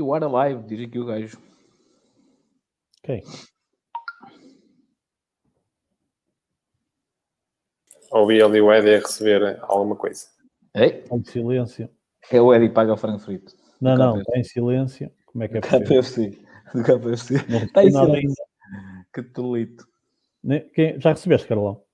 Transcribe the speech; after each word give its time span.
You 0.00 0.14
are 0.14 0.24
alive, 0.24 0.62
diz 0.62 0.88
aqui 0.88 0.98
o 0.98 1.04
gajo. 1.04 1.38
Ok. 3.02 3.22
Ouvi 8.10 8.42
ali 8.42 8.62
o 8.62 8.72
Eddie 8.72 8.94
a 8.94 8.98
receber 9.00 9.58
alguma 9.60 9.94
coisa. 9.94 10.26
Ei, 10.74 11.04
em 11.12 11.22
silêncio. 11.22 11.90
é 12.30 12.40
o 12.40 12.54
Eddie 12.54 12.70
paga 12.70 12.94
o 12.94 12.96
frango 12.96 13.18
frito. 13.18 13.54
Não, 13.78 13.94
não, 13.94 14.18
está 14.18 14.38
em 14.38 14.42
silêncio. 14.42 15.12
Como 15.26 15.44
é 15.44 15.48
que 15.48 15.58
é? 15.58 15.60
KFC. 15.60 16.42
Do 16.74 16.82
KFC. 16.82 17.34
Não 17.46 17.58
Está 17.58 17.84
em 17.84 17.90
silêncio. 17.90 18.44
Que 19.12 19.22
tolito. 19.22 19.86
Já 20.96 21.10
recebeste, 21.10 21.46
Carolão? 21.46 21.84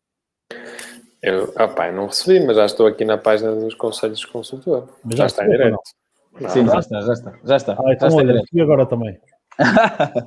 Eu, 1.20 1.52
ah, 1.56 1.66
pá, 1.66 1.90
não 1.90 2.06
recebi, 2.06 2.46
mas 2.46 2.56
já 2.56 2.66
estou 2.66 2.86
aqui 2.86 3.04
na 3.04 3.18
página 3.18 3.52
dos 3.52 3.74
conselhos 3.74 4.20
de 4.20 4.28
consultor. 4.28 4.96
Mas 5.04 5.16
já, 5.16 5.24
já 5.24 5.26
está 5.26 5.44
em 5.44 5.50
direto. 5.50 5.72
Não, 5.72 5.82
Sim, 6.48 6.66
já 6.66 6.78
está, 6.78 7.00
já 7.00 7.12
está. 7.12 7.32
Já 7.44 7.56
está. 7.56 7.72
Ah, 7.72 7.76
já 7.86 7.92
então 7.92 8.08
está 8.08 8.18
olha, 8.20 8.26
direto. 8.26 8.42
recebi 8.44 8.62
agora 8.62 8.86
também. 8.86 9.18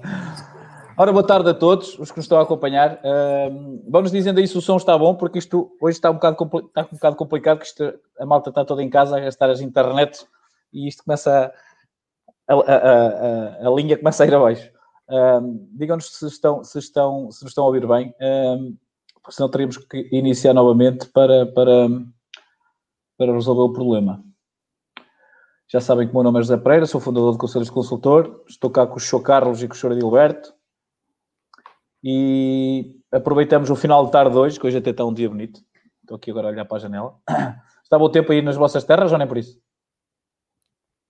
Ora, 0.97 1.13
boa 1.13 1.25
tarde 1.25 1.49
a 1.49 1.53
todos 1.53 1.97
os 1.97 2.11
que 2.11 2.17
nos 2.17 2.25
estão 2.25 2.39
a 2.39 2.41
acompanhar. 2.43 2.99
Ahm, 3.05 3.79
Vão-nos 3.88 4.11
dizendo 4.11 4.39
aí 4.39 4.47
se 4.47 4.57
o 4.57 4.61
som 4.61 4.75
está 4.75 4.97
bom, 4.97 5.16
porque 5.16 5.39
isto 5.39 5.71
hoje 5.81 5.95
está 5.97 6.11
um 6.11 6.16
bocado, 6.16 6.35
está 6.67 6.81
um 6.81 6.95
bocado 6.95 7.16
complicado, 7.16 7.59
que 7.59 7.66
isto, 7.66 7.93
a 8.19 8.25
malta 8.25 8.49
está 8.49 8.66
toda 8.66 8.83
em 8.83 8.89
casa 8.89 9.16
a 9.16 9.19
gastar 9.21 9.49
as 9.49 9.61
internet 9.61 10.25
e 10.73 10.89
isto 10.89 11.03
começa 11.05 11.53
a, 12.47 12.53
a, 12.53 12.57
a- 12.57 13.63
a- 13.63 13.67
a 13.67 13.71
linha 13.75 13.97
começa 13.97 14.23
a 14.23 14.27
ir 14.27 14.35
abaixo. 14.35 14.69
Ahm, 15.09 15.67
Digam-nos 15.71 16.17
se 16.17 16.27
estão, 16.27 16.63
se, 16.66 16.77
estão, 16.80 17.31
se 17.31 17.44
nos 17.44 17.52
estão 17.52 17.63
a 17.63 17.67
ouvir 17.67 17.88
bem, 17.88 18.13
ahm, 18.19 18.73
porque 19.23 19.31
senão 19.38 19.49
teríamos 19.49 19.77
que 19.77 20.09
iniciar 20.11 20.53
novamente 20.53 21.07
para, 21.11 21.45
para, 21.45 21.88
para 23.17 23.31
resolver 23.31 23.61
o 23.61 23.73
problema. 23.73 24.21
Já 25.71 25.79
sabem 25.79 26.07
que 26.07 26.11
o 26.11 26.15
meu 26.15 26.23
nome 26.23 26.39
é 26.39 26.41
José 26.41 26.57
Pereira, 26.57 26.87
sou 26.87 26.99
fundador 26.99 27.31
do 27.31 27.37
Conselho 27.37 27.63
de 27.63 27.71
Consultor, 27.71 28.44
estou 28.49 28.71
cá 28.71 28.88
com 28.88 28.97
o 28.97 28.99
Sr. 28.99 29.21
Carlos 29.21 29.61
e 29.61 29.67
com 29.67 29.75
o 29.75 29.77
Sr. 29.77 29.91
Adilberto 29.91 30.52
e 32.03 32.99
aproveitamos 33.11 33.69
o 33.69 33.75
final 33.75 34.03
de 34.05 34.11
tarde 34.11 34.31
de 34.31 34.38
hoje, 34.38 34.59
que 34.59 34.66
hoje 34.66 34.79
até 34.79 34.89
está 34.89 35.05
um 35.05 35.13
dia 35.13 35.29
bonito. 35.29 35.61
Estou 36.02 36.17
aqui 36.17 36.31
agora 36.31 36.47
a 36.47 36.52
olhar 36.52 36.66
para 36.66 36.77
a 36.77 36.79
janela. 36.79 37.16
Está 37.83 37.99
bom 37.99 38.09
tempo 38.09 38.31
aí 38.31 38.41
nas 38.41 38.55
vossas 38.55 38.83
terras 38.83 39.11
ou 39.11 39.17
nem 39.17 39.27
por 39.27 39.38
isso? 39.38 39.59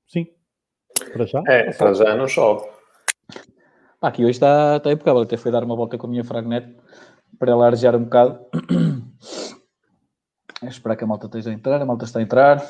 Sim. 0.08 0.28
Para 1.12 1.26
já? 1.26 1.44
É, 1.48 1.74
para 1.74 1.94
já 1.94 2.16
não 2.16 2.28
chove. 2.28 2.66
Pá, 4.00 4.08
aqui 4.08 4.24
hoje 4.24 4.32
está, 4.32 4.78
está 4.78 4.92
impecável. 4.92 5.22
Até 5.22 5.36
fui 5.36 5.52
dar 5.52 5.64
uma 5.64 5.76
volta 5.76 5.98
com 5.98 6.08
a 6.08 6.10
minha 6.10 6.24
fragnete 6.24 6.74
para 7.38 7.52
ela 7.52 7.66
arejar 7.66 7.96
um 7.96 8.04
bocado. 8.04 8.40
É 10.62 10.68
esperar 10.68 10.98
que 10.98 11.06
a 11.06 11.08
malta 11.08 11.28
esteja 11.28 11.52
a 11.52 11.54
entrar. 11.54 11.82
A 11.82 11.86
malta 11.86 12.04
está 12.04 12.20
a 12.20 12.22
entrar. 12.22 12.62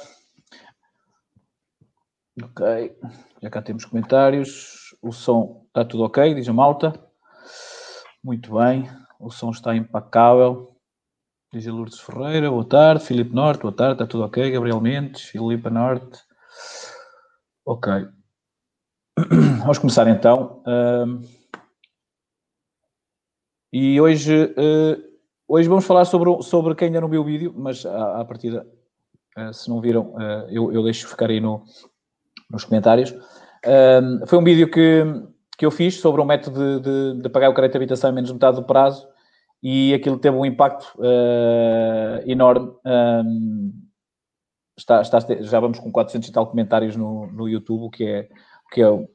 Ok. 2.44 2.96
Já 3.42 3.50
cá 3.50 3.62
temos 3.62 3.86
comentários. 3.86 4.96
O 5.02 5.12
som 5.12 5.66
está 5.68 5.84
tudo 5.84 6.04
ok, 6.04 6.34
diz 6.34 6.48
a 6.48 6.54
malta. 6.54 6.94
Muito 8.24 8.54
bem. 8.56 8.90
O 9.20 9.30
som 9.30 9.50
está 9.52 9.76
impecável. 9.76 10.76
Diz 11.52 11.68
a 11.68 11.72
Lourdes 11.72 12.00
Ferreira, 12.00 12.50
boa 12.50 12.66
tarde. 12.66 13.04
Filipe 13.04 13.34
Norte, 13.34 13.62
boa 13.62 13.74
tarde. 13.74 13.94
Está 13.94 14.06
tudo 14.06 14.24
ok. 14.24 14.52
Gabriel 14.52 14.80
Mendes, 14.80 15.24
Filipe 15.24 15.70
Norte. 15.70 16.20
Ok. 17.66 17.92
Vamos 19.60 19.78
começar 19.78 20.08
então. 20.08 20.64
E 23.72 24.02
hoje, 24.02 24.54
eh, 24.58 24.98
hoje 25.48 25.70
vamos 25.70 25.86
falar 25.86 26.04
sobre, 26.06 26.42
sobre 26.42 26.74
quem 26.74 26.88
ainda 26.88 27.02
não 27.02 27.08
viu 27.08 27.22
o 27.22 27.24
vídeo, 27.26 27.54
mas 27.56 27.86
à, 27.86 28.22
à 28.22 28.26
partida, 28.26 28.66
eh, 29.38 29.54
se 29.54 29.70
não 29.70 29.80
viram, 29.80 30.20
eh, 30.20 30.48
eu, 30.50 30.74
eu 30.74 30.82
deixo 30.82 31.08
ficar 31.08 31.30
aí 31.30 31.40
no, 31.40 31.64
nos 32.52 32.64
comentários. 32.64 33.14
Ahm, 33.66 34.26
foi 34.26 34.38
um 34.40 34.44
vídeo 34.44 34.70
que, 34.70 35.04
que 35.58 35.66
eu 35.66 35.72
fiz 35.72 36.00
sobre 36.00 36.22
o 36.22 36.26
método 36.26 36.80
de, 36.82 37.14
de, 37.16 37.22
de 37.24 37.30
pagar 37.30 37.50
o 37.50 37.54
crédito 37.54 37.74
de 37.74 37.78
habitação 37.78 38.10
em 38.10 38.14
menos 38.14 38.30
de 38.30 38.34
metade 38.34 38.56
do 38.58 38.64
prazo 38.64 39.08
e 39.62 39.94
aquilo 39.94 40.18
teve 40.18 40.36
um 40.38 40.46
impacto 40.46 40.86
eh, 41.04 42.24
enorme. 42.28 42.72
Ahm, 42.86 43.72
está, 44.78 45.02
está, 45.02 45.20
já 45.42 45.60
vamos 45.60 45.80
com 45.80 45.92
400 45.92 46.30
e 46.30 46.32
tal 46.32 46.48
comentários 46.48 46.96
no, 46.96 47.28
no 47.28 47.48
YouTube, 47.50 47.84
o 47.84 47.90
que 47.90 48.06
é, 48.06 48.30
o 48.66 48.70
que 48.74 48.82
é 48.82 49.08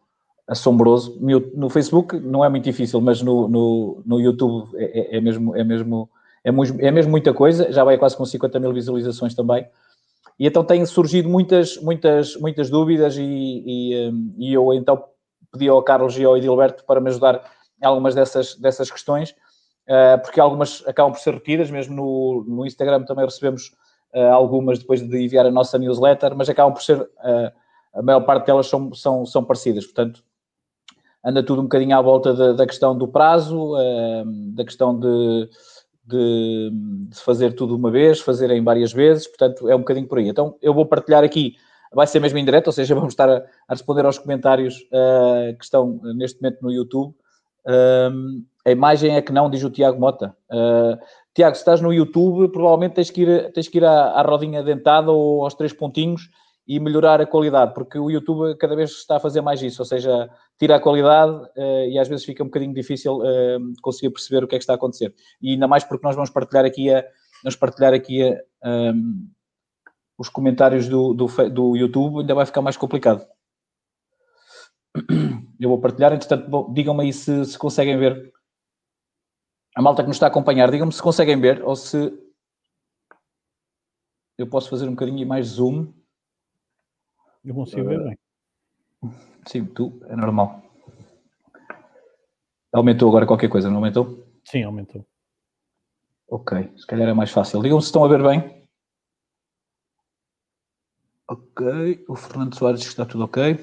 assombroso. 0.47 1.19
No, 1.55 1.71
Facebook 1.71 2.19
não 2.21 2.45
é 2.45 2.49
muito 2.51 2.65
difícil, 2.65 3.01
mas 3.01 3.22
no, 3.22 3.49
no, 3.49 4.03
no 4.05 4.21
YouTube 4.21 4.69
é, 4.77 5.15
é- 5.15 5.16
é 5.16 5.21
mesmo, 5.22 5.56
é, 5.56 5.65
mesmo, 5.65 6.11
é, 6.45 6.51
mu- 6.53 6.62
é 6.78 6.91
mesmo 6.91 7.11
muita 7.11 7.33
coisa. 7.33 7.72
Já 7.72 7.83
vai 7.83 7.97
quase 7.97 8.15
com 8.16 8.27
50 8.27 8.61
mil 8.61 8.72
visualizações 8.75 9.34
também. 9.34 9.66
E 10.39 10.47
então 10.47 10.65
têm 10.65 10.84
surgido 10.84 11.28
muitas, 11.28 11.77
muitas, 11.78 12.37
muitas 12.37 12.69
dúvidas 12.69 13.17
e, 13.17 13.22
e, 13.22 14.11
hum, 14.11 14.34
e 14.39 14.53
eu 14.53 14.72
então 14.72 15.05
pedi 15.53 15.69
ao 15.69 15.83
Carlos 15.83 16.19
e 16.19 16.25
ao 16.25 16.37
Edilberto 16.37 16.84
para 16.84 17.00
me 17.00 17.09
ajudar 17.09 17.43
em 17.81 17.87
algumas 17.87 18.15
dessas, 18.15 18.56
dessas 18.56 18.91
questões, 18.91 19.34
eh, 19.87 20.17
porque 20.19 20.41
algumas 20.41 20.83
acabam 20.87 21.12
por 21.12 21.21
ser 21.21 21.34
retidas, 21.34 21.71
mesmo 21.71 21.95
no, 21.95 22.45
no 22.47 22.67
Instagram 22.67 23.05
também 23.05 23.25
recebemos 23.25 23.72
eh, 24.12 24.28
algumas 24.28 24.78
depois 24.78 25.06
de 25.06 25.25
enviar 25.25 25.47
a 25.47 25.50
nossa 25.50 25.78
newsletter, 25.78 26.34
mas 26.34 26.49
acabam 26.49 26.72
por 26.72 26.83
ser, 26.83 27.09
eh, 27.22 27.53
a 27.95 28.03
maior 28.03 28.21
parte 28.21 28.47
delas 28.47 28.66
são, 28.66 28.93
são, 28.95 29.25
são 29.25 29.45
parecidas, 29.45 29.84
portanto 29.84 30.25
anda 31.25 31.43
tudo 31.43 31.61
um 31.61 31.65
bocadinho 31.65 31.97
à 31.97 32.03
volta 32.03 32.34
da, 32.34 32.53
da 32.53 32.66
questão 32.66 32.97
do 32.97 33.09
prazo, 33.09 33.72
da 34.55 34.62
questão 34.62 34.99
de, 34.99 35.49
de, 36.04 36.70
de 37.09 37.20
fazer 37.20 37.54
tudo 37.54 37.75
uma 37.75 37.91
vez, 37.91 38.20
fazer 38.20 38.50
em 38.50 38.62
várias 38.62 38.92
vezes, 38.92 39.26
portanto 39.26 39.69
é 39.69 39.75
um 39.75 39.81
bocadinho 39.81 40.06
por 40.06 40.19
aí. 40.19 40.28
Então 40.28 40.56
eu 40.60 40.75
vou 40.75 40.87
partilhar 40.87 41.25
aqui, 41.25 41.56
vai 41.92 42.06
ser 42.06 42.20
mesmo 42.20 42.38
em 42.38 42.44
direto, 42.44 42.66
ou 42.69 42.72
seja, 42.72 42.94
vamos 42.97 43.12
estar 43.12 43.28
a, 43.28 43.44
a 43.69 43.72
responder 43.75 44.04
aos 44.04 44.19
comentários 44.19 44.87
eh, 44.92 45.54
que 45.59 45.65
estão 45.65 46.00
neste 46.15 46.41
momento 46.41 46.62
no 46.62 46.70
YouTube. 46.70 47.15
Um, 47.66 48.44
a 48.66 48.70
imagem 48.70 49.16
é 49.16 49.22
que 49.22 49.32
não, 49.32 49.48
diz 49.48 49.62
o 49.62 49.70
Tiago 49.70 49.98
Mota. 49.98 50.37
Uh, 50.50 50.98
Tiago, 51.34 51.54
se 51.54 51.62
estás 51.62 51.81
no 51.81 51.92
YouTube, 51.92 52.50
provavelmente 52.50 52.94
tens 52.94 53.10
que 53.10 53.22
ir, 53.22 53.53
tens 53.53 53.69
que 53.69 53.78
ir 53.78 53.84
à, 53.84 54.12
à 54.12 54.22
rodinha 54.22 54.62
dentada 54.62 55.10
ou 55.10 55.44
aos 55.44 55.54
três 55.54 55.72
pontinhos 55.72 56.28
e 56.66 56.81
melhorar 56.81 57.21
a 57.21 57.26
qualidade, 57.26 57.75
porque 57.75 57.98
o 57.98 58.10
YouTube 58.10 58.56
cada 58.56 58.75
vez 58.75 58.91
está 58.91 59.16
a 59.16 59.21
fazer 59.21 59.42
mais 59.42 59.62
isso, 59.62 59.82
ou 59.82 59.86
seja, 59.86 60.31
tira 60.59 60.76
a 60.76 60.81
qualidade 60.81 61.32
uh, 61.32 61.88
e 61.88 61.98
às 61.98 62.09
vezes 62.09 62.25
fica 62.25 62.42
um 62.42 62.47
bocadinho 62.47 62.75
difícil 62.75 63.19
uh, 63.19 63.72
conseguir 63.82 64.10
perceber 64.10 64.44
o 64.44 64.48
que 64.48 64.54
é 64.54 64.59
que 64.59 64.62
está 64.62 64.75
a 64.75 64.76
acontecer. 64.76 65.15
E 65.41 65.53
ainda 65.53 65.66
mais 65.66 65.84
porque 65.84 66.06
nós 66.06 66.15
vamos 66.15 66.31
partilhar 66.31 66.65
aqui, 66.65 66.92
a, 66.92 67.04
vamos 67.42 67.56
partilhar 67.56 67.92
aqui 67.92 68.22
a, 68.22 68.41
um, 68.69 69.28
os 70.16 70.28
comentários 70.28 70.88
do, 70.88 71.12
do, 71.12 71.26
do 71.50 71.76
YouTube, 71.76 72.20
ainda 72.20 72.34
vai 72.34 72.47
ficar 72.47 72.62
mais 72.62 72.76
complicado. 72.76 73.26
Eu 75.59 75.69
vou 75.69 75.81
partilhar, 75.81 76.12
entretanto, 76.12 76.72
digam-me 76.72 77.04
aí 77.04 77.12
se, 77.12 77.44
se 77.44 77.59
conseguem 77.59 77.98
ver. 77.98 78.32
A 79.75 79.82
malta 79.82 80.03
que 80.03 80.09
nos 80.09 80.16
está 80.16 80.26
a 80.26 80.28
acompanhar, 80.28 80.71
digam-me 80.71 80.92
se 80.92 81.03
conseguem 81.03 81.41
ver 81.41 81.62
ou 81.65 81.75
se 81.75 82.12
eu 84.36 84.48
posso 84.48 84.69
fazer 84.69 84.86
um 84.86 84.91
bocadinho 84.91 85.26
mais 85.26 85.47
zoom. 85.47 85.92
Eu 87.44 87.54
consigo 87.54 87.88
ver 87.88 88.04
bem. 88.04 88.19
Sim, 89.47 89.66
tu, 89.66 90.00
é 90.09 90.16
normal. 90.16 90.62
Aumentou 92.72 93.09
agora 93.09 93.27
qualquer 93.27 93.49
coisa, 93.49 93.69
não 93.69 93.77
aumentou? 93.77 94.27
Sim, 94.44 94.62
aumentou. 94.65 95.06
Ok, 96.28 96.72
se 96.77 96.87
calhar 96.87 97.09
é 97.09 97.15
mais 97.15 97.31
fácil. 97.31 97.62
Digam-me 97.62 97.83
se 97.83 97.87
estão 97.87 98.04
a 98.04 98.09
ver 98.09 98.22
bem. 98.22 98.66
Ok, 101.28 102.04
o 102.09 102.16
Fernando 102.16 102.56
Soares 102.56 102.81
diz 102.81 102.88
que 102.88 102.94
está 102.94 103.06
tudo 103.06 103.25
ok. 103.25 103.59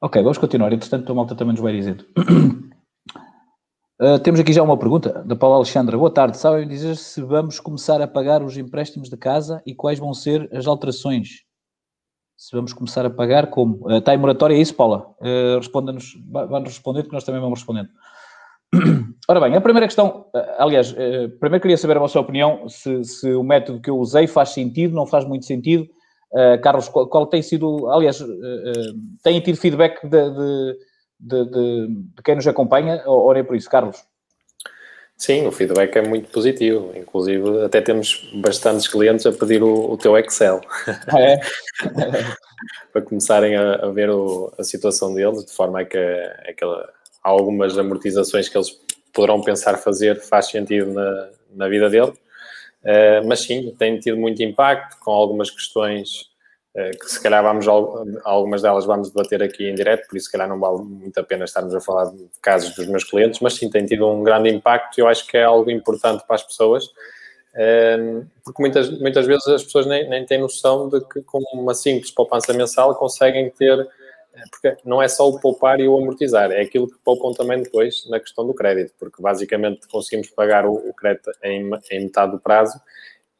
Ok, 0.00 0.22
vamos 0.22 0.38
continuar. 0.38 0.72
Entretanto, 0.72 1.10
a 1.10 1.14
malta 1.14 1.34
também 1.34 1.52
nos 1.52 1.60
vai 1.60 1.72
dizendo. 1.72 2.06
Uh, 4.00 4.18
temos 4.22 4.40
aqui 4.40 4.52
já 4.52 4.62
uma 4.62 4.78
pergunta 4.78 5.24
da 5.24 5.36
Paula 5.36 5.56
Alexandra. 5.56 5.98
Boa 5.98 6.12
tarde. 6.12 6.38
Sabem 6.38 6.68
dizer 6.68 6.96
se 6.96 7.20
vamos 7.20 7.58
começar 7.58 8.00
a 8.00 8.08
pagar 8.08 8.42
os 8.42 8.56
empréstimos 8.56 9.10
de 9.10 9.16
casa 9.16 9.62
e 9.66 9.74
quais 9.74 9.98
vão 9.98 10.14
ser 10.14 10.48
as 10.54 10.66
alterações? 10.66 11.44
Se 12.40 12.56
vamos 12.56 12.72
começar 12.72 13.04
a 13.04 13.10
pagar, 13.10 13.48
como? 13.48 13.86
Uh, 13.86 13.98
está 13.98 14.14
em 14.14 14.16
moratória, 14.16 14.54
é 14.54 14.58
isso, 14.58 14.74
Paula? 14.74 15.14
Uh, 15.20 15.58
Responda-nos, 15.58 16.14
vai-nos 16.26 16.70
respondendo, 16.70 17.08
que 17.08 17.12
nós 17.12 17.22
também 17.22 17.38
vamos 17.38 17.58
respondendo. 17.58 17.90
Ora 19.28 19.40
bem, 19.40 19.54
a 19.54 19.60
primeira 19.60 19.86
questão, 19.86 20.24
aliás, 20.56 20.90
primeiro 21.38 21.60
queria 21.60 21.76
saber 21.76 21.98
a 21.98 22.00
vossa 22.00 22.18
opinião, 22.18 22.66
se, 22.66 23.04
se, 23.04 23.34
o 23.34 23.42
método 23.42 23.82
que 23.82 23.90
eu 23.90 23.98
usei 23.98 24.26
faz 24.26 24.50
sentido, 24.50 24.94
não 24.94 25.06
faz 25.06 25.26
muito 25.26 25.44
sentido. 25.44 25.86
Carlos, 26.62 26.88
qual, 26.88 27.26
tem 27.26 27.42
sido, 27.42 27.90
aliás, 27.90 28.24
têm 29.22 29.40
tido 29.40 29.56
feedback 29.56 30.02
de, 30.08 30.30
de 30.30 30.76
de, 31.20 31.44
de, 31.44 32.22
quem 32.24 32.36
nos 32.36 32.46
acompanha, 32.46 33.02
ou 33.06 33.32
nem 33.34 33.44
por 33.44 33.54
isso, 33.54 33.68
Carlos? 33.68 34.02
Sim, 35.20 35.46
o 35.46 35.52
feedback 35.52 35.94
é 35.96 36.02
muito 36.02 36.30
positivo. 36.30 36.92
Inclusive, 36.96 37.62
até 37.62 37.82
temos 37.82 38.26
bastantes 38.36 38.88
clientes 38.88 39.26
a 39.26 39.32
pedir 39.32 39.62
o, 39.62 39.92
o 39.92 39.98
teu 39.98 40.16
Excel. 40.16 40.62
Ah, 41.08 41.20
é? 41.20 41.40
Para 42.90 43.02
começarem 43.02 43.54
a, 43.54 43.74
a 43.74 43.90
ver 43.90 44.08
o, 44.08 44.50
a 44.58 44.64
situação 44.64 45.12
deles, 45.14 45.44
de 45.44 45.52
forma 45.52 45.82
a 45.82 45.84
que 45.84 45.98
aquela, 46.48 46.90
algumas 47.22 47.76
amortizações 47.76 48.48
que 48.48 48.56
eles 48.56 48.70
poderão 49.12 49.42
pensar 49.42 49.76
fazer 49.76 50.18
faz 50.18 50.46
sentido 50.46 50.90
na, 50.90 51.28
na 51.54 51.68
vida 51.68 51.90
dele. 51.90 52.12
Uh, 52.82 53.26
mas 53.26 53.40
sim, 53.40 53.74
tem 53.78 54.00
tido 54.00 54.16
muito 54.16 54.42
impacto 54.42 54.96
com 55.00 55.10
algumas 55.10 55.50
questões 55.50 56.30
que 56.72 57.10
se 57.10 57.20
calhar 57.20 57.42
vamos, 57.42 57.66
algumas 58.24 58.62
delas 58.62 58.84
vamos 58.84 59.10
debater 59.10 59.42
aqui 59.42 59.68
em 59.68 59.74
direto, 59.74 60.06
por 60.06 60.16
isso 60.16 60.26
se 60.26 60.32
calhar 60.32 60.48
não 60.48 60.60
vale 60.60 60.82
muito 60.82 61.18
a 61.18 61.24
pena 61.24 61.44
estarmos 61.44 61.74
a 61.74 61.80
falar 61.80 62.06
de 62.12 62.28
casos 62.40 62.74
dos 62.76 62.86
meus 62.86 63.02
clientes, 63.02 63.40
mas 63.40 63.54
sim 63.54 63.68
tem 63.68 63.84
tido 63.84 64.08
um 64.08 64.22
grande 64.22 64.50
impacto 64.50 64.98
e 64.98 65.00
eu 65.00 65.08
acho 65.08 65.26
que 65.26 65.36
é 65.36 65.42
algo 65.42 65.68
importante 65.70 66.24
para 66.24 66.36
as 66.36 66.44
pessoas, 66.44 66.84
ehm, 67.56 68.22
porque 68.44 68.62
muitas, 68.62 68.88
muitas 69.00 69.26
vezes 69.26 69.46
as 69.48 69.64
pessoas 69.64 69.86
nem, 69.86 70.08
nem 70.08 70.24
têm 70.24 70.38
noção 70.38 70.88
de 70.88 71.00
que 71.06 71.20
com 71.22 71.40
uma 71.54 71.74
simples 71.74 72.12
poupança 72.12 72.52
mensal 72.52 72.94
conseguem 72.94 73.50
ter, 73.50 73.80
eh, 73.80 74.42
porque 74.52 74.76
não 74.84 75.02
é 75.02 75.08
só 75.08 75.28
o 75.28 75.40
poupar 75.40 75.80
e 75.80 75.88
o 75.88 75.98
amortizar, 75.98 76.52
é 76.52 76.60
aquilo 76.60 76.88
que 76.88 76.98
poupam 77.04 77.32
também 77.32 77.60
depois 77.62 78.08
na 78.08 78.20
questão 78.20 78.46
do 78.46 78.54
crédito, 78.54 78.94
porque 78.96 79.20
basicamente 79.20 79.88
conseguimos 79.88 80.30
pagar 80.30 80.64
o 80.66 80.94
crédito 80.94 81.32
em, 81.42 81.68
em 81.90 82.04
metade 82.04 82.30
do 82.30 82.38
prazo 82.38 82.80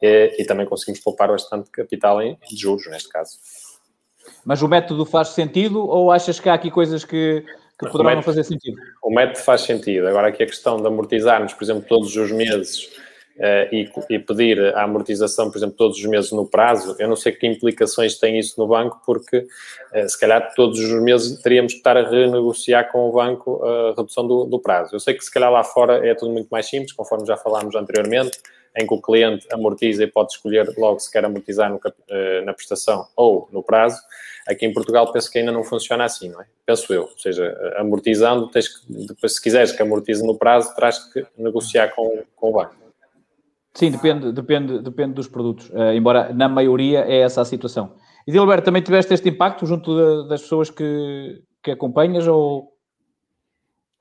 e, 0.01 0.37
e 0.39 0.45
também 0.45 0.67
conseguimos 0.67 1.01
poupar 1.01 1.29
bastante 1.29 1.71
capital 1.71 2.23
em, 2.23 2.39
em 2.51 2.57
juros, 2.57 2.87
neste 2.89 3.09
caso. 3.09 3.39
Mas 4.45 4.63
o 4.63 4.69
método 4.69 5.05
faz 5.05 5.29
sentido 5.29 5.87
ou 5.87 6.11
achas 6.11 6.41
que 6.41 6.49
há 6.49 6.55
aqui 6.55 6.71
coisas 6.71 7.05
que, 7.05 7.45
que 7.79 7.87
poderão 7.87 8.05
método, 8.05 8.17
não 8.17 8.23
fazer 8.23 8.45
sentido? 8.45 8.81
O 9.03 9.11
método 9.11 9.39
faz 9.39 9.63
sentido. 9.63 10.07
Agora, 10.09 10.29
aqui 10.29 10.43
a 10.43 10.47
questão 10.47 10.81
de 10.81 10.87
amortizarmos, 10.87 11.53
por 11.53 11.65
exemplo, 11.65 11.85
todos 11.89 12.15
os 12.17 12.31
meses 12.31 12.85
uh, 13.37 13.75
e, 13.75 13.91
e, 14.09 14.19
pedir 14.19 14.75
a 14.75 14.85
amortização, 14.85 15.51
por 15.51 15.59
exemplo, 15.59 15.77
todos 15.77 15.99
os 15.99 16.05
meses 16.05 16.33
no 16.33 16.47
prazo, 16.47 16.97
eu 16.99 17.09
não 17.09 17.17
sei 17.17 17.33
que 17.33 17.47
implicações 17.47 18.19
tem 18.19 18.39
isso 18.39 18.59
no 18.59 18.67
banco, 18.67 19.01
porque 19.05 19.39
uh, 19.39 20.09
se 20.09 20.19
calhar 20.19 20.53
todos 20.55 20.79
os 20.79 21.03
meses 21.03 21.41
teríamos 21.43 21.73
que 21.73 21.79
estar 21.79 21.97
a 21.97 22.09
renegociar 22.09 22.91
com 22.91 23.09
o 23.09 23.13
banco 23.13 23.63
a 23.65 23.95
redução 23.97 24.27
do, 24.27 24.45
do 24.45 24.59
prazo. 24.59 24.95
Eu 24.95 25.01
sei 25.01 25.15
que 25.15 25.25
se 25.25 25.31
calhar 25.31 25.51
lá 25.51 25.65
fora 25.65 26.07
é 26.07 26.15
tudo 26.15 26.33
muito 26.33 26.49
mais 26.49 26.69
simples, 26.69 26.93
conforme 26.93 27.27
já 27.27 27.37
falámos 27.37 27.75
anteriormente 27.75 28.39
em 28.77 28.87
que 28.87 28.95
o 28.95 29.01
cliente 29.01 29.47
amortiza 29.53 30.05
e 30.05 30.07
pode 30.07 30.33
escolher 30.33 30.73
logo 30.79 30.99
se 31.01 31.11
quer 31.11 31.25
amortizar 31.25 31.71
no, 31.71 31.81
eh, 32.09 32.43
na 32.43 32.53
prestação 32.53 33.07
ou 33.17 33.49
no 33.53 33.63
prazo. 33.63 34.01
Aqui 34.49 34.67
em 34.67 34.73
Portugal 34.73 35.13
penso 35.13 35.31
que 35.31 35.39
ainda 35.39 35.53
não 35.53 35.65
funciona 35.65 36.05
assim, 36.05 36.29
não 36.29 36.41
é? 36.41 36.47
Penso 36.65 36.93
eu. 36.93 37.03
Ou 37.03 37.19
seja, 37.19 37.57
amortizando, 37.77 38.49
tens 38.49 38.69
que, 38.69 39.07
depois, 39.07 39.35
se 39.35 39.43
quiseres 39.43 39.73
que 39.73 39.83
amortize 39.83 40.25
no 40.25 40.39
prazo, 40.39 40.75
terás 40.75 40.99
que 41.13 41.27
negociar 41.37 41.89
com, 41.95 42.23
com 42.37 42.51
o 42.51 42.53
banco. 42.53 42.81
Sim, 43.75 43.93
depende, 43.93 44.33
depende, 44.33 44.79
depende 44.81 45.15
dos 45.15 45.29
produtos. 45.29 45.69
Uh, 45.71 45.93
embora 45.95 46.33
na 46.33 46.49
maioria 46.49 47.05
é 47.07 47.21
essa 47.21 47.41
a 47.41 47.45
situação. 47.45 47.95
E 48.27 48.33
Dilberto, 48.33 48.65
também 48.65 48.83
tiveste 48.83 49.15
este 49.15 49.29
impacto 49.29 49.65
junto 49.65 49.95
de, 49.95 50.29
das 50.29 50.43
pessoas 50.43 50.71
que, 50.71 51.43
que 51.63 51.71
acompanhas 51.71 52.27
ou, 52.27 52.73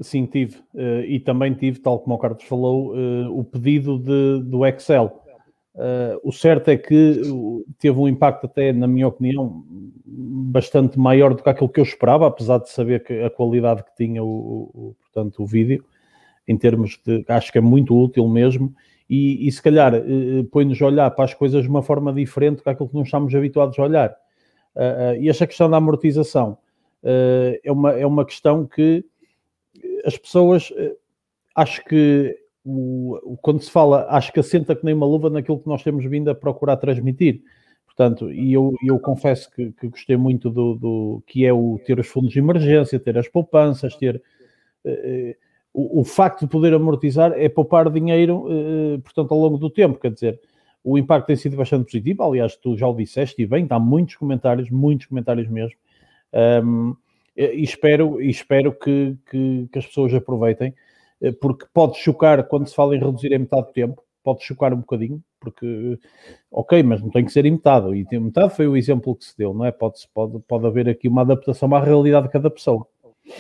Sim, 0.02 0.26
tive. 0.26 0.58
Uh, 0.74 1.02
e 1.06 1.20
também 1.20 1.54
tive, 1.54 1.80
tal 1.80 2.00
como 2.00 2.16
o 2.16 2.18
Carlos 2.18 2.44
falou, 2.44 2.96
uh, 2.96 3.38
o 3.38 3.44
pedido 3.44 4.00
de, 4.00 4.42
do 4.44 4.66
Excel. 4.66 5.22
Uh, 5.76 6.20
o 6.24 6.32
certo 6.32 6.70
é 6.70 6.78
que 6.78 7.22
teve 7.78 7.98
um 8.00 8.08
impacto, 8.08 8.46
até 8.46 8.72
na 8.72 8.88
minha 8.88 9.08
opinião, 9.08 9.64
bastante 10.06 10.98
maior 10.98 11.34
do 11.34 11.44
que 11.44 11.50
aquilo 11.50 11.70
que 11.70 11.80
eu 11.80 11.84
esperava, 11.84 12.28
apesar 12.28 12.60
de 12.60 12.70
saber 12.70 13.04
que 13.04 13.22
a 13.22 13.30
qualidade 13.30 13.84
que 13.84 13.96
tinha 13.96 14.24
o, 14.24 14.72
o 14.74 14.96
portanto, 15.02 15.44
o 15.44 15.46
vídeo, 15.46 15.84
em 16.48 16.58
termos 16.58 17.00
de. 17.06 17.24
Acho 17.28 17.52
que 17.52 17.58
é 17.58 17.62
muito 17.62 17.96
útil 17.96 18.28
mesmo. 18.28 18.74
E, 19.10 19.48
e 19.48 19.52
se 19.52 19.62
calhar 19.62 19.94
põe-nos 20.52 20.80
a 20.82 20.86
olhar 20.86 21.12
para 21.12 21.26
as 21.26 21.34
coisas 21.34 21.64
de 21.64 21.70
uma 21.70 21.82
forma 21.82 22.14
diferente 22.14 22.58
do 22.58 22.64
que 22.64 22.70
aquilo 22.70 22.90
que 22.90 22.96
não 22.96 23.02
estamos 23.02 23.34
habituados 23.34 23.78
a 23.80 23.84
olhar. 23.84 24.16
e 25.20 25.28
esta 25.28 25.48
questão 25.48 25.68
da 25.68 25.78
amortização 25.78 26.60
é, 27.02 27.72
uma, 27.72 27.94
é 27.94 28.06
uma 28.06 28.24
questão 28.24 28.68
que 28.68 29.04
as 30.06 30.18
pessoas, 30.18 30.72
eh, 30.76 30.96
acho 31.56 31.84
que 31.86 32.36
o, 32.64 33.38
quando 33.42 33.62
se 33.62 33.72
fala, 33.72 34.06
acho 34.10 34.32
que 34.32 34.40
assenta 34.40 34.76
que 34.76 34.86
nem 34.86 34.94
uma 34.94 35.06
luva 35.06 35.30
naquilo 35.30 35.60
que 35.60 35.68
nós 35.68 35.84
temos 35.84 36.06
vindo 36.06 36.30
a 36.30 36.36
procurar 36.36 36.78
transmitir. 36.78 37.42
Portanto, 37.86 38.32
e 38.32 38.54
eu, 38.54 38.74
eu 38.86 38.98
confesso 39.00 39.52
que, 39.52 39.72
que 39.74 39.88
gostei 39.88 40.16
muito 40.16 40.50
do, 40.50 40.76
do, 40.76 41.24
que 41.28 41.46
é 41.46 41.52
o 41.52 41.80
ter 41.86 42.00
os 42.00 42.08
fundos 42.08 42.32
de 42.32 42.40
emergência, 42.40 43.00
ter 43.00 43.18
as 43.18 43.28
poupanças, 43.28 43.96
ter 43.96 44.22
eh, 44.86 45.36
o, 45.74 46.02
o, 46.02 46.04
facto 46.04 46.42
de 46.42 46.48
poder 46.48 46.74
amortizar 46.74 47.34
é 47.34 47.50
poupar 47.50 47.90
dinheiro, 47.90 48.48
eh, 48.50 48.98
portanto, 49.00 49.34
ao 49.34 49.40
longo 49.40 49.58
do 49.58 49.70
tempo. 49.70 50.00
Quer 50.00 50.12
dizer, 50.12 50.40
o 50.84 50.98
impacto 50.98 51.28
tem 51.28 51.36
sido 51.36 51.58
bastante 51.58 51.86
positivo. 51.86 52.24
Aliás, 52.24 52.56
tu 52.56 52.78
já 52.78 52.88
o 52.88 52.96
disseste 52.96 53.42
e 53.42 53.46
bem, 53.46 53.66
dá 53.68 53.80
muitos 53.80 54.16
comentários, 54.16 54.70
muitos 54.70 55.08
comentários 55.08 55.48
mesmo. 55.50 55.78
Um, 56.64 56.96
e 57.40 57.64
espero, 57.64 58.22
e 58.22 58.30
espero 58.30 58.74
que, 58.74 59.18
que, 59.30 59.70
que, 59.72 59.80
as 59.80 59.86
pessoas 59.86 60.14
aproveitem, 60.14 60.74
eh, 61.22 61.32
porque 61.32 61.66
pode 61.74 61.98
chocar 61.98 62.44
quando 62.44 62.68
se 62.68 62.76
fala 62.76 62.96
em 62.96 63.00
reduzir 63.00 63.32
em 63.32 63.40
metade 63.40 63.68
do 63.68 63.74
tempo, 63.74 64.04
pode 64.24 64.44
chocar 64.44 64.74
um 64.74 64.80
bocadinho, 64.80 65.24
porque, 65.40 65.98
ok, 66.52 66.84
mas 66.84 67.02
não 67.02 67.10
tem 67.10 67.24
que 67.24 67.32
ser 67.32 67.46
em 67.46 67.52
metade, 67.52 67.88
e 67.96 68.20
metade 68.20 68.54
foi 68.54 68.68
o 68.68 68.76
exemplo 68.76 69.16
que 69.16 69.24
se 69.24 69.38
deu, 69.38 69.54
não 69.54 69.66
é? 69.66 69.72
Pode, 69.72 70.00
pode, 70.14 70.40
pode 70.48 70.68
haver 70.68 70.90
aqui 70.90 71.08
uma 71.08 71.22
adaptação 71.22 71.74
à 71.74 71.80
realidade 71.80 72.28
de 72.28 72.34
cada 72.34 72.50
pessoa. 72.50 72.86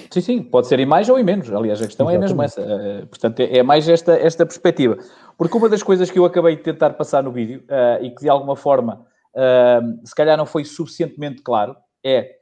Sim, 0.10 0.22
sim, 0.22 0.44
pode 0.44 0.68
ser 0.68 0.80
em 0.80 0.86
mais 0.86 1.10
ou 1.10 1.18
em 1.18 1.24
menos. 1.24 1.52
Aliás, 1.52 1.81
a 1.81 1.86
questão 1.88 2.10
Exatamente. 2.10 2.31
é 2.31 2.36
mesmo 2.36 2.44
essa. 2.44 2.62
Uh, 2.62 3.07
portanto, 3.07 3.40
é, 3.40 3.57
é, 3.57 3.63
mais 3.63 3.90
esta, 3.90 4.13
esta 4.13 4.45
perspectiva. 4.45 4.98
Porque 5.38 5.57
uma 5.57 5.68
das 5.68 5.81
coisas 5.81 6.12
que 6.12 6.19
eu 6.19 6.25
acabei 6.25 6.56
de 6.56 6.62
tentar 6.62 6.92
passar 6.92 7.24
no 7.24 7.31
vídeo 7.31 7.63
uh, 7.69 8.04
e 8.04 8.12
que 8.12 8.22
de 8.22 8.30
alguma 8.30 8.56
forma 8.56 9.06
uh, 9.34 10.07
se 10.07 10.13
calhar 10.13 10.38
não 10.38 10.45
foi 10.45 10.63
suficientemente 10.63 11.42
claro 11.42 11.75
é 12.04 12.39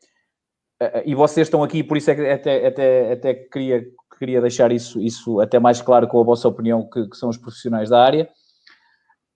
e 1.05 1.15
vocês 1.15 1.47
estão 1.47 1.63
aqui, 1.63 1.83
por 1.83 1.97
isso 1.97 2.11
é 2.11 2.15
que 2.15 2.21
até, 2.21 2.67
até, 2.67 3.11
até 3.13 3.33
queria, 3.33 3.83
queria 4.19 4.41
deixar 4.41 4.71
isso, 4.71 4.99
isso 5.01 5.39
até 5.39 5.59
mais 5.59 5.81
claro 5.81 6.07
com 6.07 6.19
a 6.19 6.23
vossa 6.23 6.47
opinião, 6.47 6.87
que, 6.87 7.07
que 7.07 7.17
são 7.17 7.29
os 7.29 7.37
profissionais 7.37 7.89
da 7.89 8.01
área. 8.01 8.29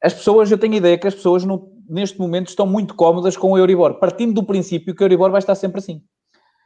As 0.03 0.13
pessoas, 0.13 0.51
eu 0.51 0.57
tenho 0.57 0.73
a 0.73 0.77
ideia 0.77 0.97
que 0.97 1.07
as 1.07 1.15
pessoas 1.15 1.43
neste 1.88 2.19
momento 2.19 2.49
estão 2.49 2.65
muito 2.65 2.95
cómodas 2.95 3.35
com 3.35 3.51
o 3.51 3.57
Euribor, 3.57 3.99
partindo 3.99 4.33
do 4.33 4.43
princípio 4.43 4.95
que 4.95 5.03
o 5.03 5.05
Euribor 5.05 5.31
vai 5.31 5.39
estar 5.39 5.55
sempre 5.55 5.79
assim. 5.79 6.01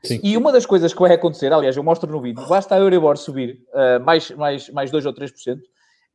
Sim. 0.04 0.20
E 0.24 0.38
uma 0.38 0.52
das 0.52 0.66
coisas 0.66 0.94
que 0.94 1.00
vai 1.00 1.14
acontecer, 1.14 1.52
aliás, 1.52 1.76
eu 1.76 1.84
mostro 1.84 2.12
no 2.12 2.22
vídeo, 2.22 2.46
basta 2.48 2.76
a 2.76 2.80
Euribor 2.80 3.18
subir 3.18 3.60
uh, 3.74 4.04
mais, 4.04 4.30
mais, 4.32 4.70
mais 4.70 4.92
2 4.92 5.06
ou 5.06 5.14
3%, 5.14 5.58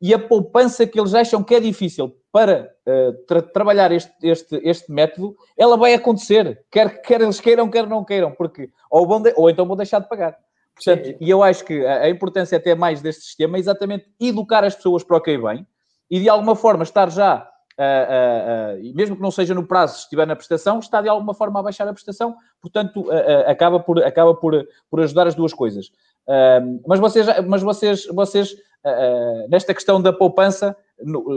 e 0.00 0.14
a 0.14 0.18
poupança 0.18 0.86
que 0.86 0.98
eles 0.98 1.14
acham 1.14 1.42
que 1.42 1.54
é 1.54 1.60
difícil 1.60 2.16
para 2.32 2.72
uh, 2.86 3.12
tra 3.26 3.42
trabalhar 3.42 3.92
este, 3.92 4.12
este, 4.22 4.60
este 4.64 4.90
método, 4.90 5.36
ela 5.58 5.76
vai 5.76 5.92
acontecer, 5.92 6.64
quer, 6.70 7.02
quer 7.02 7.20
eles 7.20 7.40
queiram, 7.40 7.68
quer 7.68 7.86
não 7.86 8.04
queiram, 8.04 8.30
porque 8.32 8.70
ou, 8.90 9.06
vão 9.06 9.22
ou 9.36 9.50
então 9.50 9.66
vão 9.66 9.76
deixar 9.76 9.98
de 9.98 10.08
pagar. 10.08 10.36
Portanto, 10.74 11.16
e 11.20 11.28
eu 11.28 11.42
acho 11.42 11.64
que 11.64 11.84
a, 11.84 12.02
a 12.02 12.10
importância 12.10 12.56
até 12.56 12.74
mais 12.74 13.02
deste 13.02 13.24
sistema 13.24 13.58
é 13.58 13.60
exatamente 13.60 14.06
educar 14.18 14.64
as 14.64 14.74
pessoas 14.74 15.04
para 15.04 15.18
o 15.18 15.20
que 15.20 15.36
bem 15.36 15.66
e 16.10 16.18
de 16.18 16.28
alguma 16.28 16.56
forma 16.56 16.82
estar 16.82 17.10
já, 17.10 17.46
uh, 17.78 18.78
uh, 18.78 18.96
mesmo 18.96 19.16
que 19.16 19.22
não 19.22 19.30
seja 19.30 19.52
no 19.52 19.66
prazo, 19.66 19.96
se 19.96 20.04
estiver 20.04 20.26
na 20.26 20.34
prestação, 20.36 20.78
está 20.78 21.02
de 21.02 21.08
alguma 21.08 21.34
forma 21.34 21.60
a 21.60 21.62
baixar 21.62 21.86
a 21.86 21.92
prestação, 21.92 22.36
portanto, 22.62 23.06
acaba, 23.46 23.80
por, 23.80 24.02
acaba 24.02 24.34
por, 24.34 24.66
por 24.88 25.00
ajudar 25.00 25.26
as 25.26 25.34
duas 25.34 25.52
coisas. 25.52 25.90
mas 26.86 27.00
vocês, 27.00 27.26
mas 27.46 27.60
vocês, 27.60 28.06
vocês 28.06 28.56
nesta 29.48 29.74
questão 29.74 30.00
da 30.00 30.12
poupança, 30.12 30.76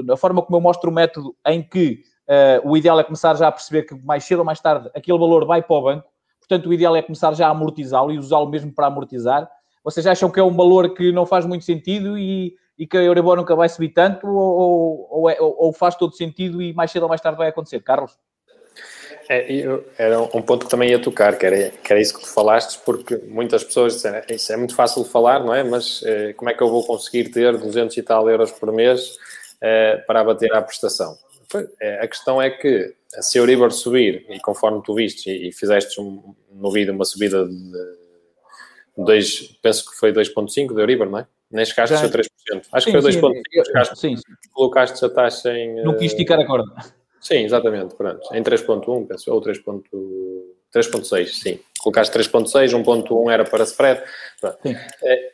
na 0.06 0.18
forma 0.18 0.42
como 0.42 0.58
eu 0.58 0.62
mostro 0.62 0.90
o 0.90 0.94
método 0.94 1.36
em 1.48 1.62
que 1.62 2.04
uh, 2.28 2.70
o 2.70 2.78
ideal 2.78 3.00
é 3.00 3.04
começar 3.04 3.36
já 3.36 3.48
a 3.48 3.52
perceber 3.52 3.84
que 3.84 3.96
mais 3.96 4.24
cedo 4.24 4.40
ou 4.40 4.46
mais 4.46 4.60
tarde 4.60 4.90
aquele 4.96 5.18
valor 5.18 5.46
vai 5.46 5.62
para 5.62 5.76
o 5.76 5.82
banco, 5.82 6.10
portanto 6.40 6.70
o 6.70 6.74
ideal 6.74 6.96
é 6.96 7.02
começar 7.02 7.34
já 7.34 7.48
a 7.48 7.52
amortizá-lo 7.52 8.12
e 8.12 8.18
usá-lo 8.18 8.50
mesmo 8.50 8.72
para 8.74 8.88
amortizar. 8.88 9.50
Vocês 9.84 10.08
acham 10.08 10.30
que 10.30 10.40
é 10.40 10.44
um 10.44 10.56
valor 10.56 10.94
que 10.94 11.12
não 11.12 11.26
faz 11.26 11.46
muito 11.46 11.66
sentido 11.66 12.18
e, 12.18 12.56
e 12.78 12.88
que 12.88 12.98
a 12.98 13.04
Euribor 13.04 13.36
nunca 13.36 13.56
vai 13.56 13.68
subir 13.68 13.90
tanto 13.90 14.28
ou, 14.28 15.08
ou, 15.10 15.30
é, 15.30 15.40
ou, 15.42 15.56
ou 15.58 15.74
faz 15.74 15.96
todo 15.96 16.16
sentido 16.16 16.62
e 16.62 16.74
mais 16.74 16.92
cedo 16.92 17.04
ou 17.04 17.10
mais 17.10 17.22
tarde 17.22 17.38
vai 17.38 17.50
acontecer? 17.50 17.82
Carlos? 17.82 18.18
É, 19.30 19.52
eu, 19.52 19.86
era 19.98 20.22
um 20.22 20.42
ponto 20.42 20.66
que 20.66 20.72
também 20.72 20.90
ia 20.90 21.00
tocar, 21.00 21.38
que 21.38 21.46
era, 21.46 21.70
que 21.70 21.94
era 21.94 22.02
isso 22.02 22.14
que 22.14 22.22
tu 22.22 22.28
falaste, 22.28 22.80
porque 22.86 23.18
muitas 23.28 23.64
pessoas 23.64 23.94
disseram, 23.94 24.22
isso 24.30 24.52
é 24.52 24.58
muito 24.58 24.76
fácil 24.76 25.04
de 25.04 25.10
falar, 25.10 25.44
não 25.44 25.54
é? 25.54 25.64
Mas 25.64 26.04
eh, 26.06 26.34
como 26.34 26.50
é 26.50 26.54
que 26.54 26.62
eu 26.62 26.70
vou 26.70 26.86
conseguir 26.86 27.30
ter 27.30 27.58
200 27.58 27.96
e 27.96 28.04
tal 28.04 28.30
euros 28.30 28.52
por 28.52 28.72
mês 28.72 29.18
eh, 29.62 29.98
para 30.06 30.22
abater 30.22 30.54
a 30.54 30.62
prestação? 30.62 31.18
É, 31.80 32.00
a 32.04 32.08
questão 32.08 32.42
é 32.42 32.50
que 32.50 32.94
se 33.22 33.38
a 33.38 33.42
Euribor 33.42 33.72
subir, 33.72 34.26
e 34.30 34.40
conforme 34.40 34.82
tu 34.84 34.94
viste 34.96 35.30
e, 35.30 35.50
e 35.50 35.52
fizeste 35.52 36.02
um, 36.02 36.36
no 36.52 36.72
vídeo 36.72 36.94
uma 36.94 37.06
subida 37.06 37.48
de 37.48 37.72
2, 38.98 39.58
penso 39.62 39.90
que 39.90 39.98
foi 39.98 40.12
2.5 40.12 40.74
de 40.74 40.82
Euribor, 40.82 41.10
não 41.10 41.20
é? 41.20 41.28
Nem 41.52 41.66
chegaste 41.66 41.96
a 41.96 42.10
3%. 42.10 42.26
Acho 42.72 42.86
sim, 42.86 42.92
que 42.92 43.02
foi 43.02 43.12
2.5. 43.12 43.96
Sim, 43.96 44.16
sim. 44.18 44.24
Colocaste 44.52 45.06
a 45.06 45.10
taxa 45.10 45.56
em... 45.56 45.84
Não 45.84 45.96
quis 45.96 46.12
esticar 46.12 46.40
a 46.40 46.46
corda. 46.46 46.74
Sim, 47.24 47.46
exatamente, 47.46 47.96
pronto. 47.96 48.22
Em 48.34 48.44
3.1, 48.44 49.08
penso, 49.08 49.34
ou 49.34 49.42
3.6, 49.42 51.28
sim. 51.28 51.58
Colocaste 51.80 52.18
3.6, 52.20 52.72
1.1 52.72 53.32
era 53.32 53.46
para 53.46 53.64
spread. 53.64 54.04
É, 55.02 55.32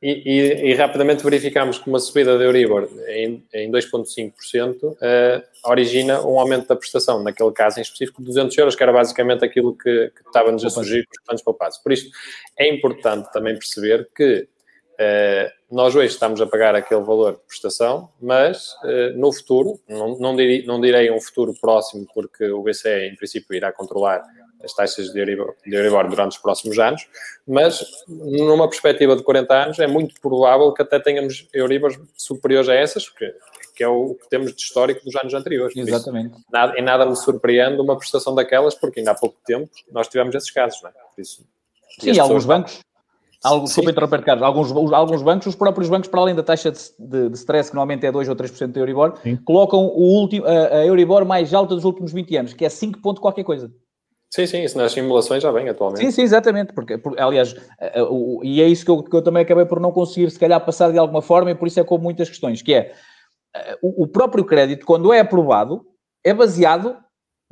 e, 0.00 0.10
e, 0.10 0.70
e, 0.70 0.74
rapidamente 0.74 1.22
verificamos 1.22 1.78
que 1.78 1.88
uma 1.88 1.98
subida 2.00 2.36
de 2.38 2.44
Euribor 2.44 2.88
em, 3.08 3.44
em 3.54 3.70
2,5% 3.70 4.82
uh, 4.84 4.98
origina 5.64 6.20
um 6.26 6.40
aumento 6.40 6.66
da 6.66 6.74
prestação, 6.74 7.22
naquele 7.22 7.52
caso 7.52 7.78
em 7.78 7.82
específico, 7.82 8.20
de 8.20 8.26
200 8.26 8.58
euros, 8.58 8.74
que 8.74 8.82
era 8.82 8.92
basicamente 8.92 9.44
aquilo 9.44 9.76
que, 9.76 10.10
que 10.10 10.26
estava-nos 10.26 10.64
a 10.64 10.70
surgir 10.70 11.06
com 11.06 11.12
os 11.12 11.24
planos 11.24 11.42
poupados. 11.42 11.78
Por 11.78 11.92
isto, 11.92 12.10
é 12.58 12.68
importante 12.72 13.32
também 13.32 13.54
perceber 13.54 14.08
que 14.14 14.48
nós 15.70 15.94
hoje 15.94 16.12
estamos 16.12 16.40
a 16.40 16.46
pagar 16.46 16.74
aquele 16.74 17.02
valor 17.02 17.32
de 17.32 17.40
prestação, 17.46 18.10
mas 18.20 18.74
no 19.16 19.32
futuro, 19.32 19.80
não, 19.88 20.18
não, 20.18 20.36
direi, 20.36 20.64
não 20.66 20.80
direi 20.80 21.10
um 21.10 21.20
futuro 21.20 21.54
próximo, 21.60 22.06
porque 22.14 22.50
o 22.50 22.62
BCE, 22.62 23.08
em 23.10 23.16
princípio, 23.16 23.54
irá 23.54 23.72
controlar 23.72 24.22
as 24.64 24.72
taxas 24.72 25.12
de 25.12 25.18
Euribor, 25.18 25.54
de 25.66 25.74
Euribor 25.74 26.08
durante 26.08 26.32
os 26.32 26.38
próximos 26.38 26.78
anos, 26.78 27.06
mas 27.46 27.84
numa 28.08 28.68
perspectiva 28.68 29.16
de 29.16 29.22
40 29.22 29.54
anos 29.54 29.78
é 29.78 29.86
muito 29.86 30.20
provável 30.20 30.72
que 30.72 30.82
até 30.82 30.98
tenhamos 30.98 31.48
Euribor 31.52 31.92
superiores 32.16 32.68
a 32.68 32.74
essas, 32.74 33.08
que, 33.08 33.34
que 33.74 33.82
é 33.82 33.88
o 33.88 34.14
que 34.14 34.28
temos 34.28 34.54
de 34.54 34.62
histórico 34.62 35.04
dos 35.04 35.14
anos 35.16 35.34
anteriores. 35.34 35.76
Exatamente. 35.76 36.34
Isso, 36.34 36.44
nada, 36.50 36.78
em 36.78 36.82
nada 36.82 37.06
me 37.06 37.16
surpreende 37.16 37.80
uma 37.80 37.96
prestação 37.96 38.34
daquelas, 38.34 38.74
porque 38.74 39.00
ainda 39.00 39.12
há 39.12 39.14
pouco 39.14 39.36
tempo 39.44 39.70
nós 39.90 40.08
tivemos 40.08 40.34
esses 40.34 40.50
casos, 40.50 40.80
não 40.82 40.90
é? 40.90 40.92
Por 40.92 41.20
isso, 41.20 41.44
Sim, 41.98 42.18
alguns 42.18 42.44
bancos, 42.44 42.80
Algo, 43.44 43.64
desculpa 43.64 43.90
interromper, 43.90 44.22
Carlos. 44.22 44.42
Alguns, 44.44 44.92
alguns 44.92 45.22
bancos, 45.22 45.46
os 45.48 45.56
próprios 45.56 45.88
bancos, 45.88 46.08
para 46.08 46.20
além 46.20 46.34
da 46.34 46.42
taxa 46.42 46.70
de, 46.70 46.78
de, 46.98 47.28
de 47.28 47.36
stress, 47.36 47.70
que 47.70 47.74
normalmente 47.74 48.06
é 48.06 48.12
2 48.12 48.28
ou 48.28 48.36
3% 48.36 48.72
de 48.72 48.78
Euribor, 48.78 49.14
Sim. 49.22 49.36
colocam 49.44 49.80
o 49.80 50.20
último, 50.20 50.46
a, 50.46 50.50
a 50.50 50.86
Euribor 50.86 51.24
mais 51.24 51.52
alta 51.52 51.74
dos 51.74 51.84
últimos 51.84 52.12
20 52.12 52.36
anos, 52.36 52.52
que 52.52 52.64
é 52.64 52.68
5 52.68 53.00
ponto 53.00 53.20
qualquer 53.20 53.44
coisa. 53.44 53.70
Sim, 54.30 54.46
sim, 54.46 54.62
isso 54.62 54.78
nas 54.78 54.92
simulações 54.92 55.42
já 55.42 55.50
vem 55.50 55.68
atualmente. 55.68 56.00
Sim, 56.00 56.10
sim, 56.10 56.22
exatamente. 56.22 56.72
Porque, 56.72 56.96
porque 56.96 57.20
aliás, 57.20 57.52
uh, 57.52 58.40
e 58.42 58.62
é 58.62 58.66
isso 58.66 58.84
que 58.84 58.90
eu, 58.90 59.02
que 59.02 59.14
eu, 59.14 59.22
também 59.22 59.42
acabei 59.42 59.66
por 59.66 59.78
não 59.78 59.92
conseguir, 59.92 60.30
se 60.30 60.38
calhar, 60.38 60.64
passar 60.64 60.90
de 60.90 60.98
alguma 60.98 61.20
forma, 61.20 61.50
e 61.50 61.54
por 61.54 61.68
isso 61.68 61.78
é 61.78 61.84
com 61.84 61.98
muitas 61.98 62.28
questões, 62.28 62.62
que 62.62 62.72
é 62.72 62.94
o, 63.82 64.06
próprio 64.06 64.44
crédito, 64.44 64.86
quando 64.86 65.12
é 65.12 65.20
aprovado, 65.20 65.84
é 66.24 66.32
baseado 66.32 66.96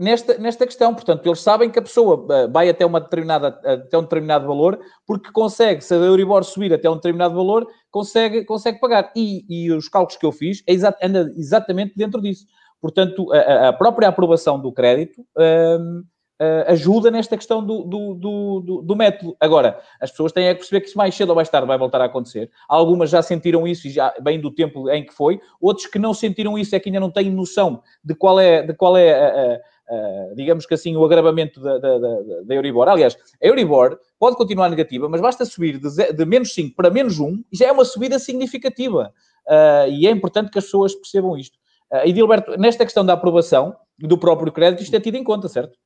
nesta, 0.00 0.38
nesta 0.38 0.66
questão. 0.66 0.94
Portanto, 0.94 1.26
eles 1.26 1.40
sabem 1.40 1.70
que 1.70 1.78
a 1.78 1.82
pessoa 1.82 2.26
vai 2.50 2.70
até, 2.70 2.86
uma 2.86 3.00
determinada, 3.00 3.48
até 3.48 3.98
um 3.98 4.02
determinado 4.02 4.46
valor, 4.46 4.80
porque 5.06 5.30
consegue, 5.30 5.84
se 5.84 5.94
a 5.94 5.98
Euribor 5.98 6.42
subir 6.42 6.72
até 6.72 6.88
um 6.88 6.96
determinado 6.96 7.34
valor, 7.34 7.66
consegue, 7.90 8.44
consegue 8.44 8.80
pagar. 8.80 9.12
E, 9.14 9.44
e 9.48 9.70
os 9.70 9.88
cálculos 9.88 10.18
que 10.18 10.24
eu 10.24 10.32
fiz 10.32 10.62
é 10.66 10.72
exa 10.72 10.96
anda 11.02 11.30
exatamente 11.36 11.92
dentro 11.94 12.20
disso. 12.20 12.46
Portanto, 12.80 13.30
a, 13.32 13.68
a 13.68 13.72
própria 13.74 14.08
aprovação 14.08 14.58
do 14.58 14.72
crédito. 14.72 15.22
Um, 15.36 16.02
uh, 16.40 16.72
ajuda 16.72 17.10
nesta 17.10 17.36
questão 17.36 17.64
do, 17.64 17.84
do, 17.84 18.14
do, 18.14 18.82
do, 18.82 18.96
método. 18.96 19.36
Agora, 19.38 19.78
as 20.00 20.10
pessoas 20.10 20.32
têm 20.32 20.48
a 20.48 20.54
perceber 20.54 20.80
que 20.80 20.88
isso 20.88 20.96
mais 20.96 21.14
cedo 21.14 21.28
ou 21.28 21.36
mais 21.36 21.50
tarde 21.50 21.66
vai 21.66 21.76
voltar 21.76 22.00
a 22.00 22.06
acontecer. 22.06 22.50
Algumas 22.68 23.10
já 23.10 23.20
sentiram 23.20 23.68
isso 23.68 23.86
e 23.86 23.90
já 23.90 24.14
bem 24.22 24.40
do 24.40 24.50
tempo 24.50 24.88
em 24.90 25.04
que 25.04 25.12
foi, 25.12 25.40
outros 25.60 25.86
que 25.86 25.98
não 25.98 26.14
sentiram 26.14 26.58
isso 26.58 26.74
é 26.74 26.80
que 26.80 26.88
ainda 26.88 27.00
não 27.00 27.10
têm 27.10 27.30
noção 27.30 27.82
de 28.02 28.14
qual 28.14 28.40
é, 28.40 28.62
de 28.62 28.72
qual 28.72 28.96
é 28.96 29.12
a, 29.12 29.60
a, 29.90 30.34
digamos 30.34 30.66
que 30.66 30.74
assim, 30.74 30.96
o 30.96 31.04
agravamento 31.04 31.60
da, 31.60 31.78
da, 31.78 31.98
da, 31.98 32.20
da, 32.44 32.54
Euribor. 32.54 32.88
Aliás, 32.88 33.16
a 33.42 33.46
Euribor 33.46 33.98
pode 34.18 34.36
continuar 34.36 34.68
negativa, 34.68 35.08
mas 35.08 35.20
basta 35.20 35.44
subir 35.44 35.78
de, 35.78 36.12
de 36.12 36.24
menos 36.24 36.54
5 36.54 36.76
para 36.76 36.90
menos 36.90 37.18
1 37.18 37.44
e 37.52 37.56
já 37.56 37.66
é 37.66 37.72
uma 37.72 37.84
subida 37.84 38.18
significativa. 38.18 39.12
Uh, 39.46 39.90
e 39.90 40.06
é 40.06 40.10
importante 40.10 40.50
que 40.50 40.58
as 40.58 40.64
pessoas 40.64 40.94
percebam 40.94 41.36
isto. 41.36 41.58
Uh, 41.92 42.06
e, 42.06 42.12
Dilberto, 42.12 42.56
nesta 42.56 42.84
questão 42.84 43.04
da 43.04 43.14
aprovação 43.14 43.74
do 43.98 44.16
próprio 44.16 44.52
crédito, 44.52 44.82
isto 44.82 44.94
é 44.94 45.00
tido 45.00 45.16
em 45.16 45.24
conta, 45.24 45.48
certo? 45.48 45.76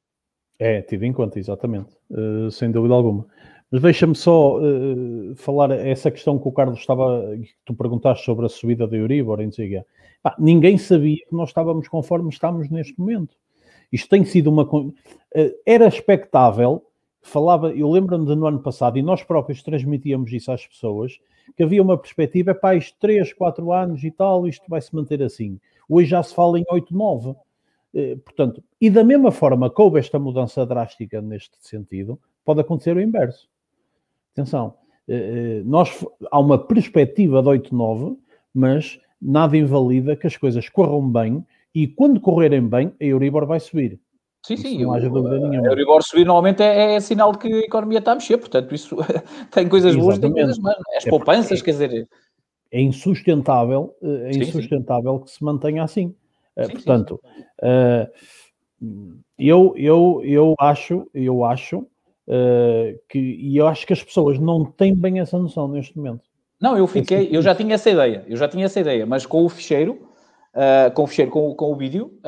É, 0.58 0.82
tive 0.82 1.06
em 1.06 1.12
conta, 1.12 1.38
exatamente, 1.38 1.96
uh, 2.10 2.50
sem 2.50 2.70
dúvida 2.70 2.94
alguma. 2.94 3.26
Mas 3.70 3.82
deixa-me 3.82 4.14
só 4.14 4.58
uh, 4.58 5.34
falar 5.34 5.70
essa 5.72 6.10
questão 6.10 6.38
que 6.38 6.46
o 6.46 6.52
Carlos 6.52 6.78
estava, 6.78 7.36
que 7.36 7.54
tu 7.64 7.74
perguntaste 7.74 8.24
sobre 8.24 8.46
a 8.46 8.48
subida 8.48 8.86
da 8.86 8.96
Euribor, 8.96 9.40
em 9.40 9.50
Pá, 10.22 10.34
ninguém 10.38 10.78
sabia 10.78 11.16
que 11.16 11.34
nós 11.34 11.48
estávamos 11.48 11.88
conforme 11.88 12.28
estamos 12.28 12.70
neste 12.70 12.98
momento. 12.98 13.36
Isto 13.92 14.08
tem 14.08 14.24
sido 14.24 14.50
uma. 14.50 14.62
Uh, 14.62 14.92
era 15.64 15.86
expectável, 15.86 16.84
falava, 17.22 17.72
eu 17.72 17.90
lembro-me 17.90 18.26
de 18.26 18.34
no 18.34 18.46
ano 18.46 18.60
passado, 18.60 18.98
e 18.98 19.02
nós 19.02 19.22
próprios 19.22 19.62
transmitíamos 19.62 20.32
isso 20.32 20.52
às 20.52 20.66
pessoas, 20.66 21.18
que 21.56 21.62
havia 21.62 21.82
uma 21.82 21.98
perspectiva, 21.98 22.54
pá, 22.54 22.74
isto 22.74 22.96
3, 23.00 23.32
4 23.32 23.72
anos 23.72 24.04
e 24.04 24.10
tal, 24.10 24.46
isto 24.46 24.64
vai 24.68 24.80
se 24.80 24.94
manter 24.94 25.22
assim. 25.22 25.58
Hoje 25.88 26.10
já 26.10 26.22
se 26.22 26.34
fala 26.34 26.58
em 26.58 26.64
8, 26.70 26.94
9. 26.94 27.34
Eh, 27.94 28.16
portanto, 28.16 28.62
e 28.80 28.90
da 28.90 29.04
mesma 29.04 29.30
forma 29.30 29.70
que 29.70 29.80
houve 29.80 30.00
esta 30.00 30.18
mudança 30.18 30.66
drástica 30.66 31.22
neste 31.22 31.56
sentido, 31.60 32.18
pode 32.44 32.60
acontecer 32.60 32.96
o 32.96 33.00
inverso. 33.00 33.48
Atenção, 34.32 34.74
eh, 35.06 35.60
eh, 35.60 35.62
nós, 35.64 36.04
há 36.30 36.40
uma 36.40 36.58
perspectiva 36.58 37.40
de 37.40 37.48
8-9, 37.48 38.18
mas 38.52 38.98
nada 39.20 39.56
invalida 39.56 40.16
que 40.16 40.26
as 40.26 40.36
coisas 40.36 40.68
corram 40.68 41.08
bem 41.08 41.44
e 41.74 41.88
quando 41.88 42.20
correrem 42.20 42.66
bem, 42.66 42.92
a 43.00 43.04
Euribor 43.04 43.46
vai 43.46 43.58
subir. 43.58 43.98
Sim, 44.46 44.56
sim, 44.58 44.82
não 44.82 44.92
haja 44.92 45.08
dúvida 45.08 45.38
nenhuma. 45.38 45.68
A 45.68 45.70
Euribor 45.70 46.02
subir 46.02 46.24
normalmente 46.24 46.62
é, 46.62 46.94
é, 46.94 47.00
sinal 47.00 47.32
de 47.32 47.38
que 47.38 47.52
a 47.52 47.60
economia 47.60 47.98
está 47.98 48.12
a 48.12 48.14
mexer, 48.14 48.36
portanto, 48.36 48.74
isso 48.74 48.96
tem 49.50 49.68
coisas 49.68 49.96
boas 49.96 50.18
tem 50.18 50.30
coisas 50.30 50.58
más. 50.58 50.76
É? 50.92 50.98
As 50.98 51.06
é 51.06 51.10
poupanças, 51.10 51.62
quer 51.62 51.72
dizer. 51.72 52.08
É 52.70 52.80
insustentável, 52.80 53.94
é 54.02 54.30
insustentável 54.30 55.12
sim, 55.12 55.18
sim. 55.18 55.24
que 55.24 55.30
se 55.30 55.44
mantenha 55.44 55.82
assim. 55.82 56.14
Eh, 56.56 56.64
sim, 56.64 56.72
Portanto, 56.72 57.20
uh, 57.62 58.08
eu, 59.38 59.74
eu, 59.76 60.20
eu 60.24 60.54
acho, 60.58 61.08
eu 61.14 61.44
acho 61.44 61.78
uh, 61.78 62.98
que, 63.08 63.18
e 63.18 63.56
eu 63.56 63.66
acho 63.66 63.86
que 63.86 63.92
as 63.92 64.02
pessoas 64.02 64.38
não 64.38 64.64
têm 64.64 64.94
bem 64.94 65.20
essa 65.20 65.38
noção 65.38 65.68
neste 65.68 65.96
momento. 65.96 66.22
Não, 66.60 66.76
eu 66.76 66.86
fiquei, 66.86 67.28
eu 67.30 67.42
já 67.42 67.54
tinha 67.54 67.74
essa 67.74 67.90
ideia, 67.90 68.24
eu 68.26 68.36
já 68.36 68.48
tinha 68.48 68.64
essa 68.64 68.80
ideia, 68.80 69.04
mas 69.04 69.26
com 69.26 69.44
o 69.44 69.48
ficheiro, 69.48 70.08
uh, 70.54 70.90
com 70.94 71.02
o 71.02 71.06
ficheiro, 71.06 71.30
com, 71.30 71.54
com 71.54 71.72
o 71.72 71.76
vídeo, 71.76 72.18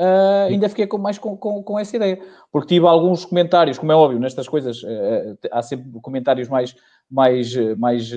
ainda 0.49 0.69
fiquei 0.69 0.85
com, 0.85 0.97
mais 0.97 1.17
com, 1.17 1.35
com, 1.35 1.63
com, 1.63 1.79
essa 1.79 1.95
ideia, 1.95 2.19
porque 2.51 2.75
tive 2.75 2.85
alguns 2.85 3.25
comentários, 3.25 3.77
como 3.77 3.91
é 3.91 3.95
óbvio, 3.95 4.19
nestas 4.19 4.47
coisas 4.47 4.81
há 5.51 5.61
sempre 5.61 5.89
comentários 6.01 6.47
mais, 6.47 6.75
mais, 7.09 7.55
mais 7.77 8.11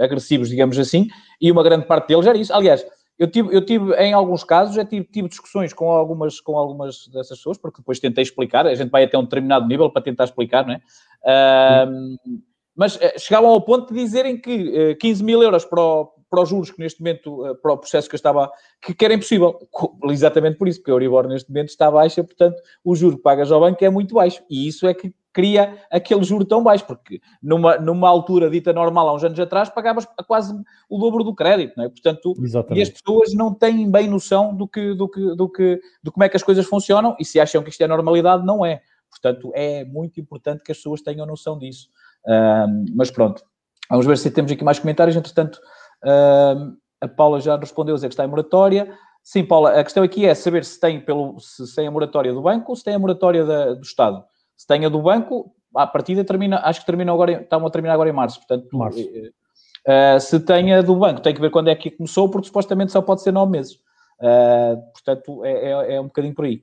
agressivos, 0.00 0.48
digamos 0.48 0.78
assim, 0.78 1.08
e 1.40 1.50
uma 1.50 1.62
grande 1.62 1.86
parte 1.86 2.08
deles 2.08 2.26
era 2.26 2.38
isso. 2.38 2.52
Aliás, 2.52 2.84
eu 3.18 3.26
tive, 3.28 3.54
eu 3.54 3.64
tive, 3.64 3.92
em 3.94 4.12
alguns 4.12 4.44
casos, 4.44 4.76
já 4.76 4.84
tive, 4.84 5.04
tive 5.04 5.28
discussões 5.28 5.72
com 5.72 5.90
algumas, 5.90 6.40
com 6.40 6.56
algumas 6.56 7.08
dessas 7.08 7.38
pessoas, 7.38 7.58
porque 7.58 7.80
depois 7.80 7.98
tentei 7.98 8.22
explicar, 8.22 8.64
a 8.64 8.74
gente 8.74 8.90
vai 8.90 9.04
até 9.04 9.18
um 9.18 9.24
determinado 9.24 9.66
nível 9.66 9.90
para 9.90 10.00
tentar 10.02 10.24
explicar, 10.24 10.64
não 10.64 10.74
é? 10.74 10.80
Uh, 11.24 12.38
mas 12.76 12.94
uh, 12.94 13.18
chegavam 13.18 13.50
ao 13.50 13.60
ponto 13.60 13.92
de 13.92 13.98
dizerem 13.98 14.40
que 14.40 14.92
uh, 14.92 14.96
15 14.98 15.24
mil 15.24 15.42
euros 15.42 15.64
para, 15.64 15.82
o, 15.82 16.12
para 16.28 16.42
os 16.42 16.48
juros 16.48 16.70
que 16.70 16.80
neste 16.80 17.00
momento, 17.00 17.44
uh, 17.44 17.54
para 17.56 17.72
o 17.72 17.78
processo 17.78 18.08
que 18.08 18.14
eu 18.14 18.18
estava, 18.18 18.50
que, 18.80 18.94
que 18.94 19.04
era 19.04 19.14
impossível. 19.14 19.58
Exatamente 20.04 20.58
por 20.58 20.68
isso, 20.68 20.80
porque 20.80 20.90
a 20.90 20.94
Euribor 20.94 21.26
neste 21.26 21.50
momento 21.50 21.68
está 21.68 21.90
baixa, 21.90 22.22
portanto, 22.22 22.60
o 22.84 22.94
juro 22.94 23.16
que 23.16 23.22
pagas 23.22 23.50
ao 23.50 23.60
banco 23.60 23.84
é 23.84 23.90
muito 23.90 24.14
baixo. 24.14 24.42
E 24.48 24.68
isso 24.68 24.86
é 24.86 24.94
que 24.94 25.14
cria 25.32 25.78
aquele 25.90 26.24
juro 26.24 26.44
tão 26.44 26.62
baixo, 26.62 26.84
porque 26.84 27.20
numa, 27.40 27.78
numa 27.78 28.08
altura 28.08 28.50
dita 28.50 28.72
normal, 28.72 29.08
há 29.08 29.14
uns 29.14 29.22
anos 29.22 29.38
atrás, 29.38 29.68
pagavas 29.68 30.06
quase 30.26 30.52
o 30.88 30.98
dobro 30.98 31.22
do 31.22 31.34
crédito, 31.34 31.74
não 31.76 31.84
é? 31.84 31.88
Portanto, 31.88 32.34
Exatamente. 32.42 32.78
e 32.78 32.82
as 32.82 32.90
pessoas 32.90 33.32
não 33.34 33.54
têm 33.54 33.88
bem 33.88 34.08
noção 34.08 34.54
do 34.54 34.66
que, 34.66 34.94
do 34.94 35.08
que, 35.08 35.36
do 35.36 35.48
que, 35.48 35.80
do 36.02 36.10
como 36.10 36.24
é 36.24 36.28
que 36.28 36.36
as 36.36 36.42
coisas 36.42 36.66
funcionam 36.66 37.14
e 37.20 37.24
se 37.24 37.38
acham 37.38 37.62
que 37.62 37.70
isto 37.70 37.80
é 37.80 37.86
normalidade, 37.86 38.44
não 38.44 38.66
é. 38.66 38.82
Portanto, 39.10 39.52
é 39.54 39.84
muito 39.84 40.20
importante 40.20 40.62
que 40.62 40.72
as 40.72 40.78
pessoas 40.78 41.02
tenham 41.02 41.26
noção 41.26 41.58
disso. 41.58 41.88
Um, 42.26 42.86
mas 42.94 43.10
pronto, 43.10 43.42
vamos 43.88 44.06
ver 44.06 44.18
se 44.18 44.30
temos 44.30 44.50
aqui 44.50 44.64
mais 44.64 44.78
comentários. 44.78 45.16
Entretanto, 45.16 45.60
um, 46.04 46.76
a 47.00 47.08
Paula 47.08 47.40
já 47.40 47.56
respondeu 47.56 47.94
dizer 47.94 48.08
que 48.08 48.14
está 48.14 48.24
em 48.24 48.28
moratória. 48.28 48.92
Sim, 49.22 49.44
Paula, 49.44 49.78
a 49.78 49.84
questão 49.84 50.02
aqui 50.02 50.26
é 50.26 50.34
saber 50.34 50.64
se 50.64 50.80
tem, 50.80 51.00
pelo, 51.00 51.38
se 51.38 51.74
tem 51.74 51.86
a 51.86 51.90
moratória 51.90 52.32
do 52.32 52.42
banco 52.42 52.72
ou 52.72 52.76
se 52.76 52.84
tem 52.84 52.94
a 52.94 52.98
moratória 52.98 53.44
da, 53.44 53.74
do 53.74 53.82
Estado. 53.82 54.24
Se 54.56 54.66
tem 54.66 54.84
a 54.84 54.88
do 54.88 55.00
banco, 55.02 55.54
a 55.74 55.86
partida 55.86 56.24
termina, 56.24 56.60
acho 56.64 56.80
que 56.80 56.86
termina 56.86 57.12
agora, 57.12 57.32
estão 57.32 57.64
a 57.66 57.70
terminar 57.70 57.94
agora 57.94 58.08
em 58.08 58.12
março, 58.12 58.38
portanto, 58.38 58.68
março. 58.76 59.00
Uh, 59.00 60.20
se 60.20 60.40
tem 60.40 60.74
a 60.74 60.82
do 60.82 60.96
banco, 60.96 61.20
tem 61.20 61.34
que 61.34 61.40
ver 61.40 61.50
quando 61.50 61.68
é 61.68 61.74
que 61.74 61.90
começou, 61.90 62.30
porque 62.30 62.48
supostamente 62.48 62.92
só 62.92 63.00
pode 63.00 63.22
ser 63.22 63.32
nove 63.32 63.52
meses. 63.52 63.74
Uh, 64.20 64.76
portanto, 64.92 65.44
é, 65.44 65.52
é, 65.52 65.94
é, 65.94 66.00
um 66.00 66.04
bocadinho 66.04 66.34
por 66.34 66.44
aí. 66.44 66.62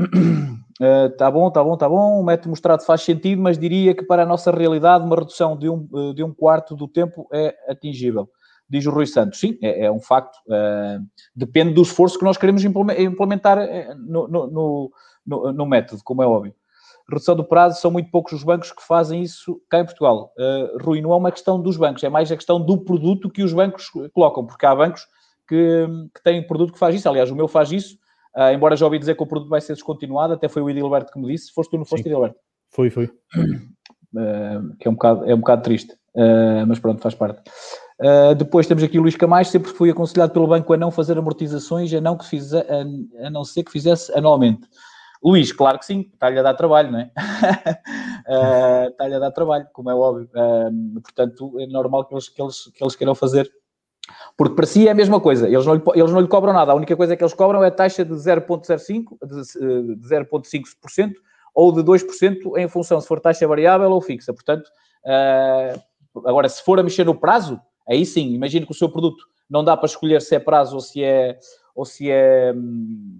Uh, 0.00 1.10
tá 1.18 1.30
bom, 1.30 1.50
tá 1.50 1.62
bom, 1.62 1.76
tá 1.76 1.88
bom. 1.88 2.20
O 2.20 2.24
método 2.24 2.50
mostrado 2.50 2.84
faz 2.84 3.02
sentido, 3.02 3.42
mas 3.42 3.58
diria 3.58 3.94
que 3.94 4.04
para 4.04 4.22
a 4.22 4.26
nossa 4.26 4.50
realidade 4.50 5.04
uma 5.04 5.16
redução 5.16 5.56
de 5.56 5.68
um, 5.68 6.14
de 6.14 6.22
um 6.22 6.32
quarto 6.32 6.76
do 6.76 6.86
tempo 6.86 7.28
é 7.32 7.54
atingível. 7.68 8.28
Diz 8.68 8.86
o 8.86 8.90
Rui 8.90 9.06
Santos. 9.06 9.40
Sim, 9.40 9.58
é, 9.62 9.86
é 9.86 9.90
um 9.90 10.00
facto. 10.00 10.36
Uh, 10.46 11.04
depende 11.34 11.72
do 11.72 11.82
esforço 11.82 12.18
que 12.18 12.24
nós 12.24 12.36
queremos 12.36 12.64
implementar 12.64 13.58
no, 13.96 14.28
no, 14.28 14.92
no, 15.26 15.52
no 15.52 15.66
método, 15.66 16.02
como 16.04 16.22
é 16.22 16.26
óbvio 16.26 16.54
redução 17.08 17.34
do 17.34 17.44
prazo, 17.44 17.80
são 17.80 17.90
muito 17.90 18.10
poucos 18.10 18.34
os 18.34 18.44
bancos 18.44 18.70
que 18.70 18.82
fazem 18.82 19.22
isso 19.22 19.60
cá 19.68 19.80
em 19.80 19.84
Portugal. 19.84 20.32
Uh, 20.36 20.84
Rui, 20.84 21.00
não 21.00 21.12
é 21.12 21.16
uma 21.16 21.32
questão 21.32 21.60
dos 21.60 21.76
bancos, 21.76 22.04
é 22.04 22.08
mais 22.08 22.30
a 22.30 22.36
questão 22.36 22.60
do 22.60 22.78
produto 22.78 23.30
que 23.30 23.42
os 23.42 23.52
bancos 23.52 23.90
colocam, 24.12 24.44
porque 24.44 24.66
há 24.66 24.74
bancos 24.74 25.06
que, 25.48 25.86
que 26.14 26.22
têm 26.22 26.46
produto 26.46 26.72
que 26.72 26.78
faz 26.78 26.94
isso. 26.94 27.08
Aliás, 27.08 27.30
o 27.30 27.36
meu 27.36 27.48
faz 27.48 27.72
isso, 27.72 27.96
uh, 28.38 28.52
embora 28.54 28.76
já 28.76 28.86
ouvi 28.86 28.98
dizer 28.98 29.16
que 29.16 29.22
o 29.22 29.26
produto 29.26 29.48
vai 29.48 29.60
ser 29.60 29.74
descontinuado, 29.74 30.34
até 30.34 30.48
foi 30.48 30.62
o 30.62 30.70
Edilberto 30.70 31.12
que 31.12 31.18
me 31.18 31.26
disse. 31.26 31.52
Foste 31.52 31.70
tu, 31.70 31.78
não 31.78 31.84
foste. 31.84 32.06
Edilberto? 32.06 32.38
Foi, 32.70 32.90
foi. 32.90 33.04
Uh, 33.04 34.76
que 34.78 34.86
é 34.86 34.90
um 34.90 34.94
bocado, 34.94 35.24
é 35.24 35.34
um 35.34 35.40
bocado 35.40 35.62
triste, 35.62 35.94
mas 36.66 36.78
pronto, 36.78 37.02
faz 37.02 37.14
parte. 37.14 37.42
depois 38.38 38.66
temos 38.66 38.82
aqui 38.82 38.98
o 38.98 39.02
Luís 39.02 39.16
Camais, 39.16 39.48
sempre 39.48 39.70
fui 39.70 39.90
aconselhado 39.90 40.32
pelo 40.32 40.46
banco 40.46 40.72
a 40.72 40.76
não 40.76 40.90
fazer 40.90 41.18
amortizações, 41.18 41.92
a 41.92 42.00
não, 42.00 42.16
que 42.16 42.24
fize, 42.24 42.56
a, 42.56 43.26
a 43.26 43.30
não 43.30 43.44
ser 43.44 43.64
que 43.64 43.70
fizesse 43.70 44.10
anualmente. 44.16 44.66
Luís, 45.22 45.52
claro 45.52 45.78
que 45.78 45.84
sim, 45.84 46.08
está-lhe 46.12 46.38
a 46.38 46.42
dar 46.42 46.54
trabalho, 46.54 46.92
não 46.92 47.00
é? 47.00 47.10
uh, 48.28 48.88
está-lhe 48.90 49.14
a 49.14 49.18
dar 49.18 49.32
trabalho, 49.32 49.66
como 49.72 49.90
é 49.90 49.94
óbvio. 49.94 50.28
Uh, 50.34 51.00
portanto, 51.00 51.60
é 51.60 51.66
normal 51.66 52.04
que 52.04 52.14
eles, 52.14 52.28
que, 52.28 52.40
eles, 52.40 52.70
que 52.72 52.82
eles 52.82 52.96
queiram 52.96 53.14
fazer. 53.14 53.50
Porque 54.38 54.54
para 54.54 54.66
si 54.66 54.86
é 54.86 54.92
a 54.92 54.94
mesma 54.94 55.20
coisa, 55.20 55.48
eles 55.48 55.66
não, 55.66 55.74
lhe, 55.74 55.82
eles 55.96 56.12
não 56.12 56.20
lhe 56.20 56.28
cobram 56.28 56.52
nada, 56.52 56.70
a 56.70 56.74
única 56.76 56.96
coisa 56.96 57.16
que 57.16 57.24
eles 57.24 57.34
cobram 57.34 57.64
é 57.64 57.66
a 57.66 57.72
taxa 57.72 58.04
de 58.04 58.12
0,05%, 58.12 59.04
de, 59.26 59.96
de 59.96 60.08
0,5% 60.08 61.12
ou 61.52 61.72
de 61.72 61.82
2% 61.82 62.56
em 62.56 62.68
função 62.68 63.00
se 63.00 63.08
for 63.08 63.18
taxa 63.18 63.48
variável 63.48 63.90
ou 63.90 64.00
fixa. 64.00 64.32
Portanto, 64.32 64.68
uh, 65.04 65.82
agora, 66.24 66.48
se 66.48 66.62
for 66.62 66.78
a 66.78 66.84
mexer 66.84 67.04
no 67.04 67.16
prazo, 67.16 67.60
aí 67.88 68.06
sim, 68.06 68.32
imagino 68.32 68.64
que 68.64 68.70
o 68.70 68.76
seu 68.76 68.88
produto 68.88 69.24
não 69.50 69.64
dá 69.64 69.76
para 69.76 69.86
escolher 69.86 70.22
se 70.22 70.36
é 70.36 70.38
prazo 70.38 70.76
ou 70.76 70.80
se 70.80 71.02
é, 71.02 71.36
ou 71.74 71.84
se 71.84 72.08
é, 72.08 72.54
hum, 72.54 73.18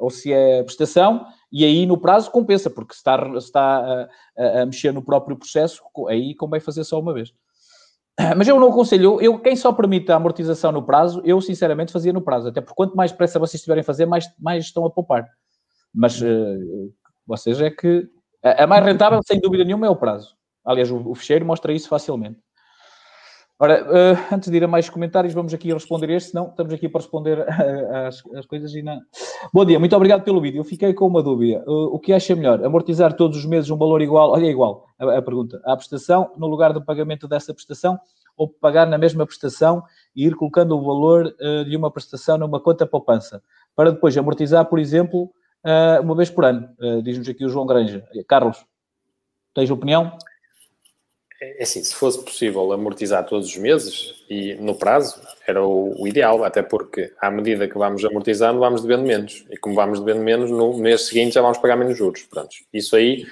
ou 0.00 0.08
se 0.08 0.32
é 0.32 0.62
prestação, 0.62 1.26
e 1.52 1.66
aí 1.66 1.84
no 1.84 1.98
prazo 1.98 2.30
compensa, 2.30 2.70
porque 2.70 2.94
se 2.94 3.00
está, 3.00 3.22
se 3.32 3.46
está 3.46 4.08
a, 4.38 4.62
a, 4.62 4.66
mexer 4.66 4.90
no 4.90 5.02
próprio 5.02 5.36
processo, 5.36 5.82
aí 6.08 6.34
convém 6.34 6.60
fazer 6.60 6.84
só 6.84 6.98
uma 6.98 7.12
vez. 7.12 7.34
Mas 8.36 8.48
eu 8.48 8.58
não 8.58 8.68
aconselho, 8.68 9.20
eu, 9.20 9.38
quem 9.38 9.54
só 9.54 9.72
permite 9.72 10.10
a 10.10 10.16
amortização 10.16 10.72
no 10.72 10.82
prazo, 10.82 11.20
eu 11.24 11.40
sinceramente 11.40 11.92
fazia 11.92 12.12
no 12.12 12.22
prazo, 12.22 12.48
até 12.48 12.62
porque 12.62 12.74
quanto 12.74 12.96
mais 12.96 13.12
pressa 13.12 13.38
vocês 13.38 13.60
estiverem 13.60 13.82
a 13.82 13.84
fazer, 13.84 14.06
mais, 14.06 14.26
mais 14.38 14.64
estão 14.64 14.86
a 14.86 14.90
poupar. 14.90 15.28
Mas 15.94 16.20
uh, 16.22 16.92
vocês 17.26 17.60
é 17.60 17.70
que 17.70 18.08
a, 18.42 18.64
a, 18.64 18.66
mais 18.66 18.84
rentável, 18.84 19.20
sem 19.22 19.38
dúvida 19.40 19.64
nenhuma, 19.64 19.86
é 19.86 19.90
o 19.90 19.96
prazo. 19.96 20.34
Aliás, 20.64 20.90
o, 20.90 21.10
o 21.10 21.14
fecheiro 21.14 21.44
mostra 21.44 21.72
isso 21.72 21.88
facilmente. 21.88 22.40
Ora, 23.58 23.82
uh, 23.84 24.34
antes 24.34 24.50
de 24.50 24.56
ir 24.58 24.64
a 24.64 24.68
mais 24.68 24.90
comentários, 24.90 25.32
vamos 25.32 25.54
aqui 25.54 25.72
responder 25.72 26.10
este, 26.10 26.30
senão 26.30 26.48
estamos 26.48 26.74
aqui 26.74 26.90
para 26.90 27.00
responder 27.00 27.40
às, 28.06 28.20
coisas 28.46 28.74
e 28.74 28.82
não. 28.82 29.00
Bom 29.50 29.64
dia, 29.64 29.78
muito 29.78 29.96
obrigado 29.96 30.22
pelo 30.22 30.42
vídeo. 30.42 30.60
Eu 30.60 30.64
fiquei 30.64 30.92
com 30.92 31.06
uma 31.06 31.22
dúvida. 31.22 31.64
Uh, 31.66 31.86
o 31.86 31.98
que 31.98 32.12
acha 32.12 32.36
melhor? 32.36 32.62
Amortizar 32.62 33.14
todos 33.14 33.38
os 33.38 33.46
meses 33.46 33.70
um 33.70 33.78
valor 33.78 34.02
igual, 34.02 34.30
olha, 34.32 34.44
igual, 34.44 34.84
a, 34.98 35.16
a 35.16 35.22
pergunta, 35.22 35.58
à 35.64 35.74
prestação, 35.74 36.32
no 36.36 36.46
lugar 36.46 36.74
do 36.74 36.84
pagamento 36.84 37.26
dessa 37.26 37.54
prestação, 37.54 37.98
ou 38.36 38.46
pagar 38.46 38.86
na 38.86 38.98
mesma 38.98 39.24
prestação 39.24 39.82
e 40.14 40.26
ir 40.26 40.34
colocando 40.34 40.76
o 40.76 40.84
valor 40.84 41.34
uh, 41.40 41.64
de 41.64 41.74
uma 41.78 41.90
prestação 41.90 42.36
numa 42.36 42.60
conta 42.60 42.84
poupança, 42.86 43.42
para 43.74 43.90
depois 43.90 44.14
amortizar, 44.18 44.66
por 44.66 44.78
exemplo, 44.78 45.30
uma 46.00 46.14
vez 46.14 46.30
por 46.30 46.44
ano. 46.44 46.68
Diz-nos 47.02 47.28
aqui 47.28 47.44
o 47.44 47.48
João 47.48 47.66
Granja. 47.66 48.06
Carlos, 48.28 48.64
tens 49.52 49.68
opinião? 49.68 50.16
É, 51.40 51.62
assim, 51.62 51.84
se 51.84 51.94
fosse 51.94 52.24
possível 52.24 52.72
amortizar 52.72 53.24
todos 53.26 53.48
os 53.48 53.56
meses 53.56 54.24
e 54.28 54.54
no 54.54 54.74
prazo, 54.74 55.20
era 55.46 55.62
o, 55.62 56.00
o, 56.00 56.08
ideal, 56.08 56.42
até 56.44 56.62
porque 56.62 57.12
à 57.20 57.30
medida 57.30 57.68
que 57.68 57.76
vamos 57.76 58.04
amortizando, 58.04 58.58
vamos 58.58 58.82
devendo 58.82 59.06
menos. 59.06 59.44
E 59.50 59.56
como 59.56 59.74
vamos 59.74 60.00
devendo 60.00 60.22
menos, 60.22 60.50
no 60.50 60.78
mês 60.78 61.02
seguinte 61.02 61.34
já 61.34 61.42
vamos 61.42 61.58
pagar 61.58 61.76
menos 61.76 61.96
juros. 61.96 62.22
Pronto, 62.22 62.54
isso 62.72 62.96
aí 62.96 63.26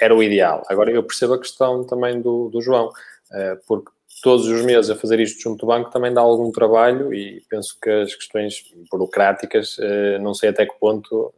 era 0.00 0.14
o 0.14 0.22
ideal. 0.22 0.62
Agora 0.68 0.90
eu 0.90 1.02
percebo 1.02 1.34
a 1.34 1.38
questão 1.38 1.84
também 1.84 2.20
do, 2.20 2.48
do 2.48 2.60
João, 2.60 2.90
eh, 3.32 3.58
porque 3.66 3.90
todos 4.22 4.46
os 4.46 4.64
meses 4.64 4.90
a 4.90 4.96
fazer 4.96 5.20
isto 5.20 5.40
junto 5.40 5.60
do 5.60 5.66
banco 5.66 5.90
também 5.90 6.12
dá 6.12 6.22
algum 6.22 6.50
trabalho 6.50 7.12
e 7.12 7.42
penso 7.48 7.76
que 7.80 7.90
as 7.90 8.14
questões 8.14 8.64
burocráticas, 8.90 9.76
eh, 9.78 10.18
não 10.18 10.34
sei 10.34 10.48
até 10.48 10.66
que 10.66 10.78
ponto 10.80 11.32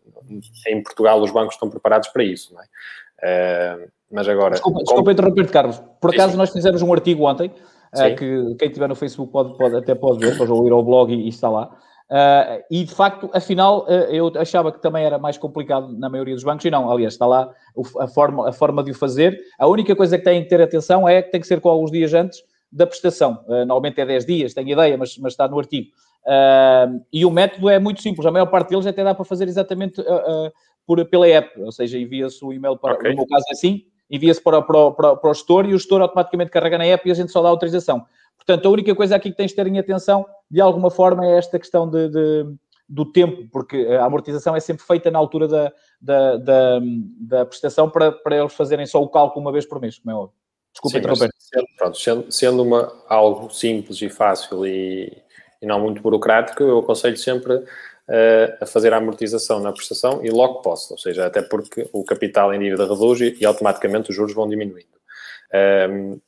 em 0.69 0.83
Portugal 0.83 1.21
os 1.21 1.31
bancos 1.31 1.57
estão 1.57 1.69
preparados 1.69 2.09
para 2.09 2.25
isso, 2.25 2.55
não 2.55 2.63
é? 2.63 2.67
Mas 4.11 4.29
agora. 4.29 4.53
Desculpa, 4.53 4.79
desculpa 4.79 5.03
como... 5.03 5.13
interromper-te, 5.13 5.53
Carlos. 5.53 5.83
Por 6.01 6.15
acaso, 6.15 6.33
sim, 6.33 6.39
nós 6.39 6.51
fizemos 6.51 6.83
um 6.83 6.93
artigo 6.93 7.25
ontem, 7.25 7.49
uh, 7.49 8.17
que 8.17 8.55
quem 8.59 8.69
estiver 8.69 8.89
no 8.89 8.95
Facebook 8.95 9.33
pode, 9.33 9.57
pode, 9.57 9.77
até 9.77 9.95
pode 9.95 10.19
ver, 10.19 10.33
depois 10.33 10.49
vou 10.49 10.67
ir 10.67 10.73
ao 10.73 10.83
blog 10.83 11.13
e, 11.13 11.27
e 11.27 11.29
está 11.29 11.49
lá. 11.49 11.71
Uh, 12.09 12.63
e 12.71 12.85
de 12.85 12.95
facto, 12.95 13.29
afinal, 13.33 13.85
uh, 13.85 13.91
eu 14.11 14.33
achava 14.37 14.71
que 14.71 14.81
também 14.81 15.05
era 15.05 15.19
mais 15.19 15.37
complicado 15.37 15.93
na 15.99 16.09
maioria 16.09 16.35
dos 16.35 16.45
bancos, 16.45 16.65
e 16.65 16.71
não, 16.71 16.91
aliás, 16.91 17.15
está 17.15 17.27
lá 17.27 17.51
a 17.99 18.07
forma, 18.07 18.49
a 18.49 18.53
forma 18.53 18.83
de 18.85 18.93
o 18.93 18.95
fazer. 18.95 19.39
A 19.59 19.67
única 19.67 19.95
coisa 19.97 20.17
que 20.17 20.25
tem 20.25 20.43
que 20.43 20.49
ter 20.49 20.61
atenção 20.61 21.09
é 21.09 21.21
que 21.21 21.33
tem 21.33 21.41
que 21.41 21.47
ser 21.47 21.61
com 21.61 21.69
alguns 21.69 21.91
dias 21.91 22.15
antes 22.15 22.43
da 22.71 22.87
prestação. 22.87 23.45
Uh, 23.47 23.65
normalmente 23.65 24.01
é 24.01 24.07
10 24.07 24.25
dias, 24.25 24.55
tenho 24.55 24.69
ideia, 24.69 24.97
mas, 24.97 25.19
mas 25.19 25.33
está 25.33 25.49
no 25.49 25.59
artigo. 25.59 25.89
e 27.13 27.25
o 27.25 27.31
método 27.31 27.69
é 27.69 27.79
muito 27.79 28.01
simples, 28.03 28.25
a 28.25 28.31
maior 28.31 28.47
parte 28.47 28.71
deles 28.71 28.87
até 28.87 29.03
dá 29.03 29.15
para 29.15 29.25
fazer 29.25 29.49
exatamente 29.49 30.01
por, 30.87 31.05
pela 31.07 31.27
app, 31.29 31.61
ou 31.61 31.73
seja, 31.73 31.99
envia-se 31.99 32.45
o 32.45 32.53
e-mail 32.53 32.77
para. 32.77 32.95
Okay. 32.95 33.11
No 33.11 33.17
meu 33.17 33.27
caso 33.27 33.45
é 33.49 33.53
assim, 33.53 33.85
envia-se 34.09 34.41
para, 34.41 34.63
para, 34.63 34.91
para, 34.93 35.17
para 35.17 35.31
o 35.31 35.35
gestor 35.35 35.67
e 35.67 35.75
o 35.75 35.79
gestor 35.79 36.01
automaticamente 36.01 36.51
carrega 36.51 36.79
na 36.79 36.87
app 36.87 37.07
e 37.09 37.13
a 37.13 37.15
gente 37.15 37.33
só 37.33 37.43
dá 37.43 37.49
autorização. 37.49 38.07
Portanto, 38.37 38.67
a 38.67 38.71
única 38.71 38.95
coisa 38.95 39.17
aqui 39.17 39.31
que 39.31 39.37
tens 39.37 39.51
de 39.51 39.57
ter 39.57 39.67
em 39.67 39.79
atenção, 39.79 40.25
de 40.49 40.61
alguma 40.61 40.91
forma, 40.91 41.27
é 41.27 41.37
esta 41.37 41.59
questão 41.59 41.91
de, 41.91 42.09
de, 42.09 42.47
do 42.89 43.05
tempo, 43.05 43.49
porque 43.51 43.77
a 43.99 44.05
amortização 44.05 44.55
é 44.55 44.61
sempre 44.61 44.87
feita 44.87 45.11
na 45.11 45.19
altura 45.19 45.49
da, 45.49 45.73
da, 46.01 46.37
da, 46.37 46.81
da, 47.19 47.47
prestação 47.47 47.91
para, 47.91 48.13
para 48.13 48.37
eles 48.37 48.55
fazerem 48.55 48.87
só 48.87 49.03
o 49.03 49.09
cálculo 49.09 49.45
uma 49.45 49.51
vez 49.51 49.67
por 49.67 49.81
mês, 49.81 49.99
como 49.99 50.13
é 50.13 50.15
óbvio. 50.15 50.37
Desculpa 50.73 50.99
interromper. 50.99 51.31
Sendo, 51.39 51.67
pronto, 51.77 51.99
sendo, 51.99 52.33
sendo 52.33 52.63
uma, 52.63 52.93
algo 53.09 53.51
simples 53.51 54.01
e 54.03 54.09
fácil 54.09 54.65
e, 54.67 55.13
e 55.61 55.67
não 55.67 55.81
muito 55.81 56.01
burocrático, 56.01 56.63
eu 56.63 56.79
aconselho 56.79 57.17
sempre 57.17 57.65
uh, 58.09 58.57
a 58.61 58.67
fazer 58.67 58.93
a 58.93 58.99
amortização 58.99 59.61
na 59.61 59.73
prestação 59.73 60.25
e 60.25 60.31
logo 60.31 60.63
posso, 60.63 60.95
ou 60.95 60.99
seja, 60.99 61.27
até 61.27 61.43
porque 61.43 61.89
o 61.93 62.05
capital 62.05 62.53
em 62.53 62.59
dívida 62.59 62.87
reduz 62.87 63.21
e, 63.21 63.37
e 63.41 63.47
automaticamente 63.47 64.11
os 64.11 64.17
juros 64.17 64.35
vão 64.35 64.49
diminuindo. 64.49 64.89
Um, 65.53 65.57
ehm, 65.57 66.21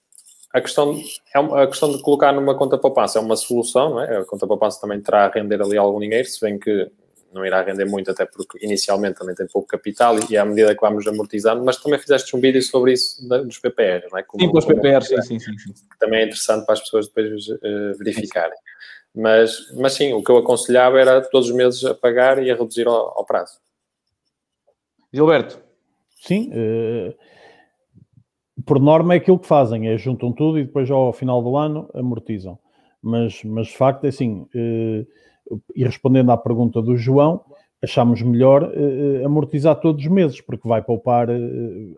a 0.52 0.60
questão, 0.62 0.98
é 1.34 1.38
uma, 1.38 1.62
a 1.62 1.66
questão 1.66 1.92
de 1.92 2.00
colocar 2.00 2.32
numa 2.32 2.56
conta 2.56 2.78
poupança 2.78 3.18
é 3.18 3.22
uma 3.22 3.36
solução, 3.36 3.90
não 3.90 4.00
é? 4.00 4.18
A 4.18 4.24
conta 4.24 4.46
poupança 4.46 4.80
também 4.80 5.00
terá 5.00 5.26
a 5.26 5.28
render 5.28 5.60
ali 5.60 5.76
algum 5.76 6.00
dinheiro, 6.00 6.26
se 6.26 6.40
bem 6.40 6.58
que 6.58 6.90
não 7.32 7.44
irá 7.44 7.62
render 7.62 7.84
muito, 7.84 8.10
até 8.10 8.24
porque 8.24 8.64
inicialmente 8.64 9.18
também 9.18 9.34
tem 9.34 9.46
pouco 9.46 9.68
capital 9.68 10.16
e, 10.30 10.36
à 10.36 10.44
medida 10.44 10.74
que 10.74 10.80
vamos 10.80 11.06
amortizando, 11.06 11.62
mas 11.62 11.76
também 11.76 11.98
fizeste 11.98 12.34
um 12.34 12.40
vídeo 12.40 12.62
sobre 12.62 12.94
isso 12.94 13.22
dos 13.28 13.58
PPR, 13.58 14.08
não 14.10 14.18
é? 14.18 14.22
Como, 14.22 14.42
sim, 14.42 14.50
com 14.50 14.58
os 14.58 14.64
PPR, 14.64 15.04
sim, 15.04 15.20
sim, 15.22 15.38
sim, 15.38 15.58
sim. 15.58 15.74
Também 15.98 16.20
é 16.20 16.24
interessante 16.24 16.64
para 16.64 16.74
as 16.74 16.80
pessoas 16.80 17.08
depois 17.08 17.48
uh, 17.48 17.98
verificarem. 17.98 18.56
Mas, 19.18 19.74
mas 19.74 19.94
sim, 19.94 20.12
o 20.12 20.22
que 20.22 20.30
eu 20.30 20.36
aconselhava 20.36 21.00
era 21.00 21.20
todos 21.20 21.48
os 21.48 21.54
meses 21.54 21.84
a 21.84 21.92
pagar 21.92 22.40
e 22.40 22.52
a 22.52 22.54
reduzir 22.54 22.86
ao, 22.86 23.18
ao 23.18 23.26
prazo. 23.26 23.58
Gilberto. 25.12 25.60
Sim, 26.20 26.52
uh, 26.52 27.12
por 28.64 28.78
norma 28.78 29.14
é 29.14 29.16
aquilo 29.16 29.38
que 29.38 29.46
fazem, 29.48 29.88
é 29.88 29.98
juntam 29.98 30.32
tudo 30.32 30.56
e 30.60 30.64
depois 30.64 30.88
ao 30.88 31.12
final 31.12 31.42
do 31.42 31.56
ano 31.56 31.90
amortizam. 31.94 32.60
Mas, 33.02 33.42
mas 33.42 33.66
de 33.66 33.76
facto 33.76 34.04
é 34.04 34.08
assim, 34.08 34.42
uh, 34.54 35.60
e 35.74 35.82
respondendo 35.82 36.30
à 36.30 36.36
pergunta 36.36 36.80
do 36.80 36.96
João, 36.96 37.44
achamos 37.82 38.22
melhor 38.22 38.62
uh, 38.62 39.26
amortizar 39.26 39.80
todos 39.80 40.04
os 40.04 40.10
meses, 40.10 40.40
porque 40.40 40.68
vai 40.68 40.80
poupar, 40.80 41.26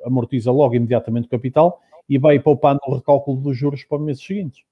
amortiza 0.06 0.50
logo 0.50 0.74
imediatamente 0.74 1.26
o 1.26 1.30
capital 1.30 1.82
e 2.08 2.16
vai 2.16 2.38
poupar 2.38 2.78
no 2.82 2.94
recálculo 2.94 3.42
dos 3.42 3.54
juros 3.58 3.84
para 3.84 3.98
os 3.98 4.04
meses 4.04 4.24
seguintes. 4.24 4.69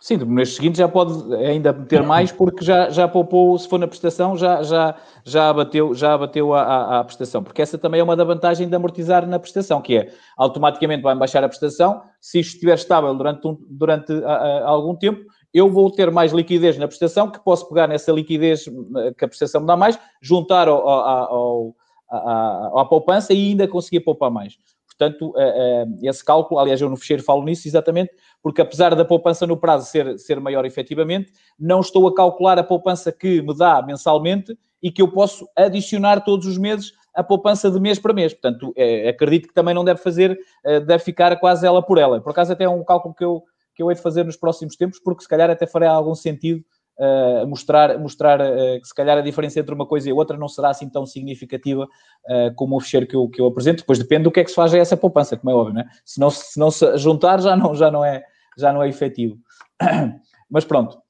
Sim, 0.00 0.16
no 0.16 0.24
mês 0.24 0.54
seguinte 0.54 0.78
já 0.78 0.88
pode 0.88 1.34
ainda 1.34 1.74
meter 1.74 2.02
mais, 2.02 2.32
porque 2.32 2.64
já, 2.64 2.88
já 2.88 3.06
poupou, 3.06 3.58
se 3.58 3.68
for 3.68 3.78
na 3.78 3.86
prestação, 3.86 4.34
já, 4.34 4.62
já, 4.62 4.94
já 5.26 5.50
abateu, 5.50 5.94
já 5.94 6.14
abateu 6.14 6.54
a, 6.54 6.62
a, 6.62 7.00
a, 7.00 7.04
prestação. 7.04 7.42
Porque 7.42 7.60
essa 7.60 7.76
também 7.76 8.00
é 8.00 8.02
uma 8.02 8.16
da 8.16 8.24
vantagem 8.24 8.66
de 8.66 8.74
amortizar 8.74 9.26
na 9.26 9.38
prestação, 9.38 9.82
que 9.82 9.98
é 9.98 10.10
automaticamente 10.38 11.02
vai 11.02 11.14
baixar 11.14 11.44
a 11.44 11.48
prestação. 11.48 12.00
Se 12.18 12.40
isto 12.40 12.54
estiver 12.54 12.76
estável 12.76 13.14
durante, 13.14 13.46
um, 13.46 13.58
durante 13.68 14.10
a, 14.24 14.64
algum 14.64 14.96
tempo, 14.96 15.20
eu 15.52 15.68
vou 15.68 15.90
ter 15.90 16.10
mais 16.10 16.32
liquidez 16.32 16.78
na 16.78 16.88
prestação, 16.88 17.30
que 17.30 17.38
posso 17.38 17.68
pegar 17.68 17.86
nessa 17.86 18.10
liquidez 18.10 18.66
eh, 18.68 19.12
que 19.12 19.24
a 19.26 19.28
prestação 19.28 19.60
me 19.60 19.66
dá 19.66 19.76
mais, 19.76 19.98
juntar 20.22 20.66
ao, 20.66 20.88
ao, 20.88 21.74
ao, 22.10 22.78
à 22.78 22.84
poupança 22.86 23.34
e 23.34 23.50
ainda 23.50 23.68
conseguir 23.68 24.00
poupar 24.00 24.30
mais. 24.30 24.56
Portanto, 25.00 25.32
eh, 25.34 25.86
eh, 26.02 26.10
esse 26.10 26.22
cálculo, 26.22 26.60
aliás, 26.60 26.78
eu 26.78 26.90
no 26.90 26.96
fecheiro 26.96 27.22
falo 27.22 27.42
nisso 27.42 27.66
exatamente, 27.66 28.12
porque 28.42 28.60
apesar 28.60 28.94
da 28.94 29.02
poupança 29.02 29.46
no 29.46 29.56
prazo 29.56 29.86
ser, 29.86 30.18
ser 30.18 30.38
maior 30.38 30.66
efetivamente, 30.66 31.32
não 31.58 31.80
estou 31.80 32.06
a 32.06 32.14
calcular 32.14 32.58
a 32.58 32.62
poupança 32.62 33.10
que 33.10 33.40
me 33.40 33.56
dá 33.56 33.80
mensalmente 33.80 34.54
e 34.82 34.92
que 34.92 35.00
eu 35.00 35.08
posso 35.10 35.48
adicionar 35.56 36.20
todos 36.20 36.46
os 36.46 36.58
meses 36.58 36.92
a 37.14 37.24
poupança 37.24 37.70
de 37.70 37.80
mês 37.80 37.98
para 37.98 38.12
mês. 38.12 38.34
Portanto, 38.34 38.74
é, 38.76 39.08
acredito 39.08 39.48
que 39.48 39.54
também 39.54 39.74
não 39.74 39.84
deve 39.84 40.00
fazer, 40.02 40.38
eh, 40.66 40.80
deve 40.80 41.02
ficar 41.02 41.34
quase 41.40 41.66
ela 41.66 41.82
por 41.82 41.96
ela. 41.96 42.20
Por 42.20 42.32
acaso 42.32 42.52
até 42.52 42.64
é 42.64 42.68
um 42.68 42.84
cálculo 42.84 43.14
que 43.14 43.24
eu, 43.24 43.42
que 43.74 43.82
eu 43.82 43.90
hei 43.90 43.96
de 43.96 44.02
fazer 44.02 44.24
nos 44.26 44.36
próximos 44.36 44.76
tempos, 44.76 45.00
porque 45.02 45.22
se 45.22 45.28
calhar 45.28 45.48
até 45.48 45.66
fará 45.66 45.90
algum 45.90 46.14
sentido 46.14 46.62
uh, 47.00 47.46
mostrar, 47.46 47.98
mostrar 47.98 48.40
uh, 48.40 48.80
que 48.80 48.86
se 48.86 48.94
calhar 48.94 49.16
a 49.16 49.22
diferença 49.22 49.58
entre 49.58 49.74
uma 49.74 49.86
coisa 49.86 50.08
e 50.08 50.12
outra 50.12 50.36
não 50.36 50.48
será 50.48 50.70
assim 50.70 50.88
tão 50.88 51.06
significativa 51.06 51.84
uh, 51.84 52.54
como 52.54 52.76
o 52.76 52.80
fecheiro 52.80 53.06
que 53.06 53.16
eu, 53.16 53.28
que 53.28 53.40
eu 53.40 53.46
apresento. 53.46 53.78
Depois 53.78 53.98
depende 53.98 54.24
do 54.24 54.30
que 54.30 54.40
é 54.40 54.44
que 54.44 54.50
se 54.50 54.56
faz 54.56 54.74
a 54.74 54.78
essa 54.78 54.96
poupança, 54.96 55.36
como 55.36 55.50
é 55.50 55.54
óbvio, 55.54 55.74
né? 55.74 55.88
Se 56.04 56.20
não 56.20 56.30
se, 56.30 56.58
não 56.58 56.70
se 56.70 56.98
juntar 56.98 57.40
já 57.40 57.56
não, 57.56 57.74
já, 57.74 57.90
não 57.90 58.04
é, 58.04 58.22
já 58.56 58.72
não 58.72 58.82
é 58.82 58.88
efetivo. 58.88 59.38
Mas 60.50 60.64
pronto. 60.64 61.00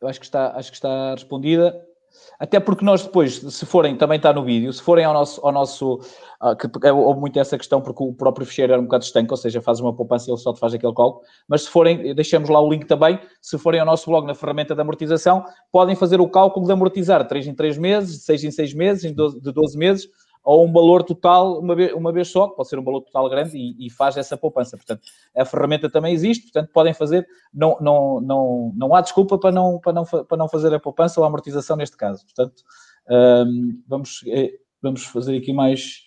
eu 0.00 0.08
acho 0.08 0.20
que 0.20 0.26
está, 0.26 0.56
acho 0.56 0.70
que 0.70 0.76
está 0.76 1.12
respondida. 1.12 1.89
Até 2.38 2.58
porque 2.58 2.84
nós 2.84 3.02
depois, 3.02 3.34
se 3.34 3.66
forem, 3.66 3.96
também 3.96 4.16
está 4.16 4.32
no 4.32 4.42
vídeo, 4.42 4.72
se 4.72 4.82
forem 4.82 5.04
ao 5.04 5.12
nosso, 5.12 5.44
ao 5.44 5.52
nosso 5.52 6.00
uh, 6.40 6.56
que 6.56 6.88
houve 6.90 7.20
muito 7.20 7.38
essa 7.38 7.58
questão 7.58 7.80
porque 7.80 8.02
o 8.02 8.12
próprio 8.14 8.46
ficheiro 8.46 8.72
era 8.72 8.80
um 8.80 8.84
bocado 8.84 9.04
estanque, 9.04 9.30
ou 9.30 9.36
seja, 9.36 9.60
faz 9.60 9.78
uma 9.80 9.94
poupança 9.94 10.30
e 10.30 10.32
ele 10.32 10.40
só 10.40 10.52
te 10.52 10.58
faz 10.58 10.72
aquele 10.72 10.94
cálculo, 10.94 11.22
mas 11.46 11.62
se 11.62 11.70
forem, 11.70 12.14
deixamos 12.14 12.48
lá 12.48 12.60
o 12.60 12.70
link 12.70 12.86
também, 12.86 13.18
se 13.42 13.58
forem 13.58 13.80
ao 13.80 13.86
nosso 13.86 14.08
blog 14.08 14.26
na 14.26 14.34
ferramenta 14.34 14.74
de 14.74 14.80
amortização, 14.80 15.44
podem 15.70 15.94
fazer 15.94 16.20
o 16.20 16.28
cálculo 16.28 16.66
de 16.66 16.72
amortizar 16.72 17.26
3 17.26 17.48
em 17.48 17.54
3 17.54 17.78
meses, 17.78 18.24
6 18.24 18.44
em 18.44 18.50
6 18.50 18.74
meses, 18.74 19.04
em 19.04 19.12
12, 19.12 19.40
de 19.40 19.52
12 19.52 19.78
meses, 19.78 20.08
ou 20.42 20.66
um 20.66 20.72
valor 20.72 21.02
total 21.02 21.58
uma 21.58 21.74
vez, 21.74 21.92
uma 21.92 22.12
vez 22.12 22.28
só, 22.28 22.48
pode 22.48 22.68
ser 22.68 22.78
um 22.78 22.84
valor 22.84 23.02
total 23.02 23.28
grande 23.28 23.56
e, 23.56 23.86
e, 23.86 23.90
faz 23.90 24.16
essa 24.16 24.36
poupança. 24.36 24.76
Portanto, 24.76 25.02
a 25.36 25.44
ferramenta 25.44 25.90
também 25.90 26.12
existe, 26.12 26.44
portanto, 26.44 26.70
podem 26.72 26.94
fazer, 26.94 27.26
não, 27.52 27.76
não, 27.80 28.20
não, 28.20 28.72
não 28.74 28.94
há 28.94 29.00
desculpa 29.00 29.38
para 29.38 29.52
não, 29.52 29.78
para, 29.78 29.92
não, 29.92 30.04
para 30.04 30.36
não 30.36 30.48
fazer 30.48 30.72
a 30.74 30.80
poupança 30.80 31.20
ou 31.20 31.24
a 31.24 31.28
amortização 31.28 31.76
neste 31.76 31.96
caso. 31.96 32.24
Portanto, 32.24 32.62
um, 33.08 33.82
vamos, 33.86 34.24
eh, 34.28 34.52
vamos 34.80 35.04
fazer 35.04 35.36
aqui 35.36 35.52
mais, 35.52 36.02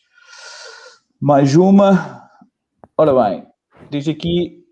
mais 1.22 1.56
uma. 1.56 2.30
Ora 2.98 3.14
bem, 3.14 3.48
diz 3.90 4.08
aqui. 4.08 4.64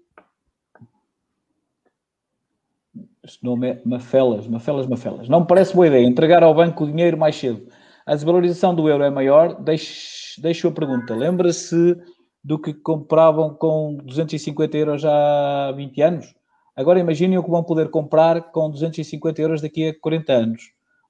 Este 3.24 3.45
nome 3.45 3.69
é 3.69 3.82
Mafelas, 3.86 4.47
Mafelas, 4.47 4.88
Mafelas. 4.88 5.30
Não 5.30 5.41
me 5.41 5.47
parece 5.47 5.76
boa 5.76 5.86
ideia 5.86 6.04
entregar 6.04 6.41
ao 6.41 6.56
banco 6.56 6.84
o 6.84 6.88
dinheiro 6.88 7.17
mais 7.17 7.36
cedo 7.36 7.67
a 8.05 8.15
desvalorização 8.15 8.73
do 8.73 8.89
euro 8.89 9.03
é 9.03 9.09
maior, 9.09 9.61
deixo, 9.61 10.41
deixo 10.41 10.67
a 10.67 10.71
pergunta. 10.71 11.15
Lembra-se 11.15 11.95
do 12.43 12.57
que 12.57 12.73
compravam 12.73 13.53
com 13.53 13.97
250 14.03 14.77
euros 14.77 15.05
há 15.05 15.71
20 15.75 16.01
anos? 16.01 16.35
Agora 16.75 16.99
imaginem 16.99 17.37
o 17.37 17.43
que 17.43 17.49
vão 17.49 17.63
poder 17.63 17.89
comprar 17.89 18.51
com 18.51 18.69
250 18.69 19.41
euros 19.41 19.61
daqui 19.61 19.89
a 19.89 19.99
40 19.99 20.33
anos. 20.33 20.63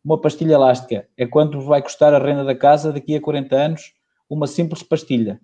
Uma 0.04 0.20
pastilha 0.20 0.56
elástica 0.56 1.08
é 1.16 1.26
quanto 1.28 1.62
vai 1.62 1.82
custar 1.82 2.14
a 2.14 2.20
renda 2.20 2.44
da 2.44 2.56
casa 2.56 2.92
daqui 2.92 3.16
a 3.16 3.22
40 3.22 3.56
anos? 3.56 3.94
Uma 4.30 4.48
simples 4.48 4.82
pastilha. 4.82 5.40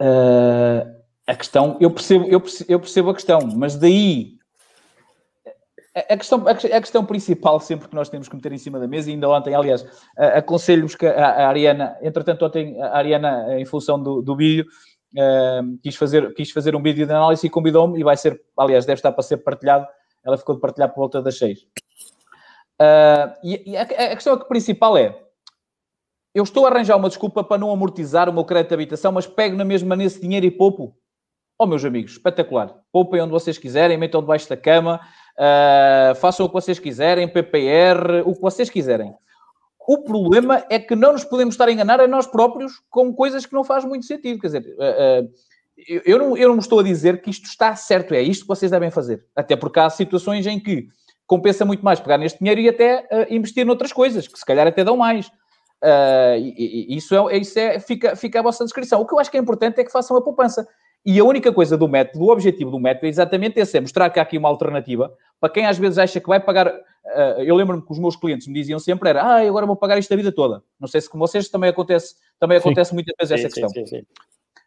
Uh, 0.00 1.04
a 1.26 1.34
questão, 1.34 1.76
eu 1.80 1.90
percebo, 1.90 2.26
eu 2.26 2.40
percebo, 2.40 2.72
eu 2.72 2.80
percebo 2.80 3.10
a 3.10 3.14
questão, 3.14 3.40
mas 3.56 3.76
daí 3.76 4.36
a 5.94 6.16
questão, 6.16 6.44
a 6.48 6.54
questão 6.54 7.04
principal 7.04 7.60
sempre 7.60 7.88
que 7.88 7.94
nós 7.94 8.08
temos 8.08 8.28
que 8.28 8.34
meter 8.34 8.52
em 8.52 8.58
cima 8.58 8.80
da 8.80 8.88
mesa, 8.88 9.08
e 9.08 9.14
ainda 9.14 9.28
ontem, 9.28 9.54
aliás, 9.54 9.86
aconselho-vos 10.16 10.96
que 10.96 11.06
a, 11.06 11.48
Ariana, 11.48 11.96
entretanto, 12.02 12.44
ontem 12.44 12.80
a 12.82 12.96
Ariana, 12.96 13.58
em 13.58 13.64
função 13.64 14.02
do, 14.02 14.20
do 14.20 14.34
vídeo, 14.34 14.66
uh, 15.14 15.78
quis, 15.82 15.96
fazer, 15.96 16.34
quis 16.34 16.50
fazer 16.50 16.74
um 16.74 16.82
vídeo 16.82 17.06
de 17.06 17.12
análise 17.12 17.46
e 17.46 17.50
convidou-me, 17.50 17.98
e 17.98 18.02
vai 18.02 18.16
ser, 18.16 18.40
aliás, 18.56 18.84
deve 18.84 18.98
estar 18.98 19.12
para 19.12 19.22
ser 19.22 19.38
partilhado, 19.38 19.86
ela 20.24 20.36
ficou 20.36 20.54
de 20.54 20.60
partilhar 20.60 20.88
por 20.88 20.96
volta 20.96 21.22
das 21.22 21.38
seis. 21.38 21.60
Uh, 22.80 23.30
e, 23.44 23.72
e 23.72 23.76
a, 23.76 23.82
a, 23.82 24.14
questão 24.14 24.36
principal 24.38 24.96
é, 24.96 25.16
eu 26.34 26.42
estou 26.42 26.66
a 26.66 26.70
arranjar 26.70 26.96
uma 26.96 27.08
desculpa 27.08 27.44
para 27.44 27.58
não 27.58 27.70
amortizar 27.70 28.28
o 28.28 28.32
meu 28.32 28.44
crédito 28.44 28.70
de 28.70 28.74
habitação, 28.74 29.12
mas 29.12 29.26
pego 29.26 29.56
na 29.56 29.64
mesma 29.64 29.94
nesse 29.94 30.20
dinheiro 30.20 30.44
e 30.44 30.50
poupo. 30.50 30.96
Oh, 31.56 31.66
meus 31.66 31.84
amigos, 31.84 32.12
espetacular. 32.12 32.74
Poupem 32.90 33.20
onde 33.20 33.30
vocês 33.30 33.56
quiserem, 33.56 33.96
metam 33.96 34.20
debaixo 34.20 34.48
da 34.48 34.56
cama, 34.56 35.00
uh, 35.38 36.14
façam 36.16 36.46
o 36.46 36.48
que 36.48 36.54
vocês 36.54 36.78
quiserem, 36.78 37.28
PPR, 37.28 38.22
o 38.24 38.34
que 38.34 38.40
vocês 38.40 38.70
quiserem. 38.70 39.14
O 39.86 40.02
problema 40.02 40.64
é 40.70 40.78
que 40.78 40.94
não 40.94 41.12
nos 41.12 41.24
podemos 41.24 41.54
estar 41.54 41.68
a 41.68 41.72
enganar 41.72 42.00
a 42.00 42.08
nós 42.08 42.26
próprios 42.26 42.80
com 42.88 43.12
coisas 43.12 43.44
que 43.44 43.52
não 43.52 43.62
fazem 43.62 43.88
muito 43.88 44.06
sentido. 44.06 44.40
Quer 44.40 44.46
dizer, 44.46 44.74
uh, 44.78 45.24
uh, 45.24 45.30
eu, 46.06 46.18
não, 46.18 46.36
eu 46.36 46.48
não 46.48 46.58
estou 46.58 46.80
a 46.80 46.82
dizer 46.82 47.20
que 47.20 47.30
isto 47.30 47.46
está 47.46 47.76
certo, 47.76 48.14
é 48.14 48.22
isto 48.22 48.42
que 48.42 48.48
vocês 48.48 48.70
devem 48.70 48.90
fazer. 48.90 49.24
Até 49.36 49.56
porque 49.56 49.80
há 49.80 49.90
situações 49.90 50.46
em 50.46 50.58
que 50.58 50.88
compensa 51.26 51.64
muito 51.64 51.84
mais 51.84 52.00
pegar 52.00 52.18
neste 52.18 52.38
dinheiro 52.38 52.60
e 52.60 52.68
até 52.68 53.06
investir 53.30 53.64
noutras 53.64 53.92
coisas, 53.92 54.28
que 54.28 54.38
se 54.38 54.44
calhar 54.44 54.66
até 54.66 54.84
dão 54.84 54.94
mais. 54.94 55.30
isso 56.88 57.14
é, 57.30 57.38
isso 57.38 57.58
é 57.58 57.80
fica, 57.80 58.14
fica 58.14 58.40
a 58.40 58.42
vossa 58.42 58.62
descrição. 58.62 59.00
O 59.00 59.06
que 59.06 59.14
eu 59.14 59.18
acho 59.18 59.30
que 59.30 59.38
é 59.38 59.40
importante 59.40 59.80
é 59.80 59.84
que 59.84 59.90
façam 59.90 60.16
a 60.18 60.22
poupança. 60.22 60.68
E 61.06 61.20
a 61.20 61.24
única 61.24 61.52
coisa 61.52 61.76
do 61.76 61.86
método, 61.86 62.24
o 62.24 62.30
objetivo 62.30 62.70
do 62.70 62.80
método 62.80 63.06
é 63.06 63.08
exatamente 63.10 63.60
esse, 63.60 63.76
é 63.76 63.80
mostrar 63.80 64.08
que 64.08 64.18
há 64.18 64.22
aqui 64.22 64.38
uma 64.38 64.48
alternativa 64.48 65.12
para 65.38 65.52
quem 65.52 65.66
às 65.66 65.76
vezes 65.76 65.98
acha 65.98 66.18
que 66.18 66.26
vai 66.28 66.40
pagar. 66.40 66.68
Uh, 66.68 67.42
eu 67.44 67.54
lembro-me 67.54 67.82
que 67.82 67.92
os 67.92 67.98
meus 67.98 68.16
clientes 68.16 68.46
me 68.46 68.54
diziam 68.54 68.78
sempre 68.78 69.10
era, 69.10 69.22
ah, 69.22 69.46
agora 69.46 69.66
vou 69.66 69.76
pagar 69.76 69.98
isto 69.98 70.12
a 70.12 70.16
vida 70.16 70.32
toda. 70.32 70.62
Não 70.80 70.88
sei 70.88 71.02
se 71.02 71.10
com 71.10 71.18
vocês 71.18 71.48
também 71.50 71.68
acontece, 71.68 72.14
também 72.40 72.56
acontece 72.56 72.94
muitas 72.94 73.14
vezes 73.18 73.44
essa 73.44 73.52
questão. 73.52 73.68
Sim, 73.68 73.86
sim, 73.86 73.98
sim. 73.98 74.06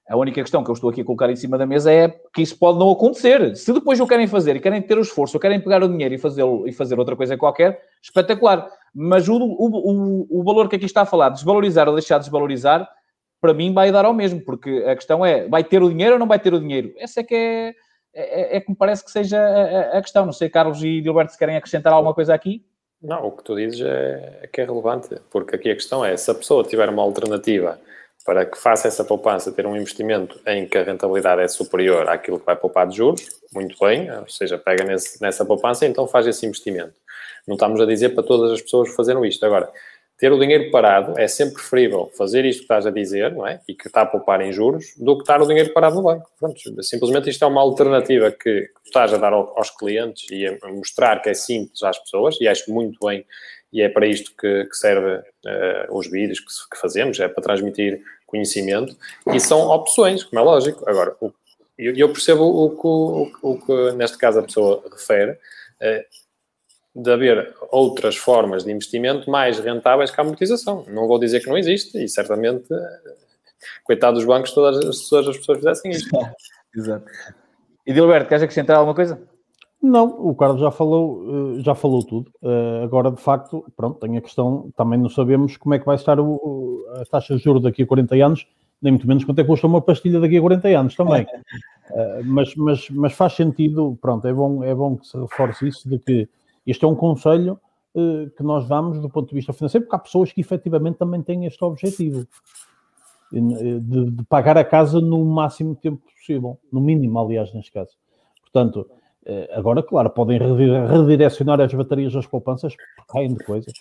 A 0.09 0.15
única 0.15 0.41
questão 0.41 0.63
que 0.63 0.69
eu 0.69 0.73
estou 0.73 0.89
aqui 0.89 1.01
a 1.01 1.03
colocar 1.03 1.29
em 1.29 1.35
cima 1.35 1.57
da 1.57 1.65
mesa 1.65 1.91
é 1.91 2.07
que 2.33 2.41
isso 2.41 2.57
pode 2.57 2.79
não 2.79 2.89
acontecer. 2.91 3.57
Se 3.57 3.73
depois 3.73 3.99
o 3.99 4.07
querem 4.07 4.25
fazer 4.25 4.55
e 4.55 4.59
querem 4.59 4.81
ter 4.81 4.97
o 4.97 5.01
esforço, 5.01 5.35
ou 5.35 5.41
querem 5.41 5.59
pegar 5.59 5.83
o 5.83 5.87
dinheiro 5.89 6.13
e, 6.13 6.17
fazer 6.17 6.43
e 6.65 6.71
fazer 6.71 6.97
outra 6.97 7.15
coisa 7.15 7.35
qualquer, 7.35 7.81
espetacular. 8.01 8.69
Mas 8.95 9.27
o, 9.27 9.35
o, 9.35 9.67
o, 9.67 10.39
o 10.39 10.43
valor 10.43 10.69
que 10.69 10.77
aqui 10.77 10.85
está 10.85 11.01
a 11.01 11.05
falar, 11.05 11.29
desvalorizar 11.29 11.89
ou 11.89 11.95
deixar 11.95 12.19
de 12.19 12.23
desvalorizar, 12.23 12.87
para 13.47 13.53
mim 13.53 13.73
vai 13.73 13.93
dar 13.93 14.03
ao 14.03 14.13
mesmo, 14.13 14.41
porque 14.41 14.83
a 14.85 14.93
questão 14.93 15.25
é, 15.25 15.47
vai 15.47 15.63
ter 15.63 15.81
o 15.81 15.89
dinheiro 15.89 16.13
ou 16.15 16.19
não 16.19 16.27
vai 16.27 16.37
ter 16.37 16.53
o 16.53 16.59
dinheiro? 16.59 16.93
Essa 16.97 17.21
é 17.21 17.23
que 17.23 17.33
é, 17.33 17.75
é, 18.13 18.57
é 18.57 18.59
que 18.59 18.69
me 18.69 18.75
parece 18.75 19.05
que 19.05 19.09
seja 19.09 19.39
a, 19.39 19.97
a, 19.97 20.01
questão. 20.01 20.25
Não 20.25 20.33
sei, 20.33 20.49
Carlos 20.49 20.83
e 20.83 21.01
Gilberto, 21.01 21.31
se 21.31 21.39
querem 21.39 21.55
acrescentar 21.55 21.93
alguma 21.93 22.13
coisa 22.13 22.33
aqui? 22.33 22.61
Não, 23.01 23.25
o 23.25 23.31
que 23.31 23.45
tu 23.45 23.55
dizes 23.55 23.79
é, 23.79 24.39
é 24.41 24.47
que 24.47 24.59
é 24.59 24.65
relevante, 24.65 25.15
porque 25.31 25.55
aqui 25.55 25.71
a 25.71 25.75
questão 25.75 26.03
é, 26.03 26.17
se 26.17 26.29
a 26.29 26.35
pessoa 26.35 26.61
tiver 26.65 26.89
uma 26.89 27.01
alternativa 27.01 27.79
para 28.25 28.45
que 28.45 28.57
faça 28.57 28.89
essa 28.89 29.05
poupança, 29.05 29.49
ter 29.53 29.65
um 29.65 29.77
investimento 29.77 30.37
em 30.45 30.67
que 30.67 30.77
a 30.77 30.83
rentabilidade 30.83 31.41
é 31.41 31.47
superior 31.47 32.09
àquilo 32.09 32.39
que 32.39 32.45
vai 32.45 32.57
poupar 32.57 32.85
de 32.85 32.97
juros, 32.97 33.21
muito 33.53 33.77
bem, 33.79 34.11
ou 34.11 34.27
seja, 34.27 34.57
pega 34.57 34.83
nesse, 34.83 35.21
nessa 35.21 35.45
poupança, 35.45 35.85
então 35.85 36.05
faz 36.05 36.27
esse 36.27 36.45
investimento. 36.45 36.95
Não 37.47 37.55
estamos 37.55 37.79
a 37.79 37.85
dizer 37.85 38.09
para 38.09 38.23
todas 38.23 38.51
as 38.51 38.61
pessoas 38.61 38.93
fazerem 38.93 39.25
isto. 39.25 39.45
Agora, 39.45 39.71
ter 40.17 40.31
o 40.31 40.39
dinheiro 40.39 40.71
parado 40.71 41.17
é 41.17 41.27
sempre 41.27 41.55
preferível 41.55 42.11
fazer 42.17 42.43
isto 42.43 42.59
que 42.59 42.63
estás 42.63 42.87
a 42.87 42.91
dizer, 42.91 43.33
não 43.33 43.45
é? 43.45 43.61
E 43.67 43.75
que 43.75 43.87
está 43.87 44.01
a 44.01 44.05
poupar 44.05 44.41
em 44.41 44.51
juros, 44.51 44.93
do 44.97 45.15
que 45.15 45.21
estar 45.21 45.39
o 45.41 45.47
dinheiro 45.47 45.71
parado 45.73 45.95
no 45.95 46.01
banco. 46.01 46.27
Pronto, 46.39 46.59
simplesmente 46.83 47.29
isto 47.29 47.43
é 47.45 47.47
uma 47.47 47.61
alternativa 47.61 48.31
que 48.31 48.67
estás 48.83 49.13
a 49.13 49.17
dar 49.17 49.31
aos 49.33 49.69
clientes 49.69 50.29
e 50.31 50.47
a 50.47 50.57
mostrar 50.71 51.21
que 51.21 51.29
é 51.29 51.33
simples 51.35 51.83
às 51.83 51.99
pessoas, 51.99 52.35
e 52.41 52.47
acho 52.47 52.71
muito 52.71 52.97
bem, 53.05 53.25
e 53.71 53.81
é 53.81 53.89
para 53.89 54.07
isto 54.07 54.31
que, 54.35 54.65
que 54.65 54.75
serve 54.75 55.17
uh, 55.17 55.95
os 55.97 56.09
vídeos 56.09 56.39
que, 56.39 56.47
que, 56.47 56.81
fazemos, 56.81 57.19
é 57.19 57.27
para 57.27 57.43
transmitir 57.43 58.01
conhecimento, 58.25 58.97
e 59.31 59.39
são 59.39 59.67
opções, 59.67 60.23
como 60.23 60.39
é 60.39 60.43
lógico. 60.43 60.89
Agora, 60.89 61.15
o, 61.21 61.31
eu, 61.77 61.95
eu 61.95 62.09
percebo 62.11 62.43
o 62.43 62.71
que, 62.71 62.87
o, 62.87 63.51
o 63.51 63.59
que, 63.59 63.91
neste 63.95 64.17
caso, 64.17 64.39
a 64.39 64.43
pessoa 64.43 64.83
refere, 64.91 65.33
uh, 65.33 66.26
de 66.97 67.11
haver 67.11 67.53
outras 67.71 68.15
formas 68.17 68.63
de 68.63 68.71
investimento 68.71 69.29
mais 69.29 69.59
rentáveis 69.59 70.09
que 70.09 70.19
a 70.19 70.23
amortização. 70.23 70.83
Não 70.87 71.07
vou 71.07 71.19
dizer 71.19 71.41
que 71.41 71.47
não 71.47 71.57
existe 71.57 72.03
e 72.03 72.09
certamente, 72.09 72.67
coitado 73.83 74.15
dos 74.15 74.25
bancos, 74.25 74.51
todas 74.51 74.83
as, 74.83 75.07
todas 75.07 75.29
as 75.29 75.37
pessoas 75.37 75.59
fizessem 75.59 75.91
isso. 75.91 76.09
Exato. 76.75 77.05
E 77.85 77.93
Dilberto, 77.93 78.27
queres 78.27 78.43
acrescentar 78.43 78.77
alguma 78.77 78.95
coisa? 78.95 79.21
Não, 79.81 80.07
o 80.07 80.35
Carlos 80.35 80.59
já 80.59 80.71
falou, 80.71 81.57
eh, 81.57 81.61
já 81.61 81.75
falou 81.75 82.03
tudo. 82.03 82.31
Eh, 82.41 82.81
agora, 82.83 83.11
de 83.11 83.21
facto, 83.21 83.63
pronto, 83.77 83.99
tem 83.99 84.17
a 84.17 84.21
questão, 84.21 84.71
também 84.75 84.99
não 84.99 85.07
sabemos 85.07 85.55
como 85.55 85.75
é 85.75 85.79
que 85.79 85.85
vai 85.85 85.95
estar 85.95 86.19
o, 86.19 86.83
a 86.99 87.05
taxa 87.05 87.35
de 87.35 87.43
juros 87.43 87.61
daqui 87.61 87.83
a 87.83 87.87
40 87.87 88.15
anos, 88.15 88.47
nem 88.81 88.91
muito 88.91 89.07
menos 89.07 89.23
quanto 89.23 89.37
é 89.37 89.43
que 89.43 89.47
custa 89.47 89.67
uma 89.67 89.81
pastilha 89.81 90.19
daqui 90.19 90.37
a 90.37 90.41
40 90.41 90.67
anos 90.69 90.95
também. 90.95 91.25
Eh, 91.89 92.21
mas, 92.25 92.53
mas, 92.55 92.89
mas 92.89 93.13
faz 93.13 93.31
sentido, 93.31 93.97
pronto, 94.01 94.27
é 94.27 94.33
bom, 94.33 94.61
é 94.61 94.75
bom 94.75 94.97
que 94.97 95.07
se 95.07 95.17
reforce 95.17 95.69
isso 95.69 95.87
de 95.87 95.97
que 95.97 96.27
este 96.67 96.83
é 96.83 96.87
um 96.87 96.95
conselho 96.95 97.59
uh, 97.95 98.29
que 98.31 98.43
nós 98.43 98.67
damos 98.67 98.99
do 98.99 99.09
ponto 99.09 99.29
de 99.29 99.35
vista 99.35 99.53
financeiro, 99.53 99.85
porque 99.85 99.95
há 99.95 99.99
pessoas 99.99 100.31
que 100.31 100.41
efetivamente 100.41 100.97
também 100.97 101.23
têm 101.23 101.45
este 101.45 101.63
objetivo 101.63 102.27
eh, 103.33 103.39
de, 103.81 104.11
de 104.11 104.25
pagar 104.25 104.57
a 104.57 104.63
casa 104.63 105.01
no 105.01 105.23
máximo 105.25 105.75
tempo 105.75 106.01
possível, 106.13 106.59
no 106.71 106.79
mínimo, 106.79 107.19
aliás, 107.19 107.53
neste 107.53 107.71
caso. 107.71 107.91
Portanto, 108.41 108.89
uh, 109.25 109.57
agora, 109.57 109.81
claro, 109.81 110.09
podem 110.09 110.39
redirecionar 110.39 111.59
as 111.61 111.73
baterias 111.73 112.13
das 112.13 112.27
poupanças 112.27 112.75
caem 113.09 113.33
de 113.33 113.43
coisas. 113.43 113.73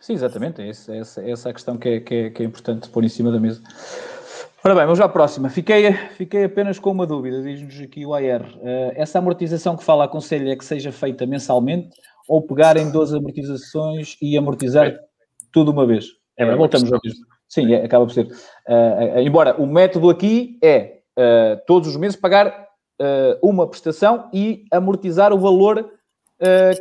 Sim, 0.00 0.14
exatamente. 0.14 0.62
Essa, 0.62 0.94
essa, 0.94 1.28
essa 1.28 1.48
é 1.48 1.50
a 1.50 1.54
questão 1.54 1.76
que 1.76 1.88
é, 1.88 2.00
que, 2.00 2.14
é, 2.14 2.30
que 2.30 2.42
é 2.42 2.46
importante 2.46 2.88
pôr 2.88 3.04
em 3.04 3.08
cima 3.08 3.32
da 3.32 3.40
mesa. 3.40 3.62
Ora 4.66 4.74
bem, 4.74 4.84
vamos 4.84 5.00
à 5.00 5.08
próxima. 5.08 5.48
Fiquei, 5.48 5.92
fiquei 6.16 6.42
apenas 6.42 6.76
com 6.76 6.90
uma 6.90 7.06
dúvida, 7.06 7.40
diz-nos 7.40 7.80
aqui 7.80 8.04
o 8.04 8.12
AR. 8.12 8.42
Uh, 8.42 8.58
eh, 8.64 8.94
essa 8.96 9.20
amortização 9.20 9.76
que 9.76 9.84
fala 9.84 10.06
aconselha 10.06 10.50
é 10.50 10.56
que 10.56 10.64
seja 10.64 10.90
feita 10.90 11.24
mensalmente 11.24 11.90
ou 12.28 12.42
pegar 12.42 12.76
em 12.76 12.90
12 12.90 13.16
amortizações 13.16 14.16
e 14.20 14.36
amortizar 14.36 14.88
é. 14.88 14.98
tudo 15.52 15.70
uma 15.70 15.86
vez? 15.86 16.06
É, 16.36 16.42
é 16.42 16.56
voltamos 16.56 16.92
ao 16.92 16.98
mesmo. 17.04 17.24
Sim, 17.48 17.74
é, 17.74 17.84
acaba 17.84 18.06
por 18.06 18.12
ser. 18.12 18.26
Uh, 18.26 19.18
uh, 19.18 19.20
embora 19.20 19.54
o 19.54 19.66
método 19.66 20.10
aqui 20.10 20.58
é 20.60 20.98
todos 21.64 21.88
os 21.88 21.96
meses 21.96 22.16
pagar 22.16 22.66
uma 23.40 23.68
prestação 23.68 24.28
e 24.34 24.64
amortizar 24.72 25.32
o 25.32 25.38
valor 25.38 25.92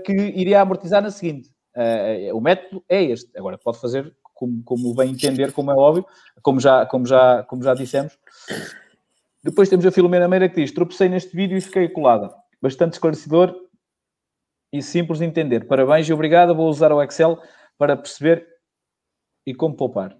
que 0.04 0.12
iria 0.12 0.60
amortizar 0.60 1.04
na 1.04 1.12
seguinte. 1.12 1.52
o 2.34 2.42
método 2.42 2.84
é 2.90 3.04
este. 3.04 3.30
Agora, 3.38 3.58
pode 3.58 3.80
fazer 3.80 4.12
como, 4.36 4.62
como 4.64 4.94
bem 4.94 5.12
entender, 5.12 5.52
como 5.52 5.72
é 5.72 5.74
óbvio, 5.74 6.06
como 6.44 6.60
já, 6.60 6.86
como 6.86 7.08
já, 7.08 7.44
como 7.44 7.64
já 7.64 7.74
dissemos. 7.74 8.16
Depois 9.44 9.70
temos 9.70 9.86
a 9.86 9.92
Filomena 9.92 10.28
Meira 10.28 10.50
que 10.50 10.62
diz: 10.62 10.72
tropecei 10.72 11.10
neste 11.10 11.36
vídeo 11.36 11.58
e 11.58 11.62
fiquei 11.62 11.90
colada. 11.90 12.32
Bastante 12.62 12.94
esclarecedor 12.94 13.56
e 14.72 14.82
simples 14.82 15.20
de 15.20 15.26
entender. 15.26 15.66
Parabéns 15.68 16.08
e 16.08 16.14
obrigado. 16.14 16.54
Vou 16.54 16.70
usar 16.70 16.92
o 16.92 17.02
Excel 17.02 17.40
para 17.78 17.96
perceber 17.96 18.48
e 19.46 19.56
como 19.56 19.76
poupar. 19.76 20.16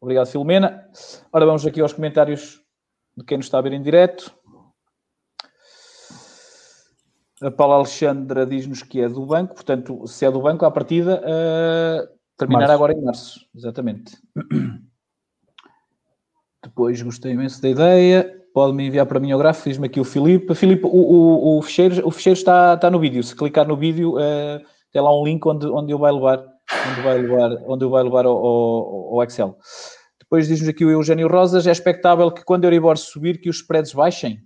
Obrigado, 0.00 0.26
Filomena. 0.26 0.88
Ora, 1.32 1.44
vamos 1.44 1.66
aqui 1.66 1.80
aos 1.80 1.92
comentários 1.92 2.62
de 3.16 3.24
quem 3.24 3.38
nos 3.38 3.46
está 3.46 3.58
a 3.58 3.62
ver 3.62 3.72
em 3.72 3.82
direto. 3.82 4.32
A 7.40 7.50
Paula 7.50 7.76
Alexandra 7.76 8.44
diz-nos 8.44 8.82
que 8.82 9.00
é 9.00 9.08
do 9.08 9.24
banco, 9.24 9.54
portanto, 9.54 10.06
se 10.08 10.24
é 10.24 10.30
do 10.30 10.42
banco, 10.42 10.64
à 10.64 10.70
partida, 10.70 11.22
uh, 11.22 12.17
terminará 12.38 12.68
março. 12.68 12.74
agora 12.74 12.92
em 12.92 13.04
março. 13.04 13.40
Exatamente. 13.54 14.16
Depois 16.62 17.02
gostei 17.02 17.32
imenso 17.32 17.60
da 17.60 17.68
ideia. 17.68 18.34
Pode-me 18.54 18.86
enviar 18.86 19.06
para 19.06 19.20
mim 19.20 19.32
o 19.32 19.38
gráfico, 19.38 19.68
diz-me 19.68 19.86
aqui 19.86 20.00
o 20.00 20.04
Filipe. 20.04 20.54
Filipe, 20.54 20.84
o, 20.84 20.88
o, 20.88 21.58
o, 21.58 21.62
fecheiro, 21.62 22.06
o 22.06 22.10
fecheiro 22.10 22.38
está, 22.38 22.74
está 22.74 22.90
no 22.90 22.98
vídeo. 22.98 23.22
Se 23.22 23.36
clicar 23.36 23.66
no 23.68 23.76
vídeo, 23.76 24.16
uh, 24.16 24.60
tem 24.92 25.02
lá 25.02 25.16
um 25.16 25.24
link 25.24 25.46
onde, 25.46 25.66
onde 25.66 25.92
eu 25.92 25.98
vai 25.98 26.12
levar, 26.12 26.38
onde 26.38 27.00
vai 27.02 27.18
levar, 27.18 27.50
onde 27.66 27.84
eu 27.84 27.90
vai 27.90 28.02
levar 28.02 28.24
ao, 28.24 28.36
ao, 28.36 29.14
ao 29.14 29.22
Excel. 29.22 29.56
Depois 30.18 30.48
diz-nos 30.48 30.68
aqui 30.68 30.84
o 30.84 30.90
Eugênio 30.90 31.28
Rosas, 31.28 31.66
é 31.66 31.70
expectável 31.70 32.30
que 32.30 32.44
quando 32.44 32.64
a 32.64 32.66
Euribor 32.66 32.96
subir, 32.96 33.40
que 33.40 33.48
os 33.48 33.56
spreads 33.56 33.92
baixem? 33.92 34.40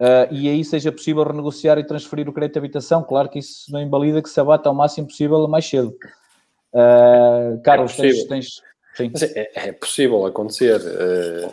Uh, 0.00 0.28
e 0.30 0.48
aí 0.48 0.64
seja 0.64 0.92
possível 0.92 1.22
renegociar 1.22 1.78
e 1.78 1.84
transferir 1.84 2.28
o 2.28 2.32
crédito 2.32 2.54
de 2.54 2.58
habitação. 2.58 3.02
Claro 3.02 3.28
que 3.28 3.38
isso 3.38 3.70
não 3.70 3.80
invalida 3.80 4.22
que 4.22 4.28
se 4.28 4.40
abata 4.40 4.68
ao 4.68 4.74
máximo 4.74 5.06
possível 5.06 5.46
mais 5.48 5.66
cedo. 5.66 5.94
Uh, 6.76 7.58
Carlos, 7.62 7.98
é 7.98 8.02
tens, 8.26 8.60
tens, 8.98 9.22
é, 9.22 9.68
é, 9.68 9.72
possível 9.72 10.26
acontecer. 10.26 10.78
Uh, 10.78 11.50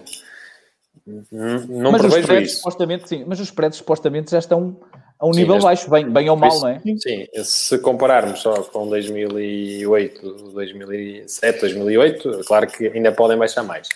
não 1.05 1.91
mas 1.93 2.01
prevejo 2.01 2.21
spreads, 2.21 2.51
isso. 2.51 2.57
Supostamente, 2.57 3.07
sim, 3.07 3.23
mas 3.25 3.39
os 3.39 3.49
prédios 3.49 3.77
supostamente 3.77 4.31
já 4.31 4.39
estão 4.39 4.77
a 5.17 5.25
um 5.25 5.33
sim, 5.33 5.39
nível 5.39 5.55
este, 5.55 5.65
baixo, 5.65 5.89
bem, 5.89 6.09
bem 6.09 6.29
ou 6.29 6.35
mal, 6.35 6.49
isso, 6.49 6.61
não 6.61 6.69
é? 6.69 6.81
Sim, 6.97 7.27
se 7.41 7.77
compararmos 7.79 8.41
só 8.41 8.63
com 8.63 8.89
2008, 8.89 10.51
2007, 10.53 11.61
2008, 11.61 12.41
claro 12.45 12.67
que 12.67 12.87
ainda 12.87 13.13
podem 13.13 13.37
baixar 13.37 13.63
mais. 13.63 13.87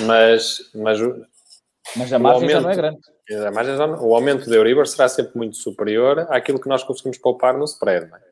Mas, 0.00 0.70
mas, 0.74 0.98
mas 1.96 2.12
a 2.12 2.18
margem 2.18 2.42
aumento, 2.42 2.50
já 2.50 2.60
não 2.60 2.70
é 2.70 2.76
grande. 2.76 2.98
A 3.46 3.50
margem 3.50 3.76
já 3.76 3.86
não, 3.86 4.06
o 4.06 4.14
aumento 4.14 4.50
da 4.50 4.56
Euribor 4.56 4.86
será 4.86 5.08
sempre 5.08 5.32
muito 5.36 5.56
superior 5.56 6.26
àquilo 6.28 6.60
que 6.60 6.68
nós 6.68 6.82
conseguimos 6.82 7.16
poupar 7.16 7.56
no 7.56 7.64
spread. 7.64 8.10
Não 8.10 8.16
é? 8.16 8.27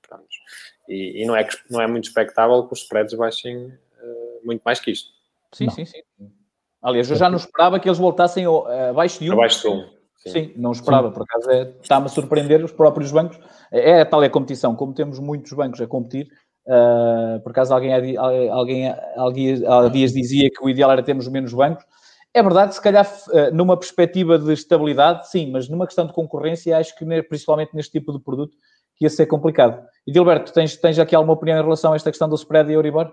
E, 0.89 1.23
e, 1.23 1.27
não, 1.27 1.37
é, 1.37 1.47
não 1.71 1.81
é 1.81 1.87
muito 1.87 2.05
expectável 2.05 2.67
que 2.67 2.73
os 2.73 2.83
spreads 2.83 3.15
baixem 3.15 3.73
muito 4.47 4.63
mais 4.65 4.81
que 4.81 4.93
isto. 4.93 5.11
Sim, 5.53 5.67
não. 5.67 5.73
sim, 5.73 5.85
sim. 5.85 6.01
Aliás, 6.81 7.11
eu 7.11 7.17
já 7.17 7.29
não 7.29 7.37
esperava 7.37 7.81
que 7.81 7.89
eles 7.89 7.99
voltassem 7.99 8.45
abaixo 8.89 9.19
de 9.19 9.31
um. 9.31 9.35
Abaixo 9.35 9.63
de 9.63 9.69
um. 9.69 9.97
Sim, 10.17 10.31
sim 10.31 10.53
não 10.57 10.73
esperava, 10.73 11.09
sim. 11.09 11.15
por 11.15 11.23
acaso 11.23 11.51
é, 11.51 11.73
está-me 11.83 12.07
a 12.07 12.09
surpreender 12.09 12.65
os 12.65 12.73
próprios 12.73 13.11
bancos. 13.11 13.39
É, 13.73 14.01
é 14.01 14.05
tal 14.05 14.23
é 14.23 14.27
a 14.27 14.31
competição, 14.31 14.75
como 14.75 14.95
temos 14.95 15.19
muitos 15.19 15.53
bancos 15.53 15.81
a 15.81 15.87
competir, 15.87 16.29
uh, 16.67 17.41
por 17.41 17.51
acaso 17.51 17.75
alguém, 17.75 18.17
alguém, 18.17 18.91
alguém 19.17 19.63
há 19.67 19.89
dias 19.89 20.13
dizia 20.13 20.49
que 20.51 20.65
o 20.65 20.71
ideal 20.71 20.91
era 20.93 21.03
termos 21.03 21.29
menos 21.29 21.53
bancos. 21.53 21.85
É 22.33 22.43
verdade, 22.43 22.75
se 22.75 22.83
calhar 22.83 23.07
uh, 23.29 23.55
numa 23.55 23.77
perspectiva 23.77 24.39
de 24.39 24.53
estabilidade, 24.53 25.29
sim, 25.31 25.51
mas 25.51 25.69
numa 25.69 25.87
questão 25.87 26.07
de 26.07 26.13
concorrência, 26.13 26.77
acho 26.77 26.97
que 26.97 27.05
principalmente 27.23 27.75
neste 27.75 27.93
tipo 27.93 28.13
de 28.13 28.23
produto 28.23 28.57
que 28.97 29.05
ia 29.05 29.11
ser 29.11 29.27
complicado. 29.27 29.83
E 30.07 30.13
Gilberto, 30.13 30.53
tens, 30.53 30.77
tens 30.77 30.99
aqui 30.99 31.15
alguma 31.15 31.35
opinião 31.35 31.59
em 31.59 31.63
relação 31.63 31.93
a 31.93 31.97
esta 31.97 32.11
questão 32.11 32.29
do 32.29 32.35
spread 32.35 32.71
e 32.71 32.75
Euribor? 32.75 33.13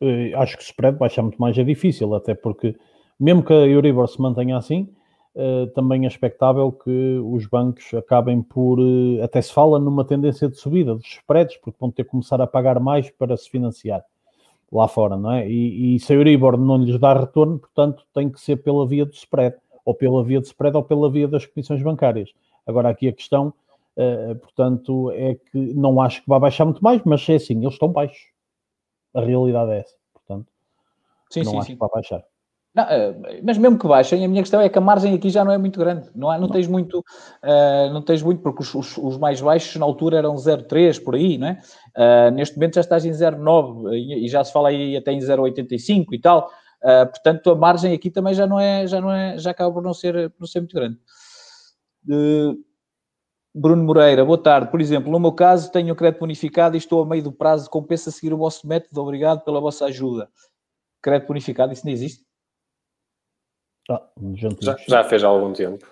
Eh, 0.00 0.32
acho 0.34 0.56
que 0.56 0.62
o 0.62 0.66
spread 0.66 0.98
baixar 0.98 1.22
muito 1.22 1.40
mais 1.40 1.56
é 1.56 1.64
difícil, 1.64 2.14
até 2.14 2.34
porque, 2.34 2.76
mesmo 3.18 3.42
que 3.42 3.52
a 3.52 3.66
Euribor 3.66 4.08
se 4.08 4.20
mantenha 4.20 4.56
assim, 4.56 4.92
uh, 5.34 5.66
também 5.68 6.04
é 6.04 6.08
expectável 6.08 6.72
que 6.72 7.18
os 7.24 7.46
bancos 7.46 7.92
acabem 7.94 8.42
por, 8.42 8.80
uh, 8.80 9.22
até 9.22 9.40
se 9.40 9.52
fala 9.52 9.78
numa 9.78 10.04
tendência 10.04 10.48
de 10.48 10.56
subida 10.56 10.94
dos 10.94 11.06
spreads, 11.06 11.56
porque 11.58 11.78
vão 11.78 11.90
ter 11.90 12.04
que 12.04 12.10
começar 12.10 12.40
a 12.40 12.46
pagar 12.46 12.80
mais 12.80 13.10
para 13.10 13.36
se 13.36 13.48
financiar 13.48 14.02
lá 14.72 14.88
fora, 14.88 15.16
não 15.16 15.30
é? 15.30 15.48
E, 15.48 15.94
e 15.94 16.00
se 16.00 16.12
a 16.12 16.16
Euribor 16.16 16.56
não 16.56 16.78
lhes 16.78 16.98
dá 16.98 17.14
retorno, 17.14 17.58
portanto, 17.58 18.04
tem 18.12 18.28
que 18.28 18.40
ser 18.40 18.56
pela 18.56 18.86
via 18.86 19.06
do 19.06 19.12
spread, 19.12 19.56
ou 19.84 19.94
pela 19.94 20.24
via 20.24 20.40
do 20.40 20.46
spread, 20.46 20.76
ou 20.76 20.82
pela 20.82 21.10
via 21.10 21.28
das 21.28 21.46
comissões 21.46 21.82
bancárias. 21.82 22.30
Agora, 22.66 22.88
aqui 22.88 23.08
a 23.08 23.12
questão, 23.12 23.52
uh, 23.96 24.34
portanto, 24.36 25.10
é 25.12 25.34
que 25.34 25.58
não 25.74 26.00
acho 26.00 26.22
que 26.22 26.28
vá 26.28 26.38
baixar 26.38 26.64
muito 26.64 26.82
mais, 26.82 27.02
mas 27.04 27.28
é 27.28 27.34
assim, 27.34 27.60
eles 27.60 27.74
estão 27.74 27.88
baixos 27.88 28.34
a 29.14 29.20
realidade 29.20 29.70
é 29.70 29.78
essa. 29.78 29.94
Portanto, 30.12 30.46
sim, 31.30 31.42
não 31.44 31.52
sim, 31.52 31.58
acho 31.58 31.66
sim. 31.68 31.72
que 31.74 31.78
vai 31.78 31.88
baixar. 31.94 32.24
Não, 32.74 32.82
eh, 32.82 33.40
mas 33.44 33.56
mesmo 33.56 33.78
que 33.78 33.86
baixem, 33.86 34.24
a 34.24 34.28
minha 34.28 34.42
questão 34.42 34.60
é 34.60 34.68
que 34.68 34.76
a 34.76 34.80
margem 34.80 35.14
aqui 35.14 35.30
já 35.30 35.44
não 35.44 35.52
é 35.52 35.58
muito 35.58 35.78
grande. 35.78 36.10
Não, 36.12 36.28
há, 36.28 36.34
não, 36.34 36.48
não. 36.48 36.52
tens 36.52 36.66
muito, 36.66 36.98
uh, 36.98 37.92
não 37.92 38.02
tens 38.02 38.20
muito, 38.20 38.42
porque 38.42 38.62
os, 38.62 38.74
os, 38.74 38.98
os, 38.98 39.16
mais 39.16 39.40
baixos 39.40 39.76
na 39.76 39.86
altura 39.86 40.18
eram 40.18 40.34
0,3 40.34 41.02
por 41.02 41.14
aí, 41.14 41.38
não 41.38 41.46
é? 41.46 41.60
Uh, 41.96 42.30
neste 42.32 42.56
momento 42.56 42.74
já 42.74 42.80
estás 42.80 43.04
em 43.04 43.12
0,9 43.12 43.94
e, 43.94 44.24
e, 44.24 44.28
já 44.28 44.42
se 44.42 44.52
fala 44.52 44.70
aí 44.70 44.96
até 44.96 45.12
em 45.12 45.20
0,85 45.20 46.06
e 46.12 46.20
tal. 46.20 46.50
Uh, 46.82 47.06
portanto, 47.06 47.52
a 47.52 47.54
margem 47.54 47.94
aqui 47.94 48.10
também 48.10 48.34
já 48.34 48.46
não 48.46 48.58
é, 48.58 48.86
já 48.88 49.00
não 49.00 49.12
é, 49.12 49.38
já 49.38 49.52
acaba 49.52 49.72
por 49.72 49.82
não 49.82 49.94
ser, 49.94 50.30
por 50.30 50.40
não 50.40 50.46
ser 50.48 50.58
muito 50.58 50.74
grande. 50.74 50.98
Bruno 53.54 53.84
Moreira, 53.84 54.24
boa 54.24 54.36
tarde. 54.36 54.68
Por 54.68 54.80
exemplo, 54.80 55.12
no 55.12 55.20
meu 55.20 55.30
caso, 55.30 55.70
tenho 55.70 55.92
o 55.92 55.96
crédito 55.96 56.18
bonificado 56.18 56.74
e 56.74 56.78
estou 56.78 57.02
a 57.02 57.06
meio 57.06 57.22
do 57.22 57.30
prazo. 57.30 57.70
Compensa 57.70 58.10
seguir 58.10 58.34
o 58.34 58.36
vosso 58.36 58.66
método. 58.66 59.00
Obrigado 59.00 59.44
pela 59.44 59.60
vossa 59.60 59.84
ajuda. 59.84 60.28
Crédito 61.00 61.28
bonificado, 61.28 61.72
isso 61.72 61.86
não 61.86 61.92
existe? 61.92 62.24
Ah, 63.88 64.02
já, 64.60 64.76
já, 64.88 65.04
fez 65.04 65.22
há 65.22 65.28
algum 65.28 65.52
tempo. 65.52 65.86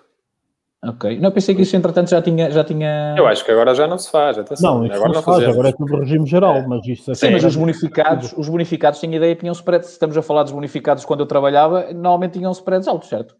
Ok. 0.83 1.17
Não, 1.19 1.31
pensei 1.31 1.55
que 1.55 1.61
isso, 1.61 1.77
entretanto, 1.77 2.09
já 2.09 2.21
tinha, 2.21 2.51
já 2.51 2.65
tinha... 2.65 3.15
Eu 3.17 3.25
acho 3.27 3.45
que 3.45 3.51
agora 3.51 3.73
já 3.73 3.87
não 3.87 3.97
se 3.97 4.11
faz. 4.11 4.37
Atenção. 4.37 4.79
Não, 4.79 4.91
agora 4.91 5.13
não, 5.13 5.19
se 5.19 5.23
faz. 5.23 5.43
Agora 5.45 5.69
é 5.69 5.71
tudo 5.71 5.99
regime 5.99 6.25
geral. 6.25 6.55
É. 6.55 6.67
Mas 6.67 6.85
isto 6.85 7.11
é 7.11 7.15
Sim, 7.15 7.31
mas 7.31 7.45
os 7.45 7.55
bonificados, 7.55 8.33
os 8.33 8.49
bonificados, 8.49 8.99
tinha 8.99 9.15
ideia, 9.15 9.35
tinham 9.35 9.53
spreads. 9.53 9.87
Se 9.87 9.93
estamos 9.93 10.17
a 10.17 10.21
falar 10.21 10.43
dos 10.43 10.51
bonificados 10.51 11.05
quando 11.05 11.21
eu 11.21 11.25
trabalhava, 11.25 11.93
normalmente 11.93 12.33
tinham 12.33 12.51
spreads 12.51 12.89
altos, 12.89 13.07
certo? 13.07 13.37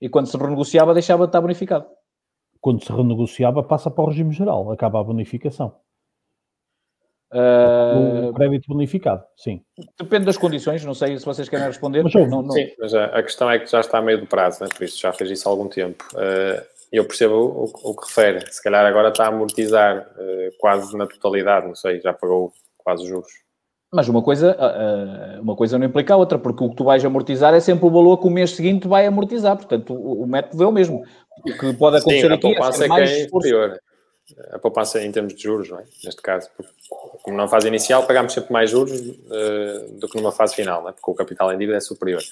E 0.00 0.08
quando 0.08 0.26
se 0.26 0.36
renegociava, 0.36 0.92
deixava 0.92 1.24
de 1.24 1.28
estar 1.28 1.40
bonificado 1.40 1.86
quando 2.64 2.82
se 2.82 2.90
renegociava, 2.90 3.62
passa 3.62 3.90
para 3.90 4.04
o 4.04 4.06
regime 4.06 4.32
geral, 4.32 4.72
acaba 4.72 4.98
a 4.98 5.04
bonificação. 5.04 5.76
Uh... 7.30 8.30
O 8.30 8.32
crédito 8.32 8.68
bonificado, 8.68 9.22
sim. 9.36 9.62
Depende 10.00 10.24
das 10.24 10.38
condições, 10.38 10.82
não 10.82 10.94
sei 10.94 11.18
se 11.18 11.26
vocês 11.26 11.46
querem 11.46 11.66
responder. 11.66 12.02
Mas, 12.02 12.14
não, 12.14 12.40
não... 12.40 12.50
Sim, 12.52 12.70
mas 12.78 12.94
a, 12.94 13.22
questão 13.22 13.50
é 13.50 13.58
que 13.58 13.70
já 13.70 13.80
está 13.80 13.98
a 13.98 14.02
meio 14.02 14.18
do 14.18 14.26
prazo, 14.26 14.64
né? 14.64 14.70
por 14.74 14.82
isso 14.82 14.98
já 14.98 15.12
fez 15.12 15.30
isso 15.30 15.46
há 15.46 15.52
algum 15.52 15.68
tempo. 15.68 16.02
Uh, 16.14 16.64
eu 16.90 17.04
percebo 17.04 17.34
o, 17.34 17.90
o, 17.90 17.94
que 17.94 18.06
refere. 18.06 18.50
Se 18.50 18.62
calhar 18.62 18.86
agora 18.86 19.10
está 19.10 19.26
a 19.26 19.28
amortizar 19.28 19.98
uh, 19.98 20.56
quase 20.58 20.96
na 20.96 21.06
totalidade, 21.06 21.66
não 21.66 21.74
sei, 21.74 22.00
já 22.00 22.14
pagou 22.14 22.50
quase 22.78 23.02
os 23.02 23.10
juros. 23.10 23.44
Mas 23.94 24.08
uma 24.08 24.22
coisa, 24.22 24.56
uma 25.40 25.54
coisa 25.54 25.78
não 25.78 25.86
implica 25.86 26.14
a 26.14 26.16
outra, 26.16 26.36
porque 26.36 26.64
o 26.64 26.68
que 26.68 26.74
tu 26.74 26.82
vais 26.82 27.04
amortizar 27.04 27.54
é 27.54 27.60
sempre 27.60 27.86
o 27.86 27.90
valor 27.90 28.18
que 28.18 28.26
o 28.26 28.30
mês 28.30 28.50
seguinte 28.50 28.88
vai 28.88 29.06
amortizar. 29.06 29.56
Portanto, 29.56 29.94
o, 29.94 30.26
método 30.26 30.64
é 30.64 30.66
o 30.66 30.72
mesmo. 30.72 31.04
O 31.38 31.58
que 31.58 31.72
pode 31.74 31.98
acontecer 31.98 32.26
Sim, 32.26 32.32
a 32.32 32.34
aqui 32.34 32.46
é 32.46 32.54
poupança 32.54 32.84
é, 32.84 32.88
mais 32.88 33.10
que 33.10 33.16
é 33.16 33.24
inferior. 33.24 33.80
A 34.52 34.58
poupança 34.58 35.02
em 35.02 35.12
termos 35.12 35.34
de 35.34 35.42
juros, 35.42 35.68
não 35.68 35.80
é? 35.80 35.84
neste 36.04 36.22
caso. 36.22 36.48
Como 37.22 37.36
na 37.36 37.48
fase 37.48 37.68
inicial 37.68 38.06
pagamos 38.06 38.32
sempre 38.32 38.52
mais 38.52 38.70
juros 38.70 38.98
uh, 39.00 39.98
do 39.98 40.08
que 40.08 40.16
numa 40.16 40.32
fase 40.32 40.54
final, 40.54 40.82
não 40.82 40.90
é? 40.90 40.92
porque 40.92 41.10
o 41.10 41.14
capital 41.14 41.52
em 41.52 41.58
dívida 41.58 41.76
é 41.76 41.80
superior. 41.80 42.22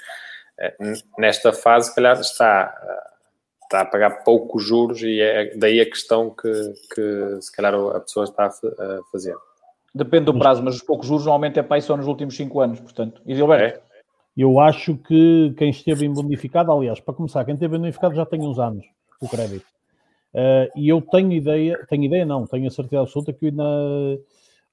Uh, 0.59 0.93
nesta 1.19 1.53
fase, 1.53 1.89
se 1.89 1.95
calhar, 1.95 2.19
está, 2.19 2.75
uh, 2.83 3.65
está 3.65 3.81
a 3.81 3.85
pagar 3.85 4.23
poucos 4.25 4.65
juros 4.65 5.03
e 5.03 5.21
é 5.21 5.55
daí 5.57 5.81
a 5.81 5.87
questão 5.87 6.31
que, 6.31 6.53
que 6.95 7.43
se 7.43 7.53
calhar 7.53 7.75
a 7.75 8.01
pessoa 8.01 8.25
está 8.25 8.47
a 8.47 9.01
fazer. 9.11 9.37
Depende 9.95 10.25
do 10.27 10.39
prazo, 10.39 10.63
mas 10.63 10.77
os 10.77 10.83
poucos 10.83 11.07
juros 11.07 11.25
normalmente 11.27 11.59
é 11.59 11.63
pai 11.63 11.83
só 11.83 11.97
nos 11.97 12.07
últimos 12.07 12.35
5 12.35 12.61
anos, 12.61 12.81
portanto. 12.81 13.21
E 13.27 13.35
Gilberto? 13.35 13.79
É. 13.79 13.92
Eu 14.37 14.59
acho 14.59 14.97
que 14.97 15.55
quem 15.59 15.71
esteve 15.71 16.07
em 16.07 16.13
bonificado, 16.13 16.73
aliás, 16.73 17.01
para 17.01 17.15
começar, 17.15 17.45
quem 17.45 17.55
esteve 17.55 17.79
bonificado 17.79 18.15
já 18.15 18.25
tem 18.25 18.41
uns 18.41 18.59
anos 18.59 18.85
o 19.21 19.29
crédito. 19.29 19.67
Uh, 20.35 20.67
e 20.75 20.89
eu 20.89 21.01
tenho 21.03 21.31
ideia, 21.33 21.79
tenho 21.89 22.05
ideia 22.05 22.25
não, 22.25 22.47
tenho 22.47 22.67
a 22.67 22.71
certeza 22.71 23.03
absoluta 23.03 23.33
que 23.35 23.47
ainda 23.47 23.63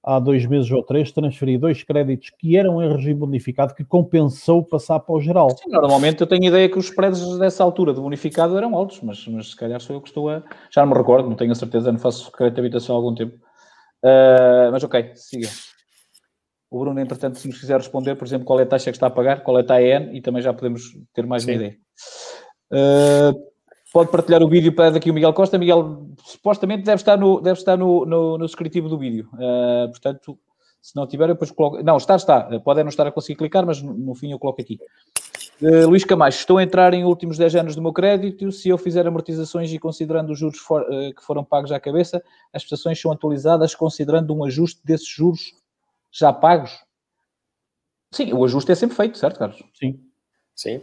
há 0.02 0.18
dois 0.18 0.46
meses 0.46 0.72
ou 0.72 0.82
três 0.82 1.12
transferi 1.12 1.58
dois 1.58 1.84
créditos 1.84 2.30
que 2.30 2.56
eram 2.56 2.82
em 2.82 2.90
regime 2.90 3.20
bonificado 3.20 3.76
que 3.76 3.84
compensou 3.84 4.64
passar 4.64 5.00
para 5.02 5.14
o 5.14 5.20
geral. 5.20 5.50
Sim, 5.52 5.70
normalmente 5.70 6.22
eu 6.22 6.28
tenho 6.28 6.46
ideia 6.46 6.70
que 6.70 6.80
os 6.80 6.86
spreads 6.86 7.38
dessa 7.38 7.64
altura 7.64 7.94
de 7.94 8.00
bonificado 8.00 8.58
eram 8.58 8.76
altos, 8.76 9.02
mas, 9.02 9.28
mas 9.28 9.50
se 9.50 9.56
calhar 9.56 9.82
sou 9.82 9.98
eu 9.98 10.02
que 10.02 10.08
estou 10.08 10.30
a... 10.30 10.42
Já 10.72 10.86
não 10.86 10.94
me 10.94 10.98
recordo, 10.98 11.28
não 11.28 11.36
tenho 11.36 11.52
a 11.52 11.56
certeza, 11.56 11.92
não 11.92 12.00
faço 12.00 12.32
crédito 12.32 12.56
de 12.56 12.62
habitação 12.62 12.96
há 12.96 12.98
algum 12.98 13.14
tempo. 13.14 13.36
Uh, 14.02 14.72
mas 14.72 14.82
ok, 14.82 15.12
siga. 15.16 15.50
O 16.72 16.80
Bruno, 16.80 17.00
entretanto, 17.00 17.40
se 17.40 17.48
nos 17.48 17.60
quiser 17.60 17.78
responder, 17.78 18.16
por 18.16 18.28
exemplo, 18.28 18.46
qual 18.46 18.60
é 18.60 18.64
a 18.64 18.66
taxa 18.66 18.92
que 18.92 18.98
está 18.98 19.08
a 19.08 19.12
pagar, 19.12 19.42
qual 19.42 19.60
é 19.60 19.66
a 19.68 19.82
EN, 19.82 20.16
e 20.16 20.22
também 20.22 20.42
já 20.42 20.54
podemos 20.54 20.84
ter 21.14 21.26
mais 21.26 21.44
Sim. 21.44 21.52
uma 21.52 21.56
ideia. 21.56 21.78
Uh, 22.72 23.50
pode 23.92 24.12
partilhar 24.12 24.44
o 24.44 24.48
vídeo 24.48 24.74
para 24.74 24.92
daqui 24.92 25.10
o 25.10 25.14
Miguel 25.14 25.34
Costa. 25.34 25.58
Miguel, 25.58 26.08
supostamente 26.24 26.84
deve 26.84 26.98
estar 27.02 27.18
no, 27.18 27.42
deve 27.42 27.58
estar 27.58 27.76
no, 27.76 28.06
no, 28.06 28.38
no 28.38 28.46
descritivo 28.46 28.88
do 28.88 29.00
vídeo. 29.00 29.28
Uh, 29.34 29.90
portanto, 29.90 30.38
se 30.80 30.96
não 30.96 31.08
tiver, 31.08 31.28
depois 31.28 31.50
coloco. 31.50 31.82
Não, 31.82 31.98
está, 31.98 32.16
está. 32.16 32.60
Pode 32.60 32.84
não 32.84 32.90
estar 32.90 33.08
a 33.08 33.12
conseguir 33.12 33.38
clicar, 33.38 33.66
mas 33.66 33.82
no, 33.82 33.94
no 33.94 34.14
fim 34.14 34.32
eu 34.32 34.38
coloco 34.38 34.62
aqui. 34.62 34.78
Uh, 35.62 35.88
Luís 35.90 36.06
Camacho, 36.06 36.38
estou 36.38 36.60
a 36.60 36.64
entrar 36.64 36.94
em 36.94 37.04
últimos 37.04 37.38
10 37.38 37.56
anos 37.56 37.76
do 37.76 37.82
meu 37.82 37.92
crédito. 37.92 38.52
Se 38.52 38.70
eu 38.70 38.78
fizer 38.78 39.08
amortizações 39.08 39.74
e 39.74 39.80
considerando 39.80 40.32
os 40.32 40.38
juros 40.38 40.60
for, 40.60 40.84
uh, 40.84 41.14
que 41.16 41.24
foram 41.26 41.44
pagos 41.44 41.72
à 41.72 41.80
cabeça, 41.80 42.24
as 42.54 42.64
prestações 42.64 43.02
são 43.02 43.12
atualizadas 43.12 43.74
considerando 43.74 44.34
um 44.36 44.44
ajuste 44.46 44.80
desses 44.86 45.08
juros 45.08 45.52
já 46.12 46.34
pagos? 46.34 46.72
Sim, 48.12 48.34
o 48.34 48.44
ajuste 48.44 48.72
é 48.72 48.76
sempre 48.76 48.96
feito, 48.96 49.18
certo, 49.18 49.38
Carlos? 49.38 49.62
Sim. 49.74 50.00
Sim. 50.56 50.82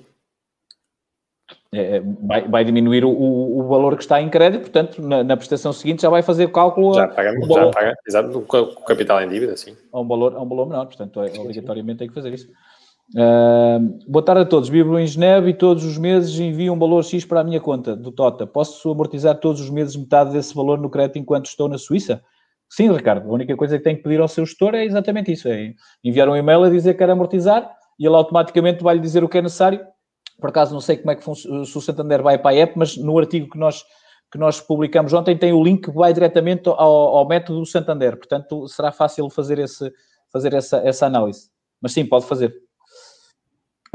É, 1.72 1.96
é, 1.96 2.00
vai, 2.00 2.48
vai, 2.48 2.64
diminuir 2.64 3.04
o, 3.04 3.10
o, 3.10 3.68
valor 3.68 3.96
que 3.96 4.02
está 4.02 4.20
em 4.20 4.28
crédito, 4.28 4.62
portanto, 4.62 5.02
na, 5.02 5.22
na, 5.22 5.36
prestação 5.36 5.72
seguinte 5.72 6.02
já 6.02 6.08
vai 6.08 6.22
fazer 6.22 6.46
o 6.46 6.52
cálculo. 6.52 6.94
Já 6.94 7.08
paga, 7.08 7.32
um 7.32 7.46
já 7.46 7.70
paga 7.70 7.94
exato, 8.06 8.38
o 8.38 8.84
capital 8.84 9.22
em 9.22 9.28
dívida, 9.28 9.56
sim. 9.56 9.76
A 9.92 10.00
um 10.00 10.08
valor, 10.08 10.34
a 10.34 10.40
um 10.40 10.48
valor 10.48 10.66
menor, 10.66 10.86
portanto, 10.86 11.20
é, 11.20 11.28
sim, 11.28 11.40
obrigatoriamente 11.40 11.94
sim. 11.94 11.98
tem 11.98 12.08
que 12.08 12.14
fazer 12.14 12.32
isso. 12.32 12.48
Uh, 13.14 14.00
boa 14.08 14.24
tarde 14.24 14.42
a 14.42 14.44
todos. 14.46 14.68
Vivo 14.68 14.98
em 14.98 15.06
Geneve 15.06 15.50
e 15.50 15.54
todos 15.54 15.84
os 15.84 15.96
meses 15.98 16.38
envio 16.40 16.72
um 16.72 16.78
valor 16.78 17.04
X 17.04 17.24
para 17.24 17.40
a 17.40 17.44
minha 17.44 17.60
conta 17.60 17.94
do 17.94 18.10
Tota. 18.10 18.46
Posso 18.46 18.90
amortizar 18.90 19.38
todos 19.38 19.60
os 19.60 19.70
meses 19.70 19.94
metade 19.94 20.32
desse 20.32 20.54
valor 20.54 20.78
no 20.78 20.90
crédito 20.90 21.18
enquanto 21.18 21.46
estou 21.46 21.68
na 21.68 21.78
Suíça? 21.78 22.22
Sim, 22.68 22.92
Ricardo. 22.92 23.28
A 23.28 23.32
única 23.32 23.56
coisa 23.56 23.78
que 23.78 23.84
tem 23.84 23.96
que 23.96 24.02
pedir 24.02 24.20
ao 24.20 24.28
seu 24.28 24.44
gestor 24.44 24.74
é 24.74 24.84
exatamente 24.84 25.32
isso: 25.32 25.48
é 25.48 25.74
enviar 26.02 26.28
um 26.28 26.36
e-mail 26.36 26.64
a 26.64 26.70
dizer 26.70 26.92
que 26.94 26.98
quer 26.98 27.10
amortizar 27.10 27.70
e 27.98 28.06
ele 28.06 28.16
automaticamente 28.16 28.82
vai 28.82 28.96
lhe 28.96 29.00
dizer 29.00 29.24
o 29.24 29.28
que 29.28 29.38
é 29.38 29.42
necessário 29.42 29.80
por 30.40 30.50
acaso 30.50 30.72
não 30.72 30.80
sei 30.80 30.96
como 30.96 31.10
é 31.10 31.16
que 31.16 31.24
se 31.24 31.48
o 31.78 31.80
Santander 31.80 32.22
vai 32.22 32.38
para 32.38 32.54
a 32.54 32.58
app, 32.58 32.74
mas 32.76 32.96
no 32.96 33.18
artigo 33.18 33.48
que 33.50 33.58
nós, 33.58 33.84
que 34.30 34.38
nós 34.38 34.60
publicamos 34.60 35.12
ontem 35.12 35.36
tem 35.36 35.52
o 35.52 35.62
link 35.62 35.84
que 35.84 35.90
vai 35.90 36.12
diretamente 36.12 36.68
ao, 36.68 36.78
ao 36.78 37.26
método 37.26 37.60
do 37.60 37.66
Santander. 37.66 38.16
Portanto, 38.16 38.68
será 38.68 38.92
fácil 38.92 39.28
fazer, 39.30 39.58
esse, 39.58 39.90
fazer 40.30 40.52
essa, 40.52 40.78
essa 40.78 41.06
análise. 41.06 41.50
Mas 41.80 41.92
sim, 41.92 42.04
pode 42.04 42.26
fazer. 42.26 42.54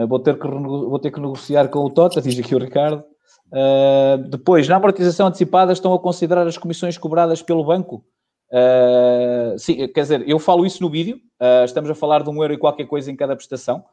Vou 0.07 0.19
ter, 0.19 0.39
que, 0.39 0.47
vou 0.47 0.99
ter 0.99 1.11
que 1.11 1.19
negociar 1.19 1.67
com 1.67 1.79
o 1.79 1.89
Tota, 1.89 2.21
diz 2.21 2.39
aqui 2.39 2.55
o 2.55 2.59
Ricardo. 2.59 3.03
Uh, 3.51 4.17
depois, 4.29 4.67
na 4.67 4.77
amortização 4.77 5.27
antecipada, 5.27 5.73
estão 5.73 5.93
a 5.93 5.99
considerar 5.99 6.47
as 6.47 6.57
comissões 6.57 6.97
cobradas 6.97 7.41
pelo 7.41 7.63
banco? 7.63 8.03
Uh, 8.51 9.57
sim, 9.57 9.87
quer 9.87 10.01
dizer, 10.01 10.27
eu 10.27 10.37
falo 10.37 10.65
isso 10.65 10.83
no 10.83 10.89
vídeo, 10.89 11.17
uh, 11.41 11.63
estamos 11.63 11.89
a 11.89 11.95
falar 11.95 12.21
de 12.21 12.29
um 12.29 12.41
euro 12.41 12.53
e 12.53 12.57
qualquer 12.57 12.85
coisa 12.85 13.11
em 13.11 13.15
cada 13.15 13.35
prestação, 13.35 13.83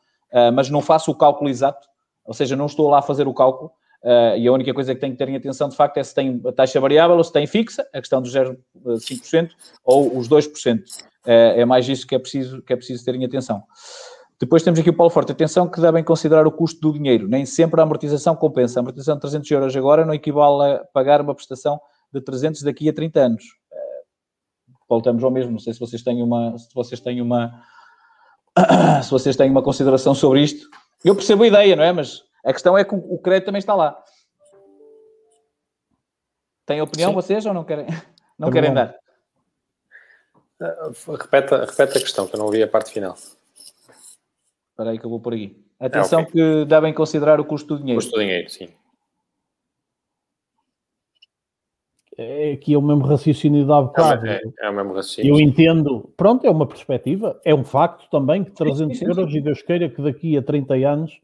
mas 0.53 0.69
não 0.69 0.83
faço 0.83 1.11
o 1.11 1.15
cálculo 1.15 1.49
exato, 1.49 1.89
ou 2.29 2.35
seja, 2.35 2.55
não 2.55 2.67
estou 2.67 2.91
lá 2.91 2.99
a 2.99 3.03
fazer 3.03 3.27
o 3.27 3.33
cálculo 3.33 3.73
uh, 4.05 4.37
e 4.37 4.47
a 4.47 4.53
única 4.53 4.73
coisa 4.75 4.95
que 4.95 5.01
tenho 5.01 5.15
que 5.15 5.19
ter 5.19 5.29
em 5.31 5.37
atenção 5.37 5.69
de 5.69 5.75
facto 5.75 5.97
é 5.97 6.05
se 6.05 6.15
tem 6.15 6.41
a 6.47 6.53
taxa 6.53 6.79
variável 6.79 7.17
ou 7.17 7.25
se 7.25 7.33
tem 7.33 7.47
fixa, 7.47 7.87
a 7.93 8.01
questão 8.01 8.21
dos 8.21 8.35
0,5% 8.35 9.51
ou 9.83 10.17
os 10.17 10.29
2%. 10.29 10.79
Uh, 10.79 10.83
eh, 11.27 11.61
é 11.61 11.65
mais 11.65 11.89
isso 11.89 12.07
que 12.07 12.15
é, 12.15 12.19
preciso, 12.19 12.63
que 12.63 12.73
é 12.73 12.77
preciso 12.77 13.05
ter 13.05 13.15
em 13.15 13.25
atenção. 13.25 13.63
Depois 14.41 14.63
temos 14.63 14.79
aqui 14.79 14.91
o 14.91 14.95
Paulo 14.95 15.11
Forte. 15.11 15.33
Atenção 15.33 15.69
que 15.69 15.81
devem 15.81 16.05
considerar 16.05 16.47
o 16.47 16.53
custo 16.53 16.81
do 16.81 16.93
dinheiro. 16.93 17.27
Nem 17.27 17.45
sempre 17.45 17.81
a 17.81 17.83
amortização 17.83 18.37
compensa. 18.37 18.79
A 18.79 18.81
amortização 18.81 19.17
de 19.17 19.23
300 19.23 19.51
euros 19.51 19.77
agora 19.77 20.07
não 20.07 20.15
equivale 20.15 20.75
a 20.75 20.85
pagar 20.93 21.21
uma 21.21 21.35
prestação 21.35 21.81
de 22.13 22.21
300 22.21 22.63
daqui 22.63 22.89
a 22.89 22.93
30 22.93 23.21
anos. 23.21 23.45
Voltamos 24.89 25.23
ao 25.23 25.31
mesmo. 25.31 25.53
Não 25.53 25.59
sei 25.59 25.73
se 25.73 25.81
vocês 25.81 26.03
têm 26.03 26.23
uma... 26.23 26.57
Se 26.57 26.75
vocês 26.75 27.01
têm 27.01 27.21
uma 27.21 27.63
se 29.03 29.11
vocês 29.11 29.37
têm 29.37 29.51
uma 29.51 29.63
consideração 29.63 30.15
sobre 30.15 30.43
isto, 30.43 30.69
eu 31.05 31.15
percebo 31.15 31.45
a 31.45 31.47
ideia, 31.47 31.77
não 31.77 31.85
é? 31.85 31.93
Mas 31.93 32.23
a 32.45 32.53
questão 32.53 32.77
é 32.77 32.85
que 32.85 32.95
o 32.95 33.19
crédito 33.19 33.47
também 33.47 33.59
está 33.59 33.75
lá. 33.75 34.03
Têm 36.67 36.81
opinião 36.83 37.11
Sim. 37.11 37.15
vocês 37.15 37.47
ou 37.47 37.55
não 37.55 37.65
querem, 37.65 37.87
não 38.39 38.51
querem 38.51 38.75
dar? 38.75 38.95
Uh, 40.61 41.13
repete, 41.13 41.55
repete 41.55 41.99
a 41.99 42.01
questão, 42.01 42.27
que 42.27 42.35
eu 42.35 42.39
não 42.39 42.47
ouvi 42.47 42.63
a 42.63 42.69
parte 42.69 42.93
final. 42.93 43.15
Espera 44.71 44.91
aí 44.91 44.99
que 44.99 45.07
eu 45.07 45.11
vou 45.11 45.21
por 45.21 45.33
aqui. 45.33 45.65
Atenção 45.81 46.21
é, 46.21 46.23
okay. 46.25 46.33
que 46.33 46.65
devem 46.67 46.93
considerar 46.93 47.41
o 47.41 47.45
custo 47.45 47.75
do 47.75 47.81
dinheiro. 47.81 48.01
Custo 48.01 48.17
do 48.17 48.21
dinheiro, 48.21 48.51
sim. 48.51 48.69
É 52.19 52.53
aqui 52.53 52.75
é 52.75 52.79
o 52.79 52.83
mesmo 52.83 53.05
raciocínio 53.05 53.65
da 53.65 53.81
bocado. 53.81 54.27
É, 54.27 54.37
é, 54.37 54.67
é, 54.67 54.71
o 54.71 54.75
mesmo 54.75 54.93
raciocínio. 54.93 55.37
Eu 55.37 55.41
entendo, 55.41 56.11
pronto, 56.17 56.45
é 56.45 56.51
uma 56.51 56.67
perspectiva, 56.67 57.41
é 57.45 57.55
um 57.55 57.65
facto 57.65 58.11
também 58.11 58.45
que 58.45 58.51
300 58.51 58.79
sim, 58.79 58.93
sim, 58.93 58.99
sim. 58.99 59.19
euros, 59.21 59.35
e 59.35 59.41
Deus 59.41 59.63
queira 59.63 59.89
que 59.89 60.03
daqui 60.03 60.37
a 60.37 60.43
30 60.43 60.75
anos 60.75 61.21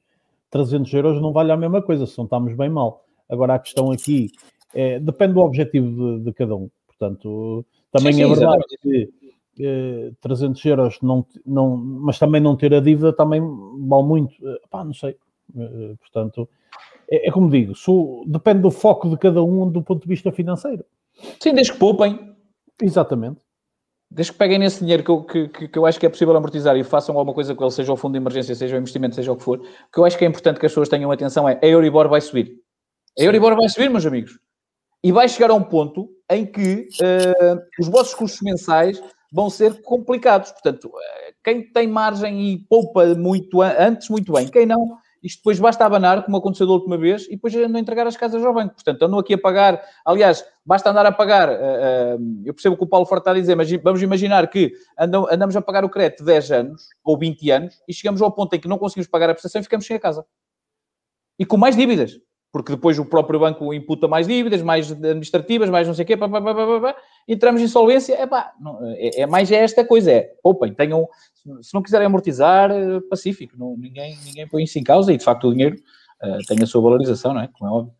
300 0.55 0.95
euros 0.95 1.21
não 1.21 1.33
vale 1.33 1.51
a 1.51 1.57
mesma 1.57 1.83
coisa, 1.83 2.07
se 2.07 2.17
não 2.17 2.27
estamos 2.27 2.55
bem 2.55 2.69
mal. 2.69 3.05
Agora 3.29 3.55
a 3.55 3.59
questão 3.59 3.91
aqui 3.91 4.31
é, 4.73 5.01
depende 5.01 5.35
do 5.35 5.41
objetivo 5.41 6.19
de, 6.19 6.25
de 6.27 6.33
cada 6.33 6.55
um. 6.55 6.71
Portanto, 6.87 7.67
também 7.91 8.23
é 8.23 8.27
verdade 8.29 8.63
que 8.81 9.11
eh, 9.59 10.13
300 10.21 10.65
euros, 10.65 10.99
não, 11.03 11.27
não, 11.45 11.77
mas 11.77 12.21
também 12.21 12.41
não 12.41 12.57
ter 12.57 12.73
a 12.73 12.79
dívida 12.79 13.13
também 13.13 13.41
vale 13.41 14.05
muito. 14.05 14.35
Eh, 14.47 14.61
pá, 14.71 14.85
não 14.85 14.95
sei. 14.95 15.17
Eh, 15.57 15.95
portanto, 15.99 16.49
é, 17.11 17.29
é 17.29 17.31
como 17.33 17.51
digo, 17.51 17.75
depende 18.27 18.61
do 18.61 18.71
foco 18.71 19.09
de 19.09 19.17
cada 19.17 19.43
um 19.43 19.71
do 19.71 19.83
ponto 19.83 20.03
de 20.03 20.09
vista 20.09 20.33
financeiro. 20.33 20.85
Sim, 21.41 21.55
desde 21.55 21.73
que 21.73 21.79
poupem. 21.79 22.35
Exatamente. 22.83 23.41
Desde 24.11 24.33
que 24.33 24.39
peguem 24.39 24.59
nesse 24.59 24.81
dinheiro 24.81 25.03
que 25.03 25.11
eu, 25.11 25.25
que, 25.25 25.69
que 25.69 25.79
eu 25.79 25.87
acho 25.87 25.99
que 25.99 26.07
é 26.07 26.09
possível 26.09 26.37
amortizar 26.37 26.77
e 26.77 26.85
façam 26.85 27.17
alguma 27.17 27.35
coisa 27.35 27.55
com 27.55 27.65
ele, 27.65 27.73
seja 27.73 27.93
o 27.93 27.97
fundo 27.97 28.13
de 28.13 28.19
emergência, 28.19 28.55
seja 28.55 28.77
o 28.77 28.79
investimento, 28.79 29.15
seja 29.15 29.33
o 29.33 29.37
que 29.37 29.43
for, 29.43 29.59
o 29.59 29.63
que 29.93 29.99
eu 29.99 30.05
acho 30.05 30.17
que 30.17 30.25
é 30.25 30.29
importante 30.29 30.61
que 30.61 30.67
as 30.67 30.73
pessoas 30.73 30.89
tenham 30.89 31.11
atenção 31.11 31.49
é 31.49 31.59
a 31.61 31.67
Euribor 31.67 32.09
vai 32.09 32.21
subir. 32.21 32.53
A 33.19 33.23
Euribor 33.23 33.57
vai 33.57 33.69
subir, 33.69 33.91
meus 33.91 34.07
amigos. 34.07 34.39
E 35.03 35.13
vai 35.13 35.29
chegar 35.29 35.51
a 35.51 35.55
um 35.55 35.63
ponto 35.63 36.09
em 36.31 36.47
que 36.47 36.89
uh, 37.03 37.61
os 37.79 37.89
vossos 37.89 38.15
custos 38.15 38.41
mensais 38.43 39.03
vão 39.33 39.51
ser 39.51 39.83
complicados. 39.83 40.51
Portanto, 40.53 40.87
uh, 40.87 41.35
quem 41.43 41.71
tem 41.73 41.87
margem 41.87 42.53
e 42.53 42.59
poupa 42.69 43.07
muito 43.15 43.63
antes, 43.63 44.09
muito 44.09 44.33
bem. 44.33 44.49
Quem 44.49 44.65
não, 44.65 44.97
isto 45.25 45.39
depois 45.39 45.59
basta 45.59 45.87
abanar, 45.87 46.23
como 46.23 46.37
aconteceu 46.37 46.67
da 46.67 46.75
última 46.75 46.99
vez, 46.99 47.25
e 47.29 47.31
depois 47.31 47.55
andam 47.57 47.77
a 47.77 47.81
entregar 47.81 48.07
as 48.07 48.15
casas 48.15 48.45
ao 48.45 48.53
banco. 48.53 48.75
Portanto, 48.75 49.03
andam 49.03 49.19
aqui 49.19 49.33
a 49.33 49.39
pagar. 49.39 49.83
Aliás, 50.05 50.45
basta 50.65 50.91
andar 50.91 51.07
a 51.07 51.13
pagar. 51.13 51.49
Uh, 51.49 51.53
uh, 51.53 52.43
eu 52.45 52.53
percebo 52.53 52.77
que 52.77 52.85
o 52.85 52.87
Paulo 52.87 53.07
Forte 53.07 53.23
está 53.23 53.31
a 53.31 53.35
dizer, 53.35 53.55
mas 53.55 53.71
vamos 53.83 54.03
imaginar 54.03 54.47
que 54.51 54.73
andam, 54.99 55.27
andamos 55.31 55.57
a 55.57 55.63
pagar 55.63 55.83
o 55.83 55.89
crédito 55.89 56.23
10 56.23 56.51
anos 56.53 56.89
ou 57.03 57.19
20 57.19 57.51
anos 57.51 57.83
e 57.89 57.95
chegamos 57.95 58.21
ao 58.21 58.31
ponto 58.31 58.55
em 58.55 58.61
que 58.61 58.69
não 58.69 58.77
conseguimos 58.77 59.09
pagar 59.09 59.31
a 59.31 59.33
prestação 59.33 59.63
e 59.63 59.65
ficamos 59.65 59.87
sem 59.87 59.97
a 59.97 60.01
casa. 60.01 60.27
E 61.39 61.47
com 61.47 61.57
mais 61.57 61.75
dívidas 61.75 62.21
porque 62.55 62.71
depois 62.71 62.97
o 63.01 63.05
próprio 63.05 63.41
banco 63.41 63.75
imputa 63.75 64.07
mais 64.07 64.29
dívidas, 64.29 64.63
mais 64.63 64.93
administrativas, 64.93 65.69
mais 65.69 65.89
não 65.89 65.95
sei 65.95 66.05
o 66.05 66.07
quê, 66.07 66.17
pá, 66.17 66.29
pá, 66.29 66.41
pá, 66.41 66.97
entramos 67.29 67.61
em 67.61 67.65
insolvência, 67.65 68.15
é, 68.15 68.27
não, 68.61 68.79
é, 68.95 69.23
é, 69.23 69.27
mais 69.27 69.51
esta 69.51 69.85
coisa, 69.85 70.11
é, 70.11 70.33
poupem, 70.43 70.73
tenham, 70.75 71.09
se 71.63 71.75
não 71.75 71.83
quiserem 71.83 72.07
amortizar, 72.07 72.71
eh, 72.71 73.01
pacífico, 73.09 73.55
não, 73.59 73.77
ninguém, 73.77 74.17
ninguém 74.25 74.47
põe 74.49 74.65
isso 74.65 74.79
em 74.79 74.83
causa 74.83 75.13
e, 75.13 75.17
de 75.17 75.25
facto, 75.25 75.49
o 75.49 75.53
dinheiro 75.53 75.77
uh, 76.23 76.39
tem 76.47 76.63
a 76.63 76.67
sua 76.67 76.83
valorização, 76.83 77.35
não 77.35 77.41
é? 77.41 77.49
Como 77.49 77.71
é 77.71 77.73
óbvio. 77.73 77.95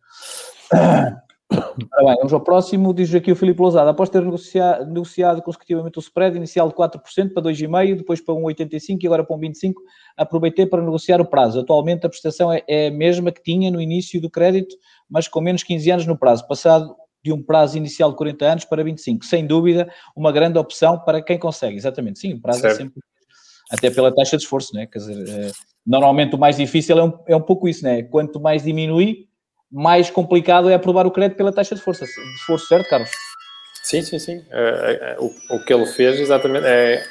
Bem, 1.51 2.15
vamos 2.17 2.33
ao 2.33 2.41
próximo. 2.41 2.93
Diz 2.93 3.13
aqui 3.13 3.31
o 3.31 3.35
Filipe 3.35 3.61
Lousada. 3.61 3.91
Após 3.91 4.09
ter 4.09 4.23
negociado, 4.23 4.85
negociado 4.87 5.41
consecutivamente 5.43 5.99
o 5.99 6.01
spread 6.01 6.35
inicial 6.35 6.67
de 6.67 6.73
4% 6.73 7.33
para 7.33 7.43
2,5%, 7.43 7.97
depois 7.97 8.19
para 8.19 8.33
1,85% 8.33 9.03
e 9.03 9.05
agora 9.05 9.23
para 9.23 9.37
1,25%, 9.37 9.73
aproveitei 10.17 10.65
para 10.65 10.81
negociar 10.81 11.21
o 11.21 11.25
prazo. 11.25 11.59
Atualmente 11.59 12.05
a 12.05 12.09
prestação 12.09 12.51
é, 12.51 12.63
é 12.67 12.87
a 12.87 12.91
mesma 12.91 13.31
que 13.31 13.43
tinha 13.43 13.69
no 13.69 13.79
início 13.79 14.19
do 14.19 14.29
crédito, 14.29 14.75
mas 15.09 15.27
com 15.27 15.39
menos 15.39 15.61
15 15.61 15.91
anos 15.91 16.05
no 16.07 16.17
prazo, 16.17 16.47
passado 16.47 16.95
de 17.25 17.33
um 17.33 17.41
prazo 17.41 17.75
inicial 17.75 18.11
de 18.11 18.17
40 18.17 18.45
anos 18.45 18.65
para 18.65 18.83
25. 18.83 19.25
Sem 19.25 19.47
dúvida, 19.47 19.91
uma 20.15 20.31
grande 20.31 20.59
opção 20.59 20.99
para 20.99 21.23
quem 21.23 21.39
consegue. 21.39 21.75
Exatamente, 21.75 22.19
sim, 22.19 22.33
o 22.33 22.39
prazo 22.39 22.59
é 22.59 22.61
certo. 22.61 22.75
é 22.75 22.83
sempre. 22.83 23.01
Até 23.71 23.89
pela 23.89 24.13
taxa 24.13 24.37
de 24.37 24.43
esforço, 24.43 24.75
né? 24.75 24.85
Quer 24.85 24.99
dizer, 24.99 25.27
é, 25.27 25.51
normalmente 25.83 26.35
o 26.35 26.37
mais 26.37 26.57
difícil 26.57 26.99
é 26.99 27.03
um, 27.03 27.13
é 27.27 27.35
um 27.35 27.41
pouco 27.41 27.67
isso, 27.67 27.83
né? 27.83 28.03
Quanto 28.03 28.39
mais 28.39 28.61
diminui, 28.61 29.27
mais 29.71 30.11
complicado 30.11 30.69
é 30.69 30.75
aprovar 30.75 31.07
o 31.07 31.11
crédito 31.11 31.35
pela 31.35 31.51
taxa 31.51 31.73
de 31.73 31.81
força, 31.81 32.05
de 32.05 32.11
esforço, 32.11 32.67
certo, 32.67 32.87
Carlos? 32.87 33.09
Sim, 33.81 34.03
sim, 34.03 34.19
sim. 34.19 34.37
Uh, 34.37 35.25
o, 35.49 35.55
o 35.55 35.65
que 35.65 35.73
ele 35.73 35.87
fez 35.87 36.19
exatamente 36.19 36.67
é, 36.67 37.03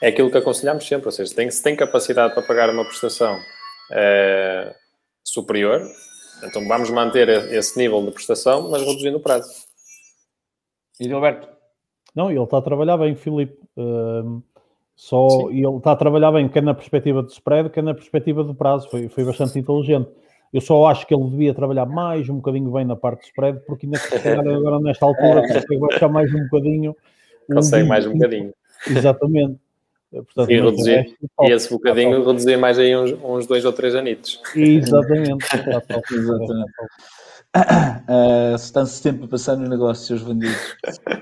é 0.00 0.08
aquilo 0.08 0.28
que 0.28 0.38
aconselhamos 0.38 0.84
sempre, 0.84 1.06
ou 1.06 1.12
seja, 1.12 1.32
tem, 1.32 1.48
se 1.52 1.62
tem 1.62 1.76
capacidade 1.76 2.34
para 2.34 2.42
pagar 2.42 2.68
uma 2.68 2.84
prestação 2.84 3.36
uh, 3.38 4.74
superior, 5.22 5.88
então 6.42 6.66
vamos 6.66 6.90
manter 6.90 7.28
esse 7.28 7.78
nível 7.78 8.04
de 8.04 8.10
prestação, 8.10 8.70
mas 8.70 8.82
reduzindo 8.82 9.18
o 9.18 9.20
prazo. 9.20 9.50
E 11.00 11.04
Gilberto? 11.04 11.48
Não, 12.14 12.30
ele 12.30 12.42
está 12.42 12.58
a 12.58 12.62
trabalhar 12.62 12.96
bem, 12.96 13.14
Filipe. 13.14 13.58
Uh, 13.76 14.42
só 14.94 15.48
ele 15.50 15.66
está 15.76 15.92
a 15.92 15.96
trabalhar 15.96 16.30
bem, 16.32 16.48
quer 16.48 16.62
na 16.62 16.74
perspectiva 16.74 17.22
do 17.22 17.30
spread, 17.30 17.70
quer 17.70 17.82
na 17.82 17.94
perspectiva 17.94 18.44
do 18.44 18.54
prazo. 18.54 18.88
Foi, 18.90 19.08
foi 19.08 19.24
bastante 19.24 19.58
inteligente. 19.58 20.10
Eu 20.52 20.60
só 20.60 20.86
acho 20.86 21.06
que 21.06 21.14
ele 21.14 21.30
devia 21.30 21.54
trabalhar 21.54 21.86
mais 21.86 22.28
um 22.28 22.36
bocadinho 22.36 22.70
bem 22.70 22.84
na 22.84 22.94
parte 22.94 23.20
do 23.20 23.24
spread, 23.24 23.60
porque 23.66 23.86
ainda 23.86 24.54
agora 24.54 24.80
nesta 24.80 25.06
altura 25.06 25.40
consegue 25.48 25.78
baixar 25.78 26.08
mais 26.08 26.32
um 26.34 26.44
bocadinho. 26.44 26.94
Um 27.48 27.54
consegue 27.54 27.88
mais 27.88 28.06
um 28.06 28.12
bocadinho. 28.12 28.52
Exatamente. 28.86 29.58
Portanto, 30.12 30.50
e, 30.50 30.60
reduzir, 30.60 31.16
e 31.40 31.50
esse 31.50 31.70
bocadinho 31.70 32.24
reduzir 32.24 32.58
mais 32.58 32.78
aí 32.78 32.94
uns, 32.94 33.12
uns 33.24 33.46
dois 33.46 33.64
ou 33.64 33.72
três 33.72 33.94
anitos. 33.94 34.40
Exatamente. 34.54 35.44
Exatamente. 36.12 36.72
Uh, 37.54 38.54
Estão-se 38.54 39.00
sempre 39.00 39.24
a 39.24 39.28
passar 39.28 39.56
nos 39.56 39.68
negócios, 39.68 40.06
seus 40.06 40.22
vendidos. 40.22 40.76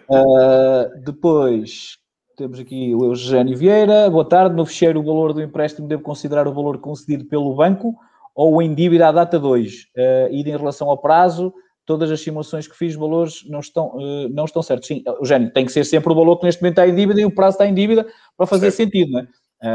Uh, 0.09 0.91
depois 1.05 1.99
temos 2.36 2.59
aqui 2.59 2.95
o 2.95 3.05
Eugênio 3.05 3.57
Vieira. 3.57 4.11
Boa 4.11 4.24
tarde. 4.24 4.57
No 4.57 4.66
fecheiro, 4.66 5.01
o 5.01 5.05
valor 5.05 5.32
do 5.32 5.43
empréstimo 5.43 5.86
devo 5.86 6.03
considerar 6.03 6.49
o 6.49 6.55
valor 6.55 6.78
concedido 6.78 7.24
pelo 7.26 7.55
banco 7.55 7.95
ou 8.34 8.61
em 8.61 8.74
dívida 8.74 9.09
à 9.09 9.12
data 9.12 9.38
2. 9.38 9.74
Uh, 9.74 10.32
e 10.32 10.41
em 10.41 10.57
relação 10.57 10.88
ao 10.88 10.99
prazo, 10.99 11.53
todas 11.91 12.09
as 12.09 12.20
simulações 12.20 12.68
que 12.68 12.76
fiz, 12.76 12.95
valores 12.95 13.45
não 13.49 13.59
estão, 13.59 13.88
uh, 13.97 14.28
não 14.28 14.45
estão 14.45 14.62
certos. 14.62 14.86
Sim, 14.86 15.03
Eugênio, 15.05 15.53
tem 15.53 15.66
que 15.66 15.72
ser 15.72 15.84
sempre 15.84 16.12
o 16.12 16.14
valor 16.14 16.38
que 16.38 16.47
neste 16.47 16.62
momento 16.62 16.78
está 16.78 16.86
em 16.86 16.95
dívida 16.95 17.20
e 17.20 17.24
o 17.24 17.34
prazo 17.34 17.57
está 17.57 17.66
em 17.66 17.74
dívida 17.74 18.07
para 18.36 18.47
fazer 18.47 18.70
certo. 18.70 18.93
sentido, 18.93 19.11
não 19.11 19.20
é? 19.20 19.24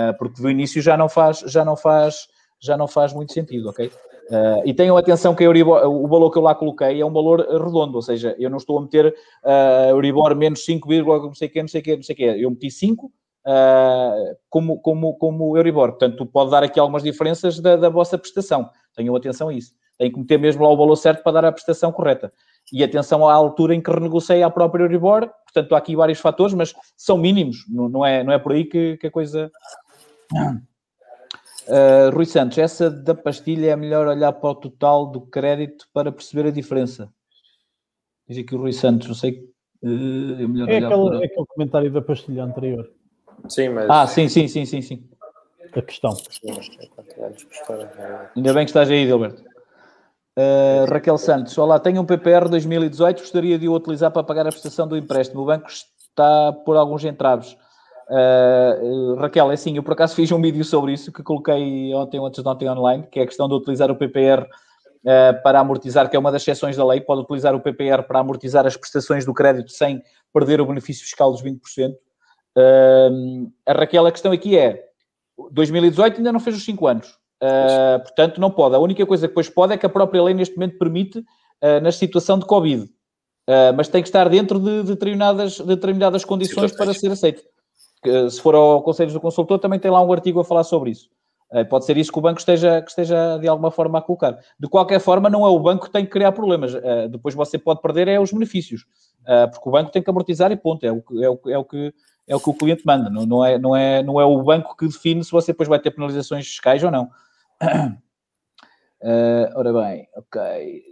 Uh, 0.09 0.17
porque 0.17 0.41
do 0.41 0.49
início 0.49 0.81
já 0.81 0.95
não 0.95 1.09
faz, 1.09 1.39
já 1.39 1.65
não 1.65 1.75
faz, 1.75 2.27
já 2.57 2.77
não 2.77 2.87
faz 2.87 3.11
muito 3.11 3.33
sentido, 3.33 3.67
ok? 3.67 3.87
Uh, 3.87 4.63
e 4.63 4.73
tenham 4.73 4.95
atenção 4.95 5.35
que 5.35 5.43
Euribor, 5.43 5.85
o 5.85 6.07
valor 6.07 6.31
que 6.31 6.37
eu 6.37 6.41
lá 6.41 6.55
coloquei 6.55 7.01
é 7.01 7.05
um 7.05 7.11
valor 7.11 7.41
redondo, 7.41 7.97
ou 7.97 8.01
seja, 8.01 8.33
eu 8.39 8.49
não 8.49 8.57
estou 8.57 8.77
a 8.77 8.81
meter 8.81 9.13
uh, 9.43 9.89
Euribor 9.89 10.33
menos 10.37 10.63
5, 10.63 10.87
não 10.89 11.33
sei 11.33 11.49
o 11.49 11.51
quê, 11.51 11.61
não 11.61 11.67
sei 11.67 11.81
o 11.81 11.83
quê, 11.83 11.95
não 11.97 12.03
sei 12.03 12.13
o 12.13 12.17
quê. 12.17 12.35
Eu 12.39 12.49
meti 12.49 12.71
5 12.71 13.07
uh, 13.07 13.11
como, 14.49 14.79
como, 14.79 15.17
como 15.17 15.57
Euribor. 15.57 15.89
Portanto, 15.89 16.25
pode 16.25 16.49
dar 16.49 16.63
aqui 16.63 16.79
algumas 16.79 17.03
diferenças 17.03 17.59
da, 17.59 17.75
da 17.75 17.89
vossa 17.89 18.17
prestação. 18.17 18.69
Tenham 18.95 19.15
atenção 19.17 19.49
a 19.49 19.53
isso. 19.53 19.73
Tem 19.97 20.11
que 20.11 20.19
meter 20.19 20.37
mesmo 20.37 20.63
lá 20.63 20.69
o 20.69 20.77
valor 20.77 20.95
certo 20.95 21.23
para 21.23 21.33
dar 21.33 21.45
a 21.45 21.51
prestação 21.51 21.91
correta. 21.91 22.31
E 22.71 22.83
atenção 22.83 23.27
à 23.27 23.33
altura 23.33 23.75
em 23.75 23.81
que 23.81 23.91
renegociei 23.91 24.43
a 24.43 24.49
própria 24.49 24.83
Euribor. 24.83 25.29
Portanto, 25.45 25.73
há 25.73 25.77
aqui 25.77 25.95
vários 25.95 26.19
fatores, 26.19 26.53
mas 26.53 26.73
são 26.97 27.17
mínimos. 27.17 27.65
Não, 27.69 27.87
não 27.87 28.05
é, 28.05 28.23
não 28.23 28.33
é 28.33 28.39
por 28.39 28.51
aí 28.51 28.65
que, 28.65 28.97
que 28.97 29.07
a 29.07 29.11
coisa... 29.11 29.51
Uh, 31.67 32.13
Rui 32.13 32.25
Santos, 32.25 32.59
essa 32.59 32.91
da 32.91 33.15
pastilha 33.15 33.71
é 33.71 33.75
melhor 33.75 34.07
olhar 34.07 34.31
para 34.33 34.49
o 34.51 34.55
total 34.55 35.07
do 35.07 35.21
crédito 35.21 35.87
para 35.91 36.11
perceber 36.11 36.47
a 36.47 36.51
diferença. 36.51 37.11
Diz 38.27 38.37
aqui 38.37 38.53
o 38.53 38.59
Rui 38.59 38.71
Santos, 38.71 39.07
não 39.07 39.15
sei. 39.15 39.49
Uh, 39.81 40.43
é 40.43 40.47
melhor 40.47 40.69
é, 40.69 40.77
olhar 40.77 40.87
aquele, 40.87 41.09
para... 41.09 41.21
é 41.21 41.25
aquele 41.25 41.45
comentário 41.47 41.91
da 41.91 42.01
pastilha 42.01 42.43
anterior. 42.43 42.91
Sim, 43.49 43.69
mas. 43.69 43.89
Ah, 43.89 44.05
sim, 44.05 44.29
sim, 44.29 44.47
sim, 44.47 44.65
sim, 44.65 44.81
sim. 44.81 45.09
A 45.75 45.81
questão. 45.81 46.15
Ainda 48.35 48.53
bem 48.53 48.65
que 48.65 48.69
estás 48.69 48.89
aí, 48.89 49.07
Gilberto. 49.07 49.43
Uh, 50.37 50.83
Raquel 50.91 51.17
Santos, 51.17 51.57
olá, 51.57 51.79
tenho 51.79 52.01
um 52.01 52.05
PPR 52.05 52.49
2018, 52.49 53.21
gostaria 53.21 53.57
de 53.57 53.69
o 53.69 53.73
utilizar 53.73 54.11
para 54.11 54.21
pagar 54.21 54.45
a 54.45 54.49
prestação 54.49 54.85
do 54.85 54.97
empréstimo. 54.97 55.41
O 55.41 55.45
banco 55.45 55.69
está 55.69 56.51
por 56.51 56.75
alguns 56.75 57.05
entraves. 57.05 57.55
Uh, 58.09 59.15
Raquel, 59.15 59.49
é 59.49 59.53
assim, 59.53 59.77
eu 59.77 59.81
por 59.81 59.93
acaso 59.93 60.13
fiz 60.13 60.29
um 60.33 60.41
vídeo 60.41 60.65
sobre 60.65 60.91
isso 60.91 61.09
que 61.11 61.23
coloquei 61.23 61.93
ontem 61.93 62.19
ou 62.19 62.25
antes 62.25 62.43
de 62.43 62.49
ontem 62.49 62.69
online, 62.69 63.07
que 63.09 63.19
é 63.19 63.23
a 63.23 63.25
questão 63.25 63.47
de 63.47 63.55
utilizar 63.55 63.89
o 63.89 63.95
PPR 63.95 64.41
uh, 64.41 64.47
eh, 65.05 65.33
para 65.33 65.61
amortizar, 65.61 66.09
que 66.09 66.17
é 66.17 66.19
uma 66.19 66.33
das 66.33 66.41
exceções 66.41 66.75
da 66.75 66.85
lei, 66.85 66.99
pode 66.99 67.21
utilizar 67.21 67.55
o 67.55 67.61
PPR 67.61 68.03
para 68.05 68.19
amortizar 68.19 68.67
as 68.67 68.75
prestações 68.75 69.25
do 69.25 69.33
crédito 69.33 69.71
sem 69.71 70.03
perder 70.33 70.59
o 70.59 70.65
benefício 70.65 71.03
fiscal 71.05 71.31
dos 71.31 71.41
20%. 71.41 71.93
Uh, 72.57 73.49
a 73.65 73.71
Raquel, 73.71 74.05
a 74.05 74.11
questão 74.11 74.33
aqui 74.33 74.57
é, 74.57 74.83
2018 75.51 76.17
ainda 76.17 76.33
não 76.33 76.41
fez 76.41 76.57
os 76.57 76.65
5 76.65 76.87
anos, 76.87 77.17
portanto 78.03 78.39
não 78.39 78.51
pode. 78.51 78.75
A 78.75 78.79
única 78.79 79.05
coisa 79.05 79.27
que 79.27 79.31
depois 79.31 79.49
pode 79.49 79.73
é 79.73 79.77
que 79.77 79.85
a 79.85 79.89
própria 79.89 80.23
lei 80.23 80.33
neste 80.33 80.55
momento 80.55 80.77
permite, 80.77 81.23
na 81.81 81.91
situação 81.91 82.37
de 82.37 82.45
Covid, 82.45 82.89
mas 83.75 83.87
tem 83.87 84.01
que 84.01 84.07
estar 84.07 84.29
dentro 84.29 84.59
de 84.59 84.83
determinadas, 84.83 85.59
determinadas 85.59 86.25
condições 86.25 86.71
para 86.71 86.93
ser 86.93 87.11
aceito 87.11 87.43
se 88.29 88.41
for 88.41 88.55
ao 88.55 88.81
Conselho 88.81 89.11
do 89.11 89.19
Consultor, 89.19 89.59
também 89.59 89.79
tem 89.79 89.91
lá 89.91 90.01
um 90.01 90.11
artigo 90.11 90.39
a 90.39 90.45
falar 90.45 90.63
sobre 90.63 90.91
isso. 90.91 91.09
Pode 91.69 91.85
ser 91.85 91.95
isso 91.97 92.11
que 92.11 92.17
o 92.17 92.21
banco 92.21 92.39
esteja, 92.39 92.81
que 92.81 92.89
esteja 92.89 93.37
de 93.37 93.47
alguma 93.47 93.71
forma 93.71 93.99
a 93.99 94.01
colocar. 94.01 94.37
De 94.59 94.67
qualquer 94.67 94.99
forma, 94.99 95.29
não 95.29 95.45
é 95.45 95.49
o 95.49 95.59
banco 95.59 95.85
que 95.85 95.91
tem 95.91 96.03
que 96.03 96.11
criar 96.11 96.31
problemas. 96.31 96.73
Depois 97.09 97.33
você 97.33 97.57
pode 97.57 97.81
perder 97.81 98.07
é 98.07 98.19
os 98.19 98.31
benefícios, 98.31 98.85
porque 99.51 99.69
o 99.69 99.71
banco 99.71 99.91
tem 99.91 100.01
que 100.01 100.09
amortizar 100.09 100.51
e 100.51 100.57
ponto. 100.57 100.85
É 100.85 100.91
o 100.91 101.01
que, 101.01 101.23
é 101.23 101.29
o, 101.29 101.39
é 101.47 101.57
o 101.57 101.63
que, 101.63 101.93
é 102.27 102.35
o, 102.35 102.39
que 102.39 102.49
o 102.49 102.53
cliente 102.53 102.85
manda. 102.85 103.09
Não, 103.09 103.25
não, 103.25 103.45
é, 103.45 103.57
não, 103.57 103.75
é, 103.75 104.03
não 104.03 104.19
é 104.19 104.25
o 104.25 104.43
banco 104.43 104.75
que 104.75 104.87
define 104.87 105.23
se 105.23 105.31
você 105.31 105.51
depois 105.51 105.69
vai 105.69 105.79
ter 105.79 105.91
penalizações 105.91 106.47
fiscais 106.47 106.83
ou 106.83 106.91
não. 106.91 107.09
ora 109.55 109.73
bem, 109.73 110.07
ok. 110.15 110.83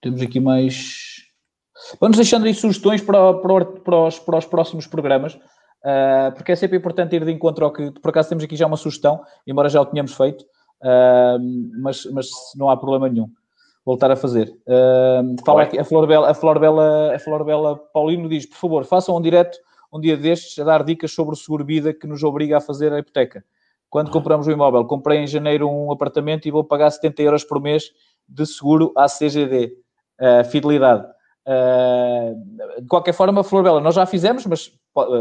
Temos 0.00 0.20
aqui 0.20 0.40
mais 0.40 1.22
Vamos 2.00 2.16
deixando 2.16 2.46
aí 2.46 2.54
sugestões 2.54 3.00
para, 3.00 3.34
para, 3.34 3.64
para, 3.64 4.06
os, 4.06 4.18
para 4.18 4.38
os 4.38 4.46
próximos 4.46 4.86
programas, 4.86 5.34
uh, 5.34 6.32
porque 6.34 6.52
é 6.52 6.56
sempre 6.56 6.78
importante 6.78 7.16
ir 7.16 7.24
de 7.24 7.32
encontro 7.32 7.64
ao 7.64 7.72
que, 7.72 7.90
por 7.90 8.10
acaso 8.10 8.28
temos 8.28 8.44
aqui 8.44 8.56
já 8.56 8.66
uma 8.66 8.76
sugestão, 8.76 9.22
embora 9.46 9.68
já 9.68 9.80
o 9.80 9.86
tenhamos 9.86 10.14
feito, 10.14 10.42
uh, 10.82 11.38
mas, 11.80 12.04
mas 12.06 12.28
não 12.56 12.70
há 12.70 12.76
problema 12.76 13.08
nenhum 13.08 13.28
voltar 13.84 14.10
a 14.10 14.16
fazer. 14.16 14.48
Uh, 14.66 15.36
fala 15.44 15.62
aqui, 15.62 15.78
a 15.78 15.84
Flor, 15.84 16.06
Bela, 16.06 16.30
a, 16.30 16.34
Flor 16.34 16.58
Bela, 16.58 17.14
a 17.14 17.18
Flor 17.18 17.44
Bela 17.44 17.76
Paulino 17.92 18.28
diz, 18.28 18.46
por 18.46 18.56
favor, 18.56 18.84
façam 18.84 19.16
um 19.16 19.20
direto 19.20 19.58
um 19.92 20.00
dia 20.00 20.16
destes 20.16 20.58
a 20.58 20.64
dar 20.64 20.82
dicas 20.82 21.12
sobre 21.12 21.34
o 21.34 21.36
seguro-vida 21.36 21.92
que 21.92 22.06
nos 22.06 22.22
obriga 22.22 22.56
a 22.56 22.60
fazer 22.60 22.92
a 22.92 22.98
hipoteca. 22.98 23.44
Quando 23.90 24.10
compramos 24.10 24.46
o 24.46 24.50
imóvel, 24.50 24.86
comprei 24.86 25.18
em 25.18 25.26
janeiro 25.26 25.68
um 25.68 25.92
apartamento 25.92 26.48
e 26.48 26.50
vou 26.50 26.64
pagar 26.64 26.90
70 26.90 27.22
euros 27.22 27.44
por 27.44 27.60
mês 27.60 27.92
de 28.26 28.46
seguro 28.46 28.90
à 28.96 29.06
CGD, 29.06 29.76
uh, 30.18 30.44
fidelidade. 30.48 31.06
Uh, 31.46 32.80
de 32.80 32.88
qualquer 32.88 33.12
forma, 33.12 33.44
Flor 33.44 33.62
Bela, 33.62 33.80
nós 33.82 33.94
já 33.94 34.06
fizemos, 34.06 34.46
mas 34.46 34.72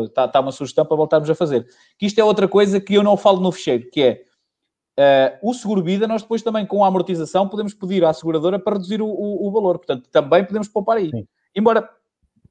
está, 0.05 0.25
tá 0.25 0.39
uma 0.39 0.53
sugestão 0.53 0.85
para 0.85 0.95
voltarmos 0.95 1.29
a 1.29 1.35
fazer. 1.35 1.65
Que 1.99 2.05
isto 2.05 2.19
é 2.19 2.23
outra 2.23 2.47
coisa 2.47 2.79
que 2.79 2.93
eu 2.93 3.03
não 3.03 3.17
falo 3.17 3.41
no 3.41 3.51
fecheiro, 3.51 3.89
que 3.91 4.01
é 4.01 4.21
uh, 5.01 5.49
o 5.49 5.53
seguro-vida, 5.53 6.07
nós 6.07 6.21
depois 6.21 6.41
também 6.41 6.65
com 6.65 6.83
a 6.83 6.87
amortização 6.87 7.47
podemos 7.47 7.73
pedir 7.73 8.03
à 8.05 8.13
seguradora 8.13 8.59
para 8.59 8.73
reduzir 8.73 9.01
o, 9.01 9.07
o, 9.07 9.47
o 9.47 9.51
valor. 9.51 9.77
Portanto, 9.77 10.07
também 10.11 10.45
podemos 10.45 10.67
poupar 10.67 10.97
aí. 10.97 11.09
Sim. 11.09 11.27
Embora, 11.55 11.89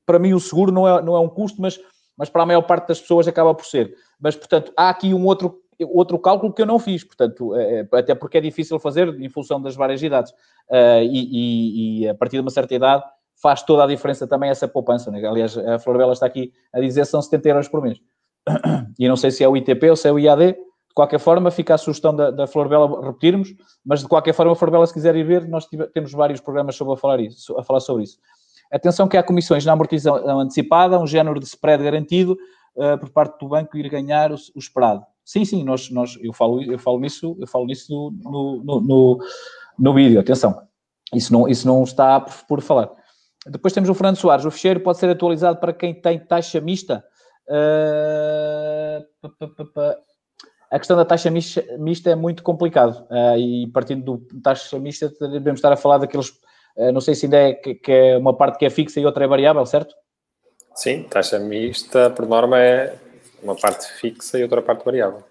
para 0.04 0.18
mim, 0.18 0.32
o 0.32 0.40
seguro 0.40 0.72
não 0.72 0.86
é, 0.86 1.02
não 1.02 1.14
é 1.14 1.20
um 1.20 1.28
custo, 1.28 1.60
mas, 1.60 1.80
mas 2.16 2.28
para 2.28 2.42
a 2.42 2.46
maior 2.46 2.62
parte 2.62 2.88
das 2.88 3.00
pessoas 3.00 3.28
acaba 3.28 3.54
por 3.54 3.64
ser. 3.64 3.94
Mas, 4.18 4.36
portanto, 4.36 4.72
há 4.76 4.90
aqui 4.90 5.14
um 5.14 5.24
outro 5.24 5.60
outro 5.94 6.18
cálculo 6.18 6.52
que 6.52 6.60
eu 6.60 6.66
não 6.66 6.78
fiz, 6.78 7.04
portanto, 7.04 7.56
é, 7.56 7.88
é 7.90 7.98
até 7.98 8.14
porque 8.14 8.36
é 8.36 8.40
difícil 8.40 8.78
fazer 8.78 9.08
em 9.20 9.28
função 9.30 9.60
das 9.60 9.74
várias 9.74 10.02
idades. 10.02 10.30
Uh, 10.68 11.02
e, 11.02 11.28
e, 11.30 12.02
e, 12.02 12.08
a 12.08 12.14
partir 12.14 12.36
de 12.36 12.42
uma 12.42 12.50
certa 12.50 12.74
idade 12.74 13.02
faz 13.40 13.62
toda 13.62 13.84
a 13.84 13.86
diferença 13.86 14.26
também 14.26 14.50
essa 14.50 14.68
poupança. 14.68 15.10
Né? 15.10 15.26
Aliás, 15.26 15.56
a 15.56 15.78
Florbela 15.78 16.12
está 16.12 16.26
aqui 16.26 16.52
a 16.72 16.80
dizer 16.80 17.00
que 17.02 17.06
são 17.06 17.22
70 17.22 17.48
euros 17.48 17.68
por 17.68 17.82
mês. 17.82 17.98
E 18.98 19.08
não 19.08 19.16
sei 19.16 19.30
se 19.30 19.42
é 19.42 19.48
o 19.48 19.56
ITP 19.56 19.88
ou 19.88 19.96
se 19.96 20.06
é 20.06 20.12
o 20.12 20.18
IAD. 20.18 20.54
De 20.90 20.94
qualquer 20.94 21.20
forma, 21.20 21.52
fica 21.52 21.74
a 21.74 21.78
sugestão 21.78 22.14
da, 22.14 22.32
da 22.32 22.48
Florbela 22.48 23.00
repetirmos, 23.06 23.54
mas 23.86 24.00
de 24.00 24.08
qualquer 24.08 24.34
forma, 24.34 24.52
a 24.52 24.56
Florbela, 24.56 24.84
se 24.84 24.92
quiser 24.92 25.14
ir 25.14 25.22
ver, 25.22 25.46
nós 25.46 25.64
tive, 25.66 25.86
temos 25.86 26.10
vários 26.10 26.40
programas 26.40 26.74
sobre 26.74 26.94
a, 26.94 26.96
falar 26.96 27.20
isso, 27.20 27.56
a 27.56 27.62
falar 27.62 27.78
sobre 27.78 28.02
isso. 28.02 28.18
Atenção 28.72 29.06
que 29.06 29.16
há 29.16 29.22
comissões 29.22 29.64
na 29.64 29.72
amortização 29.72 30.40
antecipada, 30.40 30.98
um 30.98 31.06
género 31.06 31.38
de 31.38 31.46
spread 31.46 31.82
garantido 31.84 32.36
uh, 32.74 32.98
por 32.98 33.08
parte 33.10 33.38
do 33.38 33.48
banco 33.48 33.78
ir 33.78 33.88
ganhar 33.88 34.32
o, 34.32 34.34
o 34.34 34.58
esperado. 34.58 35.04
Sim, 35.24 35.44
sim, 35.44 35.62
nós, 35.62 35.90
nós, 35.90 36.18
eu, 36.20 36.32
falo, 36.32 36.60
eu 36.60 36.78
falo 36.78 36.98
nisso, 36.98 37.36
eu 37.38 37.46
falo 37.46 37.66
nisso 37.66 38.12
no, 38.24 38.60
no, 38.64 38.80
no, 38.80 39.18
no 39.78 39.94
vídeo, 39.94 40.18
atenção. 40.18 40.60
Isso 41.14 41.32
não, 41.32 41.48
isso 41.48 41.68
não 41.68 41.84
está 41.84 42.20
por, 42.20 42.34
por 42.48 42.60
falar. 42.62 42.90
Depois 43.46 43.72
temos 43.72 43.88
o 43.88 43.94
Fernando 43.94 44.16
Soares. 44.16 44.44
O 44.44 44.50
fecheiro 44.50 44.80
pode 44.80 44.98
ser 44.98 45.08
atualizado 45.08 45.60
para 45.60 45.72
quem 45.72 45.94
tem 45.94 46.18
taxa 46.18 46.60
mista. 46.60 47.04
Uh, 47.48 49.04
a 50.70 50.78
questão 50.78 50.96
da 50.96 51.04
taxa 51.04 51.30
mista, 51.30 51.64
mista 51.78 52.10
é 52.10 52.14
muito 52.14 52.42
complicado. 52.42 53.06
Uh, 53.10 53.36
e 53.36 53.66
partindo 53.72 54.04
do 54.04 54.40
taxa 54.40 54.78
mista, 54.78 55.12
devemos 55.20 55.58
estar 55.58 55.72
a 55.72 55.76
falar 55.76 55.98
daqueles. 55.98 56.28
Uh, 56.76 56.92
não 56.92 57.00
sei 57.00 57.14
se 57.14 57.26
ainda 57.26 57.36
é 57.36 57.52
que, 57.54 57.74
que, 57.74 57.92
é 57.92 58.16
uma 58.16 58.36
parte 58.36 58.58
que 58.58 58.64
é 58.64 58.70
fixa 58.70 59.00
e 59.00 59.06
outra 59.06 59.24
é 59.24 59.28
variável, 59.28 59.64
certo? 59.66 59.94
Sim, 60.74 61.02
taxa 61.02 61.38
mista, 61.38 62.10
por 62.10 62.26
norma, 62.26 62.58
é 62.58 62.96
uma 63.42 63.56
parte 63.56 63.86
fixa 63.94 64.38
e 64.38 64.42
outra 64.42 64.62
parte 64.62 64.84
variável. 64.84 65.24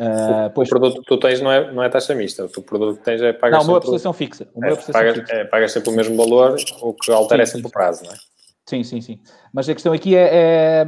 Uh, 0.00 0.50
pois, 0.52 0.68
o 0.68 0.70
produto 0.70 1.02
que 1.02 1.06
tu 1.06 1.18
tens 1.18 1.40
não 1.40 1.52
é, 1.52 1.72
não 1.72 1.82
é 1.82 1.88
taxa 1.88 2.16
mista, 2.16 2.44
o 2.44 2.48
teu 2.48 2.64
produto 2.64 2.98
que 2.98 3.04
tens 3.04 3.22
é 3.22 3.32
pagas 3.32 3.64
Não, 3.64 3.74
uma 3.74 3.80
prestação 3.80 4.12
fixa. 4.12 4.48
Uma 4.52 4.66
é, 4.66 4.76
pagas, 4.76 5.16
fixa. 5.18 5.32
É, 5.32 5.44
pagas 5.44 5.72
sempre 5.72 5.90
o 5.90 5.92
mesmo 5.92 6.16
valor, 6.16 6.56
o 6.82 6.92
que 6.92 7.12
altera 7.12 7.46
sim, 7.46 7.50
é 7.50 7.52
sempre 7.52 7.68
sim. 7.68 7.68
o 7.68 7.72
prazo, 7.72 8.04
não 8.04 8.12
é? 8.12 8.16
Sim, 8.66 8.82
sim, 8.82 9.00
sim. 9.00 9.20
Mas 9.52 9.68
a 9.68 9.74
questão 9.74 9.92
aqui 9.92 10.16
é, 10.16 10.30
é, 10.32 10.86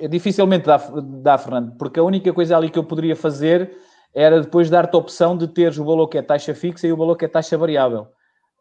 é 0.00 0.08
dificilmente 0.08 0.66
dá, 0.66 0.78
dá, 1.22 1.36
Fernando, 1.36 1.76
porque 1.76 2.00
a 2.00 2.02
única 2.02 2.32
coisa 2.32 2.56
ali 2.56 2.70
que 2.70 2.78
eu 2.78 2.84
poderia 2.84 3.14
fazer 3.14 3.76
era 4.14 4.40
depois 4.40 4.70
dar-te 4.70 4.94
a 4.94 4.98
opção 4.98 5.36
de 5.36 5.46
teres 5.48 5.78
o 5.78 5.84
valor 5.84 6.08
que 6.08 6.18
é 6.18 6.22
taxa 6.22 6.54
fixa 6.54 6.86
e 6.86 6.92
o 6.92 6.96
valor 6.96 7.16
que 7.16 7.24
é 7.24 7.28
taxa 7.28 7.56
variável. 7.56 8.08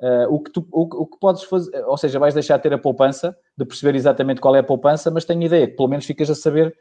Uh, 0.02 0.34
o, 0.34 0.40
que 0.42 0.52
tu, 0.52 0.66
o, 0.72 1.04
o, 1.04 1.08
que 1.08 1.20
podes 1.20 1.44
fazer, 1.44 1.84
ou 1.86 1.98
seja, 1.98 2.20
vais 2.20 2.34
deixar 2.34 2.58
de 2.58 2.64
ter 2.64 2.74
a 2.74 2.78
poupança, 2.78 3.36
de 3.58 3.66
perceber 3.66 3.96
exatamente 3.96 4.40
qual 4.40 4.56
é 4.56 4.60
a 4.60 4.64
poupança, 4.64 5.12
mas 5.12 5.26
tenho 5.26 5.44
ideia 5.44 5.68
que 5.68 5.76
pelo 5.76 5.90
menos 5.90 6.06
ficas 6.06 6.30
a 6.30 6.36
saber, 6.36 6.74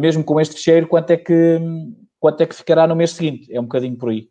mesmo 0.00 0.24
com 0.24 0.40
este 0.40 0.56
fecheiro, 0.56 0.88
quanto 0.88 1.10
é 1.10 1.16
que 1.16 1.60
quanto 2.18 2.40
é 2.40 2.46
que 2.46 2.54
ficará 2.54 2.86
no 2.86 2.96
mês 2.96 3.12
seguinte. 3.12 3.52
É 3.54 3.60
um 3.60 3.64
bocadinho 3.64 3.96
por 3.96 4.10
aí. 4.10 4.28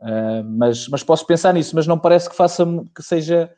Uh, 0.00 0.44
mas, 0.44 0.88
mas 0.88 1.02
posso 1.02 1.26
pensar 1.26 1.54
nisso, 1.54 1.74
mas 1.74 1.86
não 1.86 1.98
parece 1.98 2.28
que 2.28 2.36
faça 2.36 2.66
que 2.94 3.02
seja. 3.02 3.50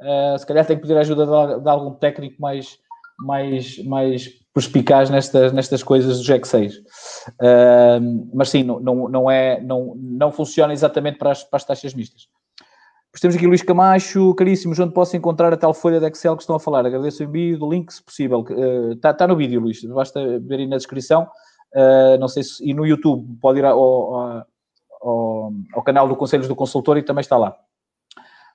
Uh, 0.00 0.38
se 0.38 0.46
calhar 0.46 0.66
tenho 0.66 0.78
que 0.78 0.86
pedir 0.86 0.96
a 0.96 1.00
ajuda 1.00 1.24
de, 1.24 1.62
de, 1.62 1.68
algum 1.68 1.94
técnico 1.94 2.40
mais, 2.40 2.78
mais, 3.18 3.82
mais 3.84 4.28
perspicaz 4.52 5.08
nestas, 5.10 5.52
nestas 5.52 5.82
coisas 5.82 6.18
do 6.18 6.24
GEC 6.24 6.46
6. 6.46 6.76
Uh, 6.76 8.30
mas 8.34 8.50
sim, 8.50 8.62
não, 8.62 8.80
não, 8.80 9.08
não, 9.08 9.30
é, 9.30 9.60
não, 9.60 9.94
não 9.96 10.30
funciona 10.30 10.72
exatamente 10.72 11.18
para 11.18 11.30
as, 11.30 11.42
para 11.42 11.56
as 11.56 11.64
taxas 11.64 11.94
mistas. 11.94 12.28
Depois 13.06 13.20
temos 13.20 13.36
aqui 13.36 13.46
Luís 13.46 13.62
Camacho, 13.62 14.34
caríssimos, 14.34 14.78
onde 14.78 14.92
posso 14.92 15.16
encontrar 15.16 15.52
a 15.52 15.56
tal 15.56 15.72
folha 15.72 15.98
de 15.98 16.06
Excel 16.06 16.36
que 16.36 16.42
estão 16.42 16.56
a 16.56 16.60
falar? 16.60 16.84
Agradeço 16.84 17.22
o 17.22 17.26
envio 17.26 17.58
do 17.58 17.70
link, 17.70 17.90
se 17.90 18.02
possível. 18.02 18.44
Está, 18.92 19.10
está 19.10 19.26
no 19.26 19.36
vídeo, 19.36 19.58
Luís, 19.58 19.82
basta 19.84 20.38
ver 20.40 20.60
aí 20.60 20.66
na 20.66 20.76
descrição. 20.76 21.26
Uh, 21.74 22.18
não 22.18 22.28
sei 22.28 22.42
se. 22.42 22.68
E 22.68 22.74
no 22.74 22.86
YouTube, 22.86 23.38
pode 23.40 23.58
ir 23.58 23.64
ao, 23.64 23.78
ao, 23.78 24.46
ao, 25.02 25.52
ao, 25.74 25.82
canal 25.82 26.08
do 26.08 26.16
Conselhos 26.16 26.48
do 26.48 26.56
Consultor 26.56 26.96
e 26.98 27.02
também 27.02 27.20
está 27.20 27.36
lá. 27.36 27.56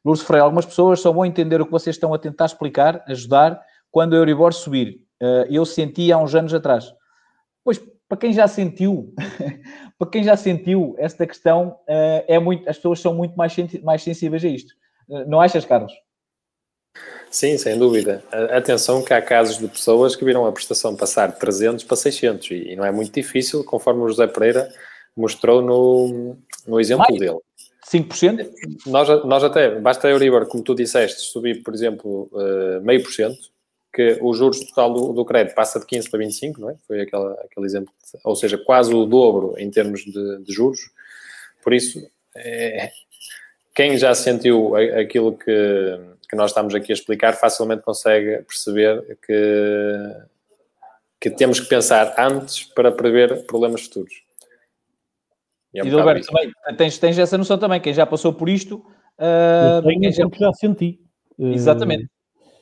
Lourdes 0.04 0.26
Freire, 0.26 0.44
algumas 0.44 0.66
pessoas 0.66 1.00
só 1.00 1.12
vão 1.12 1.26
entender 1.26 1.62
o 1.62 1.66
que 1.66 1.72
vocês 1.72 1.96
estão 1.96 2.14
a 2.14 2.20
tentar 2.20 2.46
explicar, 2.46 3.04
ajudar, 3.08 3.62
quando 3.92 4.14
o 4.14 4.16
Euribor 4.16 4.54
subir. 4.54 5.06
Uh, 5.22 5.46
eu 5.50 5.66
senti 5.66 6.12
há 6.12 6.18
uns 6.18 6.34
anos 6.34 6.54
atrás. 6.54 6.92
Pois, 7.64 7.80
para 8.08 8.18
quem 8.18 8.34
já 8.34 8.48
sentiu, 8.48 9.14
para 10.00 10.10
quem 10.10 10.24
já 10.24 10.36
sentiu 10.36 10.96
esta 10.98 11.28
questão, 11.28 11.78
uh, 11.88 12.24
é 12.28 12.40
muito, 12.40 12.68
as 12.68 12.78
pessoas 12.78 13.00
são 13.00 13.14
muito 13.14 13.36
mais, 13.36 13.56
mais 13.84 14.02
sensíveis 14.02 14.44
a 14.44 14.48
isto. 14.48 14.74
Uh, 15.08 15.30
não 15.30 15.40
achas, 15.40 15.66
Carlos? 15.66 15.94
Sim, 17.30 17.58
sem 17.58 17.78
dúvida. 17.78 18.22
Atenção 18.52 19.02
que 19.02 19.14
há 19.14 19.22
casos 19.22 19.58
de 19.58 19.68
pessoas 19.68 20.16
que 20.18 20.26
viram 20.26 20.46
a 20.46 20.52
prestação 20.52 20.96
passar 20.96 21.32
de 21.32 21.40
300 21.40 21.86
para 21.86 21.96
600 21.96 22.52
e 22.52 22.76
não 22.76 22.84
é 22.84 22.92
muito 22.92 23.14
difícil, 23.14 23.64
conforme 23.64 24.02
o 24.02 24.10
José 24.10 24.28
Pereira 24.28 24.68
mostrou 25.16 25.62
no, 25.62 26.38
no 26.68 26.80
exemplo 26.80 27.06
dele. 27.18 27.38
5%? 27.90 28.52
Nós, 28.86 29.26
nós 29.26 29.44
até, 29.44 29.80
basta 29.80 30.08
a 30.08 30.12
Euribor, 30.12 30.46
como 30.48 30.64
tu 30.64 30.76
disseste, 30.76 31.22
subir, 31.22 31.64
por 31.64 31.74
exemplo, 31.74 32.30
uh, 32.32 32.82
meio 32.82 33.02
por 33.02 33.12
cento, 33.12 33.52
que 33.94 34.18
o 34.22 34.34
juros 34.34 34.60
total 34.62 34.94
do, 34.94 35.14
do, 35.14 35.26
crédito 35.26 35.54
passa 35.54 35.80
de 35.80 35.86
15 35.86 36.10
para 36.10 36.20
25, 36.20 36.62
não 36.62 36.70
é? 36.70 36.76
Foi 36.88 37.02
aquela, 37.02 37.34
aquele 37.44 37.66
exemplo, 37.66 37.94
ou 38.24 38.36
seja, 38.36 38.58
quase 38.58 38.94
o 38.94 39.06
dobro 39.06 39.56
em 39.58 39.70
termos 39.70 40.02
de, 40.02 40.44
de 40.44 40.54
juros. 40.54 40.80
Por 41.62 41.74
isso, 41.74 42.00
é, 42.36 42.90
quem 43.76 43.98
já 43.98 44.16
sentiu 44.16 44.76
aquilo 44.76 45.38
que, 45.38 46.00
que 46.30 46.36
nós 46.36 46.52
estamos 46.52 46.74
aqui 46.74 46.92
a 46.92 46.96
explicar 46.96 47.34
facilmente 47.34 47.84
consegue 47.84 48.44
perceber 48.44 49.18
que, 49.26 50.16
que 51.20 51.30
temos 51.30 51.60
que 51.60 51.68
pensar 51.68 52.16
antes 52.18 52.64
para 52.64 52.92
prever 52.92 53.46
problemas 53.46 53.82
futuros. 53.82 54.24
E, 55.74 55.80
é 55.80 55.84
um 55.84 55.88
e 55.88 55.90
Gilberto, 55.90 56.28
também, 56.28 56.52
tens, 56.78 56.98
tens 56.98 57.18
essa 57.18 57.38
noção 57.38 57.58
também, 57.58 57.80
quem 57.80 57.94
já 57.94 58.06
passou 58.06 58.34
por 58.34 58.50
isto... 58.50 58.86
Uh, 59.18 59.86
tenho 59.86 60.12
já... 60.12 60.26
já 60.34 60.54
senti. 60.54 61.00
Exatamente. 61.38 62.10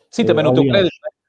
Sim, 0.09 0.25
também 0.25 0.45
uh, 0.45 0.49
no 0.49 0.53
teu 0.53 0.63
crédito, 0.63 0.93
é? 1.05 1.19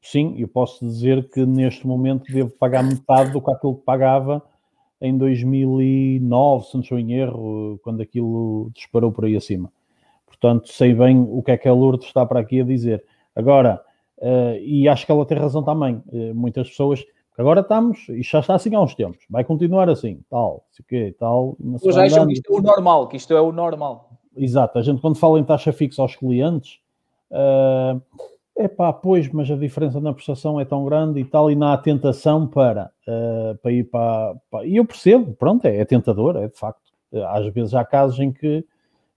Sim, 0.00 0.36
eu 0.38 0.46
posso 0.46 0.84
dizer 0.84 1.28
que 1.30 1.44
neste 1.44 1.84
momento 1.86 2.32
devo 2.32 2.50
pagar 2.50 2.84
metade 2.84 3.32
do 3.32 3.42
que 3.42 3.50
aquilo 3.50 3.76
que 3.76 3.84
pagava 3.84 4.40
em 5.00 5.18
2009, 5.18 6.66
se 6.66 6.74
não 6.74 6.80
estou 6.80 6.98
em 6.98 7.12
erro, 7.12 7.78
quando 7.82 8.00
aquilo 8.02 8.70
disparou 8.72 9.10
por 9.10 9.24
aí 9.24 9.36
acima. 9.36 9.72
Portanto, 10.24 10.68
sei 10.68 10.94
bem 10.94 11.26
o 11.28 11.42
que 11.42 11.50
é 11.50 11.56
que 11.56 11.68
a 11.68 11.72
Lourdes 11.72 12.06
está 12.06 12.24
para 12.24 12.40
aqui 12.40 12.60
a 12.60 12.64
dizer. 12.64 13.04
Agora, 13.34 13.82
uh, 14.18 14.56
e 14.60 14.88
acho 14.88 15.04
que 15.04 15.12
ela 15.12 15.26
tem 15.26 15.38
razão 15.38 15.62
também, 15.62 16.02
uh, 16.06 16.34
muitas 16.34 16.68
pessoas, 16.68 17.04
agora 17.38 17.60
estamos, 17.60 18.08
e 18.08 18.22
já 18.22 18.40
está 18.40 18.54
assim 18.54 18.74
há 18.74 18.80
uns 18.80 18.94
tempos, 18.94 19.24
vai 19.28 19.44
continuar 19.44 19.88
assim, 19.88 20.20
tal, 20.28 20.64
sei 20.70 20.82
o 20.82 20.86
quê, 20.86 21.14
tal. 21.18 21.56
Mas 21.58 21.84
acham 21.96 22.26
que 22.26 22.34
isto 22.34 22.52
é 22.52 22.58
o 22.58 22.62
normal, 22.62 23.08
que 23.08 23.16
isto 23.16 23.34
é 23.34 23.40
o 23.40 23.52
normal. 23.52 24.10
Exato, 24.36 24.78
a 24.78 24.82
gente 24.82 25.00
quando 25.00 25.16
fala 25.16 25.38
em 25.38 25.44
taxa 25.44 25.72
fixa 25.72 26.02
aos 26.02 26.14
clientes, 26.14 26.78
uh, 27.30 28.00
é 28.56 28.68
pá, 28.68 28.92
pois, 28.92 29.30
mas 29.30 29.50
a 29.50 29.56
diferença 29.56 30.00
na 30.00 30.12
prestação 30.12 30.58
é 30.58 30.64
tão 30.64 30.84
grande 30.84 31.20
e 31.20 31.24
tal, 31.24 31.50
e 31.50 31.54
não 31.54 31.68
há 31.68 31.76
tentação 31.76 32.46
para, 32.46 32.90
uh, 33.06 33.56
para 33.58 33.72
ir 33.72 33.84
para, 33.84 34.34
para, 34.50 34.66
E 34.66 34.76
eu 34.76 34.84
percebo, 34.84 35.34
pronto, 35.34 35.64
é, 35.66 35.76
é 35.76 35.84
tentador, 35.84 36.36
é 36.36 36.48
de 36.48 36.56
facto. 36.56 36.86
Às 37.28 37.46
vezes 37.52 37.74
há 37.74 37.84
casos 37.84 38.18
em 38.18 38.32
que 38.32 38.64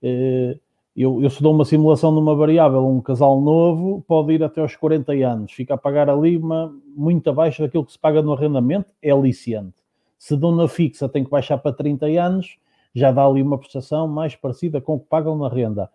uh, 0.04 0.60
eu, 1.02 1.24
eu 1.24 1.30
se 1.30 1.42
dou 1.42 1.54
uma 1.54 1.64
simulação 1.64 2.14
de 2.14 2.20
uma 2.20 2.36
variável, 2.36 2.86
um 2.86 3.00
casal 3.00 3.40
novo 3.40 4.04
pode 4.06 4.34
ir 4.34 4.44
até 4.44 4.60
aos 4.60 4.76
40 4.76 5.14
anos, 5.14 5.54
fica 5.54 5.76
a 5.76 5.78
pagar 5.78 6.10
ali 6.10 6.36
uma 6.36 6.76
muito 6.96 7.30
abaixo 7.30 7.62
daquilo 7.62 7.86
que 7.86 7.94
se 7.94 8.00
paga 8.00 8.22
no 8.22 8.34
arrendamento, 8.34 8.90
é 9.02 9.10
aliciante. 9.10 9.76
Se 10.18 10.36
dou 10.36 10.54
na 10.54 10.68
fixa, 10.68 11.08
tem 11.08 11.24
que 11.24 11.30
baixar 11.30 11.58
para 11.58 11.72
30 11.72 12.06
anos, 12.08 12.58
já 12.94 13.14
dá 13.14 13.26
ali 13.26 13.42
uma 13.42 13.58
prestação 13.58 14.10
mais 14.10 14.36
parecida 14.36 14.82
com 14.82 14.96
o 14.96 15.00
que 15.00 15.06
pagam 15.08 15.38
na 15.38 15.48
renda. 15.48 15.90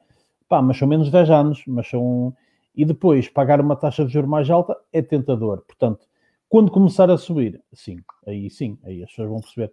Pá, 0.48 0.62
mas 0.62 0.78
são 0.78 0.88
menos 0.88 1.10
10 1.10 1.30
anos, 1.30 1.62
mas 1.66 1.86
são 1.88 2.34
e 2.74 2.84
depois 2.84 3.28
pagar 3.28 3.60
uma 3.60 3.76
taxa 3.76 4.04
de 4.04 4.12
juros 4.12 4.28
mais 4.28 4.48
alta 4.50 4.76
é 4.90 5.02
tentador. 5.02 5.62
Portanto, 5.66 6.06
quando 6.48 6.70
começar 6.70 7.10
a 7.10 7.18
subir, 7.18 7.62
sim, 7.72 7.98
aí 8.26 8.48
sim, 8.48 8.78
aí 8.82 9.02
as 9.02 9.10
pessoas 9.10 9.28
vão 9.28 9.40
perceber. 9.40 9.70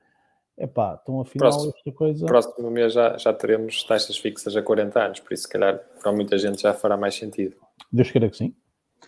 Epá, 0.62 1.00
então 1.02 1.22
afinal 1.22 1.50
próximo, 1.50 1.74
esta 1.76 1.92
coisa... 1.92 2.26
Próximo 2.26 2.70
mês 2.70 2.94
já, 2.94 3.18
já 3.18 3.34
teremos 3.34 3.84
taxas 3.84 4.18
fixas 4.18 4.56
a 4.56 4.62
40 4.62 5.00
anos, 5.00 5.20
por 5.20 5.34
isso 5.34 5.44
se 5.44 5.50
calhar 5.50 5.80
para 6.02 6.12
muita 6.12 6.38
gente 6.38 6.62
já 6.62 6.74
fará 6.74 6.96
mais 6.96 7.16
sentido. 7.16 7.56
Deus 7.92 8.12
queira 8.12 8.30
que 8.30 8.38
sim. 8.38 8.56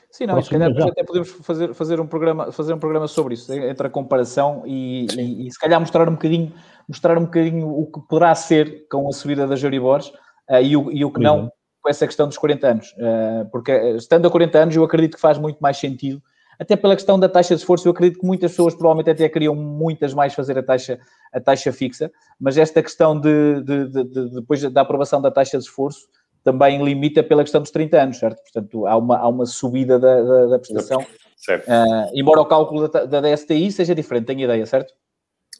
Sim, 0.09 0.27
não, 0.27 0.41
se 0.41 0.49
calhar 0.49 0.71
até 0.71 1.03
podemos 1.03 1.29
fazer, 1.29 1.73
fazer, 1.73 1.99
um 1.99 2.07
programa, 2.07 2.51
fazer 2.51 2.73
um 2.73 2.79
programa 2.79 3.07
sobre 3.07 3.35
isso, 3.35 3.51
entre 3.53 3.87
a 3.87 3.89
comparação 3.89 4.63
e, 4.65 5.07
e, 5.15 5.47
e, 5.47 5.51
se 5.51 5.59
calhar 5.59 5.79
mostrar 5.79 6.07
um 6.07 6.13
bocadinho, 6.13 6.53
mostrar 6.87 7.17
um 7.17 7.25
bocadinho 7.25 7.67
o 7.67 7.85
que 7.87 7.99
poderá 8.07 8.33
ser 8.35 8.87
com 8.89 9.07
a 9.07 9.11
subida 9.11 9.47
das 9.47 9.63
Euribores 9.63 10.07
uh, 10.49 10.61
e, 10.61 10.75
o, 10.75 10.91
e 10.91 11.05
o 11.05 11.11
que 11.11 11.19
não 11.19 11.51
com 11.83 11.89
essa 11.89 12.07
questão 12.07 12.27
dos 12.27 12.37
40 12.37 12.65
anos, 12.67 12.95
eh, 12.97 13.45
porque 13.51 13.69
eh, 13.69 13.97
estando 13.97 14.25
a 14.25 14.31
40 14.31 14.57
anos 14.57 14.75
eu 14.75 14.85
acredito 14.85 15.15
que 15.15 15.21
faz 15.21 15.37
muito 15.37 15.59
mais 15.59 15.75
sentido, 15.75 16.23
até 16.63 16.77
pela 16.77 16.95
questão 16.95 17.19
da 17.19 17.27
taxa 17.27 17.55
de 17.55 17.61
esforço, 17.61 17.87
eu 17.87 17.91
acredito 17.91 18.19
que 18.19 18.25
muitas 18.25 18.51
pessoas 18.51 18.73
provavelmente 18.73 19.09
até 19.09 19.27
queriam 19.27 19.53
muitas 19.53 20.13
mais 20.13 20.33
fazer 20.33 20.57
a 20.57 20.63
taxa, 20.63 20.97
a 21.31 21.39
taxa 21.39 21.71
fixa, 21.73 22.09
mas 22.39 22.57
esta 22.57 22.81
questão 22.81 23.19
de, 23.19 23.61
de, 23.61 23.87
de, 23.89 24.03
de 24.05 24.29
depois 24.35 24.61
da 24.71 24.81
aprovação 24.81 25.21
da 25.21 25.29
taxa 25.29 25.57
de 25.57 25.65
esforço 25.65 26.07
também 26.41 26.83
limita 26.83 27.21
pela 27.21 27.43
questão 27.43 27.61
dos 27.61 27.71
30 27.71 28.01
anos, 28.01 28.17
certo? 28.17 28.41
Portanto, 28.41 28.87
há 28.87 28.97
uma, 28.97 29.17
há 29.17 29.27
uma 29.27 29.45
subida 29.45 29.99
da, 29.99 30.21
da, 30.21 30.45
da 30.47 30.59
prestação, 30.59 31.05
certo. 31.37 31.67
Uh, 31.67 32.11
embora 32.13 32.41
o 32.41 32.45
cálculo 32.45 32.87
da, 32.87 33.05
da 33.05 33.21
DSTI 33.21 33.71
seja 33.71 33.93
diferente, 33.93 34.25
tenho 34.25 34.41
ideia, 34.41 34.65
certo? 34.65 34.93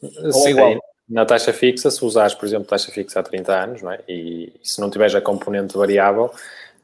Ou 0.02 0.46
é 0.46 0.50
igual? 0.50 0.78
Na 1.06 1.26
taxa 1.26 1.52
fixa, 1.52 1.90
se 1.90 2.02
usares, 2.02 2.34
por 2.34 2.46
exemplo, 2.46 2.66
taxa 2.66 2.90
fixa 2.90 3.20
há 3.20 3.22
30 3.22 3.52
anos, 3.52 3.82
não 3.82 3.92
é? 3.92 4.00
e, 4.08 4.52
se 4.62 4.80
não 4.80 4.88
tiveres 4.88 5.14
a 5.14 5.20
componente 5.20 5.76
variável, 5.76 6.30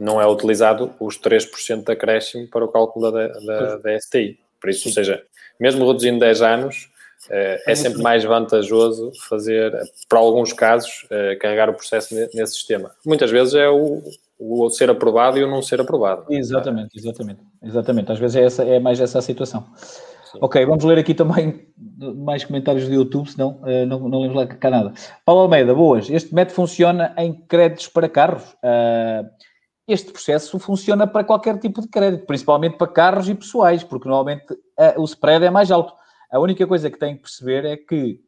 não 0.00 0.20
é 0.20 0.26
utilizado 0.26 0.92
os 0.98 1.18
3% 1.20 1.84
de 1.84 1.92
acréscimo 1.92 2.48
para 2.48 2.64
o 2.64 2.68
cálculo 2.68 3.12
da, 3.12 3.28
da, 3.28 3.76
da 3.76 4.00
STI. 4.00 4.38
Por 4.58 4.70
isso, 4.70 4.88
ou 4.88 4.94
seja, 4.94 5.22
mesmo 5.60 5.86
reduzindo 5.86 6.18
10 6.18 6.42
anos, 6.42 6.88
eh, 7.30 7.62
é 7.66 7.74
sempre 7.74 8.02
mais 8.02 8.24
vantajoso 8.24 9.12
fazer, 9.28 9.72
para 10.08 10.18
alguns 10.18 10.54
casos, 10.54 11.06
eh, 11.10 11.36
carregar 11.36 11.68
o 11.68 11.74
processo 11.74 12.14
nesse 12.34 12.54
sistema. 12.54 12.90
Muitas 13.04 13.30
vezes 13.30 13.54
é 13.54 13.68
o, 13.68 14.02
o 14.38 14.70
ser 14.70 14.88
aprovado 14.88 15.38
e 15.38 15.44
o 15.44 15.50
não 15.50 15.60
ser 15.60 15.80
aprovado. 15.80 16.24
Exatamente, 16.30 16.98
exatamente. 16.98 17.40
Exatamente. 17.62 18.12
Às 18.12 18.18
vezes 18.18 18.36
é, 18.36 18.42
essa, 18.44 18.64
é 18.64 18.80
mais 18.80 19.00
essa 19.00 19.18
a 19.18 19.22
situação. 19.22 19.66
Ok, 20.40 20.64
vamos 20.64 20.84
ler 20.84 20.98
aqui 20.98 21.12
também 21.12 21.66
mais 22.16 22.44
comentários 22.44 22.86
do 22.86 22.94
YouTube, 22.94 23.28
senão 23.28 23.60
uh, 23.62 23.84
não, 23.86 24.08
não 24.08 24.20
lemos 24.20 24.36
lá 24.36 24.46
cá 24.46 24.70
nada. 24.70 24.92
Paulo 25.24 25.42
Almeida, 25.42 25.74
boas. 25.74 26.08
Este 26.08 26.32
método 26.32 26.54
funciona 26.54 27.12
em 27.18 27.32
créditos 27.32 27.88
para 27.88 28.08
carros? 28.08 28.44
Uh, 28.62 29.28
este 29.92 30.12
processo 30.12 30.58
funciona 30.58 31.06
para 31.06 31.24
qualquer 31.24 31.58
tipo 31.58 31.80
de 31.80 31.88
crédito, 31.88 32.26
principalmente 32.26 32.76
para 32.76 32.86
carros 32.86 33.28
e 33.28 33.34
pessoais, 33.34 33.84
porque 33.84 34.08
normalmente 34.08 34.52
uh, 34.52 35.00
o 35.00 35.04
spread 35.04 35.44
é 35.44 35.50
mais 35.50 35.70
alto. 35.70 35.92
A 36.30 36.38
única 36.38 36.66
coisa 36.66 36.90
que 36.90 36.98
tem 36.98 37.16
que 37.16 37.22
perceber 37.22 37.64
é 37.64 37.76
que 37.76 38.20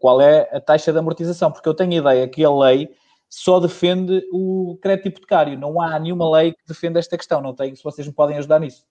qual 0.00 0.20
é 0.20 0.48
a 0.52 0.60
taxa 0.60 0.92
de 0.92 0.98
amortização, 0.98 1.50
porque 1.50 1.68
eu 1.68 1.74
tenho 1.74 1.92
a 1.92 1.96
ideia 1.96 2.28
que 2.28 2.44
a 2.44 2.50
lei 2.50 2.88
só 3.28 3.58
defende 3.58 4.24
o 4.32 4.78
crédito 4.80 5.08
hipotecário. 5.08 5.58
Não 5.58 5.80
há 5.80 5.98
nenhuma 5.98 6.30
lei 6.30 6.52
que 6.52 6.62
defenda 6.66 6.98
esta 6.98 7.16
questão. 7.16 7.40
Não 7.40 7.54
tenho, 7.54 7.76
se 7.76 7.82
vocês 7.82 8.06
me 8.06 8.12
podem 8.12 8.38
ajudar 8.38 8.60
nisso. 8.60 8.84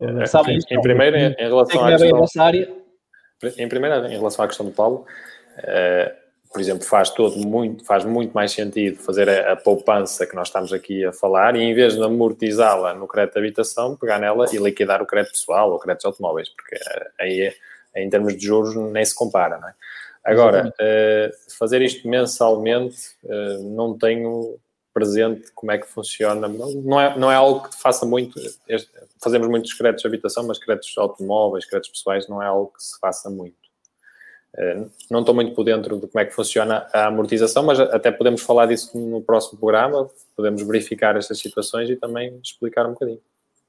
É, 0.00 0.26
Sabe, 0.26 0.52
em, 0.52 0.58
em 0.70 0.80
primeiro, 0.80 1.16
em, 1.16 1.32
em 1.32 1.48
relação 1.48 1.84
à 1.84 1.96
questão, 1.96 2.44
área. 2.44 2.72
em 3.56 3.68
primeiro, 3.68 4.06
em 4.06 4.16
relação 4.16 4.44
à 4.44 4.48
questão 4.48 4.64
do 4.64 4.72
Paulo, 4.72 5.04
uh, 5.58 6.27
por 6.50 6.60
exemplo, 6.60 6.84
faz 6.84 7.10
todo 7.10 7.36
muito, 7.38 7.84
faz 7.84 8.04
muito 8.04 8.32
mais 8.32 8.52
sentido 8.52 8.98
fazer 8.98 9.28
a, 9.28 9.52
a, 9.52 9.56
poupança 9.56 10.26
que 10.26 10.34
nós 10.34 10.48
estamos 10.48 10.72
aqui 10.72 11.04
a 11.04 11.12
falar 11.12 11.56
e 11.56 11.60
em 11.60 11.74
vez 11.74 11.94
de 11.94 12.02
amortizá-la 12.02 12.94
no 12.94 13.06
crédito 13.06 13.34
de 13.34 13.40
habitação, 13.40 13.96
pegar 13.96 14.18
nela 14.18 14.46
e 14.52 14.56
liquidar 14.56 15.02
o 15.02 15.06
crédito 15.06 15.32
pessoal 15.32 15.70
ou 15.70 15.78
créditos 15.78 16.06
automóveis, 16.06 16.48
porque 16.48 16.76
uh, 16.76 17.06
aí 17.20 17.52
em 17.96 18.08
termos 18.08 18.36
de 18.36 18.44
juros 18.44 18.74
nem 18.74 19.04
se 19.04 19.14
compara, 19.14 19.58
não 19.58 19.68
é? 19.68 19.74
Agora, 20.24 20.68
uh, 20.68 21.52
fazer 21.58 21.80
isto 21.80 22.06
mensalmente, 22.06 22.98
não 23.62 23.96
tenho 23.96 24.58
presente 24.98 25.52
como 25.54 25.70
é 25.70 25.78
que 25.78 25.86
funciona. 25.86 26.48
Não 26.48 27.00
é, 27.00 27.16
não 27.16 27.30
é 27.30 27.36
algo 27.36 27.68
que 27.68 27.80
faça 27.80 28.04
muito. 28.04 28.40
Fazemos 29.22 29.48
muitos 29.48 29.72
créditos 29.72 30.02
de 30.02 30.08
habitação, 30.08 30.46
mas 30.46 30.58
créditos 30.58 30.92
automóveis, 30.98 31.64
créditos 31.64 31.90
pessoais, 31.90 32.28
não 32.28 32.42
é 32.42 32.46
algo 32.46 32.72
que 32.76 32.82
se 32.82 32.98
faça 32.98 33.30
muito. 33.30 33.67
Eh, 34.56 34.86
não 35.10 35.20
estou 35.20 35.34
muito 35.34 35.54
por 35.54 35.64
dentro 35.64 35.96
de 36.00 36.06
como 36.06 36.20
é 36.20 36.24
que 36.24 36.32
funciona 36.32 36.86
a 36.92 37.06
amortização, 37.06 37.64
mas 37.64 37.78
até 37.78 38.10
podemos 38.10 38.42
falar 38.42 38.66
disso 38.66 38.96
no 38.98 39.20
próximo 39.22 39.58
programa, 39.58 40.08
podemos 40.36 40.62
verificar 40.62 41.16
estas 41.16 41.38
situações 41.38 41.88
e 41.90 41.96
também 41.96 42.38
explicar 42.42 42.86
um 42.86 42.92
bocadinho. 42.92 43.20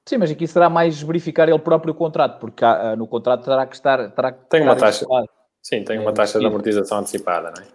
Sim, 0.05 0.17
mas 0.17 0.31
aqui 0.31 0.47
será 0.47 0.69
mais 0.69 1.01
verificar 1.01 1.47
ele 1.49 1.59
próprio 1.59 1.93
contrato, 1.93 2.39
porque 2.39 2.65
ah, 2.65 2.95
no 2.95 3.07
contrato 3.07 3.43
terá 3.43 3.65
que 3.65 3.75
estar. 3.75 4.09
Terá 4.11 4.31
que 4.31 4.49
tem 4.49 4.61
uma 4.63 4.75
taxa. 4.75 5.05
Sim, 5.61 5.83
tem 5.83 5.99
uma 5.99 6.13
taxa 6.13 6.39
de 6.39 6.45
amortização 6.45 6.99
antecipada, 6.99 7.51
não 7.55 7.61
é? 7.61 7.67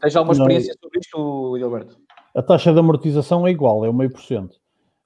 Tens 0.00 0.14
alguma 0.14 0.34
experiência 0.34 0.74
sobre 0.80 1.00
isto, 1.00 1.56
Gilberto? 1.58 1.96
a 2.34 2.42
taxa 2.42 2.72
de 2.72 2.78
amortização 2.78 3.46
é 3.46 3.50
igual, 3.50 3.84
é 3.84 3.88
o 3.88 3.94
meio 3.94 4.10
por 4.10 4.22
cento. 4.22 4.56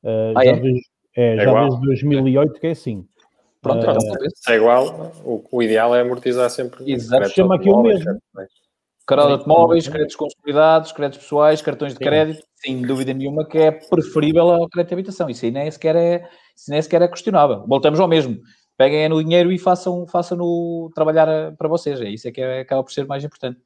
Ah, 0.04 0.44
já 0.44 0.50
é? 0.50 0.60
Desde, 0.60 0.80
é, 1.16 1.36
é 1.36 1.44
já 1.44 1.60
desde 1.62 1.80
2008 1.80 2.60
que 2.60 2.66
é 2.66 2.70
assim. 2.70 3.06
Pronto, 3.66 3.86
uh, 3.86 3.90
então, 3.90 4.28
se 4.34 4.52
é 4.52 4.56
igual, 4.56 5.12
o, 5.24 5.44
o, 5.50 5.62
ideal 5.62 5.94
é 5.94 6.00
amortizar 6.00 6.48
sempre. 6.50 6.90
Exato, 6.90 7.28
chama 7.30 7.56
aqui 7.56 7.68
o 7.68 7.82
mesmo. 7.82 8.18
Crédito 9.06 9.42
de 9.42 9.48
móveis, 9.48 9.88
créditos 9.88 10.16
consolidados, 10.16 10.92
créditos 10.92 11.22
pessoais, 11.22 11.62
cartões 11.62 11.92
de 11.92 11.98
crédito, 12.00 12.44
sem 12.56 12.82
dúvida 12.82 13.14
nenhuma 13.14 13.46
que 13.46 13.58
é 13.58 13.70
preferível 13.70 14.50
ao 14.50 14.68
crédito 14.68 14.88
de 14.88 14.94
habitação. 14.94 15.30
Isso 15.30 15.44
aí 15.44 15.50
nem 15.50 15.70
sequer 15.70 15.94
é, 15.94 16.28
isso 16.56 16.70
nem 16.70 16.82
sequer 16.82 17.02
é 17.02 17.08
questionável. 17.08 17.64
Voltamos 17.68 18.00
ao 18.00 18.08
mesmo. 18.08 18.40
Peguem 18.76 19.08
no 19.08 19.22
dinheiro 19.22 19.52
e 19.52 19.58
façam, 19.58 20.06
façam 20.06 20.36
no 20.36 20.90
trabalhar 20.94 21.28
eh, 21.28 21.50
para 21.56 21.68
vocês. 21.68 22.00
É 22.00 22.10
isso 22.10 22.28
é 22.28 22.32
que 22.32 22.40
é, 22.40 22.60
acaba 22.60 22.82
por 22.82 22.92
ser 22.92 23.06
mais 23.06 23.24
importante. 23.24 23.58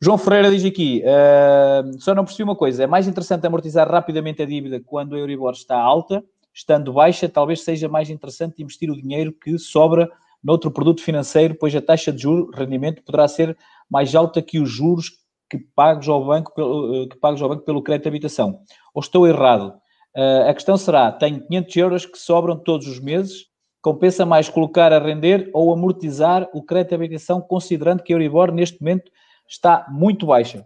João 0.00 0.18
Ferreira 0.18 0.50
diz 0.50 0.64
aqui, 0.64 1.02
uh, 1.02 1.98
só 2.00 2.14
não 2.14 2.24
percebi 2.24 2.42
uma 2.42 2.54
coisa, 2.54 2.84
é 2.84 2.86
mais 2.86 3.08
interessante 3.08 3.46
amortizar 3.46 3.90
rapidamente 3.90 4.42
a 4.42 4.46
dívida 4.46 4.78
quando 4.84 5.14
a 5.14 5.18
Euribor 5.18 5.52
está 5.52 5.74
alta, 5.78 6.22
estando 6.56 6.94
baixa, 6.94 7.28
talvez 7.28 7.62
seja 7.62 7.86
mais 7.86 8.08
interessante 8.08 8.62
investir 8.62 8.90
o 8.90 8.96
dinheiro 8.96 9.30
que 9.30 9.58
sobra 9.58 10.10
noutro 10.42 10.70
produto 10.70 11.02
financeiro, 11.02 11.54
pois 11.54 11.74
a 11.76 11.82
taxa 11.82 12.10
de 12.10 12.22
juros, 12.22 12.56
rendimento, 12.56 13.02
poderá 13.02 13.28
ser 13.28 13.54
mais 13.90 14.14
alta 14.14 14.40
que 14.40 14.58
os 14.58 14.70
juros 14.70 15.10
que 15.50 15.58
pagos 15.58 16.08
ao 16.08 16.24
banco 16.24 16.54
pelo, 16.54 17.02
eh, 17.02 17.08
que 17.08 17.16
pagos 17.16 17.42
ao 17.42 17.48
banco 17.50 17.62
pelo 17.62 17.82
crédito 17.82 18.04
de 18.04 18.08
habitação. 18.08 18.60
Ou 18.94 19.00
estou 19.00 19.26
errado? 19.28 19.74
Uh, 20.16 20.48
a 20.48 20.54
questão 20.54 20.78
será, 20.78 21.12
tenho 21.12 21.46
500 21.46 21.76
euros 21.76 22.06
que 22.06 22.16
sobram 22.16 22.56
todos 22.56 22.86
os 22.86 22.98
meses, 22.98 23.48
compensa 23.82 24.24
mais 24.24 24.48
colocar 24.48 24.90
a 24.90 24.98
render 24.98 25.50
ou 25.52 25.70
amortizar 25.74 26.48
o 26.54 26.62
crédito 26.62 26.88
de 26.88 26.94
habitação, 26.94 27.40
considerando 27.40 28.02
que 28.02 28.14
a 28.14 28.16
Euribor 28.16 28.50
neste 28.50 28.80
momento 28.80 29.12
está 29.46 29.86
muito 29.90 30.24
baixa. 30.26 30.64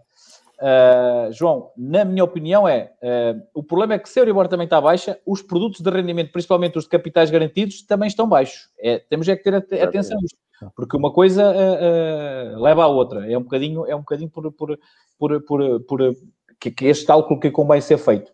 Uh, 0.61 1.33
João, 1.33 1.71
na 1.75 2.05
minha 2.05 2.23
opinião 2.23 2.67
é, 2.67 2.91
uh, 3.01 3.41
o 3.51 3.63
problema 3.63 3.95
é 3.95 3.99
que 3.99 4.07
se 4.07 4.19
a 4.19 4.21
Euribor 4.21 4.47
também 4.47 4.65
está 4.65 4.79
baixa, 4.79 5.19
os 5.25 5.41
produtos 5.41 5.81
de 5.81 5.89
rendimento, 5.89 6.31
principalmente 6.31 6.77
os 6.77 6.83
de 6.83 6.89
capitais 6.91 7.31
garantidos, 7.31 7.81
também 7.81 8.07
estão 8.07 8.29
baixos. 8.29 8.69
É, 8.79 8.99
temos 8.99 9.27
é 9.27 9.35
que 9.35 9.41
ter 9.41 9.55
atenção 9.55 10.19
a 10.19 10.23
isto, 10.23 10.37
porque 10.75 10.95
uma 10.95 11.11
coisa 11.11 11.51
uh, 11.51 12.61
leva 12.61 12.83
à 12.83 12.87
outra. 12.87 13.29
É 13.29 13.35
um 13.35 13.41
bocadinho, 13.41 13.87
é 13.87 13.95
um 13.95 14.01
bocadinho 14.01 14.29
por, 14.29 14.51
por, 14.51 14.77
por, 15.17 15.41
por, 15.41 15.79
por 15.81 16.15
que, 16.59 16.69
que 16.69 16.85
este 16.85 17.07
cálculo 17.07 17.39
que 17.39 17.49
convém 17.49 17.81
ser 17.81 17.97
feito. 17.97 18.31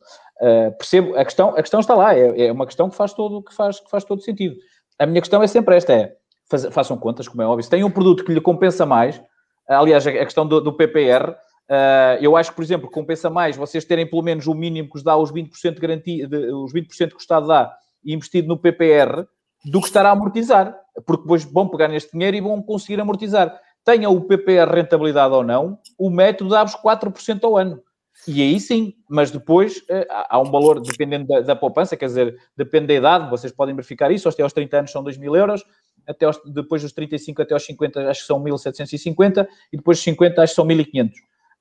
percebo, 0.77 1.15
a 1.15 1.23
questão, 1.23 1.51
a 1.51 1.61
questão 1.61 1.79
está 1.79 1.95
lá, 1.95 2.13
é, 2.13 2.47
é, 2.47 2.51
uma 2.51 2.65
questão 2.65 2.89
que 2.89 2.95
faz, 2.97 3.13
todo, 3.13 3.41
que, 3.41 3.53
faz, 3.53 3.79
que 3.79 3.89
faz 3.89 4.03
todo 4.03 4.21
sentido. 4.21 4.57
A 4.99 5.05
minha 5.05 5.21
questão 5.21 5.41
é 5.41 5.47
sempre 5.47 5.77
esta, 5.77 5.93
é, 5.93 6.13
faz, 6.49 6.65
façam 6.65 6.97
contas, 6.97 7.25
como 7.25 7.41
é 7.41 7.45
óbvio, 7.47 7.63
se 7.63 7.69
tem 7.69 7.85
um 7.85 7.91
produto 7.91 8.25
que 8.25 8.33
lhe 8.33 8.41
compensa 8.41 8.85
mais, 8.85 9.21
aliás, 9.65 10.05
a 10.05 10.11
questão 10.11 10.45
do, 10.45 10.59
do 10.59 10.73
PPR, 10.73 11.33
Uh, 11.69 12.15
eu 12.21 12.37
acho 12.37 12.51
que, 12.51 12.55
por 12.55 12.63
exemplo, 12.63 12.89
compensa 12.89 13.29
mais 13.29 13.57
vocês 13.57 13.83
terem 13.83 14.09
pelo 14.09 14.21
menos 14.21 14.47
o 14.47 14.53
mínimo 14.53 14.89
que 14.89 14.95
os 14.95 15.03
dá 15.03 15.17
os 15.17 15.31
20% 15.31 15.73
de 15.73 15.81
garantia, 15.81 16.27
de, 16.27 16.37
os 16.53 16.73
20% 16.73 17.09
que 17.09 17.15
o 17.15 17.17
Estado 17.17 17.47
dá 17.47 17.75
investido 18.05 18.47
no 18.47 18.57
PPR 18.57 19.25
do 19.65 19.81
que 19.81 19.87
estar 19.87 20.05
a 20.05 20.11
amortizar, 20.11 20.77
porque 21.05 21.23
depois 21.23 21.43
vão 21.43 21.67
pegar 21.67 21.89
neste 21.89 22.13
dinheiro 22.13 22.37
e 22.37 22.41
vão 22.41 22.61
conseguir 22.61 23.01
amortizar. 23.01 23.59
Tenha 23.83 24.09
o 24.09 24.21
PPR 24.21 24.69
rentabilidade 24.73 25.33
ou 25.33 25.43
não, 25.43 25.77
o 25.97 26.09
método 26.09 26.51
dá-vos 26.51 26.75
4% 26.75 27.43
ao 27.43 27.57
ano. 27.57 27.81
E 28.25 28.41
aí 28.41 28.59
sim, 28.59 28.93
mas 29.09 29.29
depois 29.29 29.77
uh, 29.77 30.05
há 30.29 30.39
um 30.39 30.49
valor, 30.49 30.81
dependendo 30.81 31.27
da, 31.27 31.41
da, 31.41 31.55
poupança, 31.55 31.97
quer 31.97 32.05
dizer, 32.05 32.35
depende 32.55 32.87
da 32.87 32.93
idade, 32.93 33.29
vocês 33.29 33.51
podem 33.51 33.75
verificar 33.75 34.09
isso, 34.09 34.27
até 34.27 34.41
aos 34.41 34.53
30 34.53 34.77
anos 34.79 34.91
são 34.91 35.03
2 35.03 35.17
mil 35.17 35.35
euros, 35.35 35.63
até 36.07 36.25
aos, 36.25 36.39
depois 36.45 36.81
dos 36.81 36.93
35 36.93 37.41
até 37.41 37.53
aos 37.53 37.65
50 37.65 38.09
acho 38.09 38.21
que 38.21 38.27
são 38.27 38.41
1.750 38.41 39.45
e 39.71 39.77
depois 39.77 39.97
dos 39.97 40.03
50 40.05 40.41
acho 40.41 40.51
que 40.51 40.55
são 40.55 40.65
1.500 40.65 41.11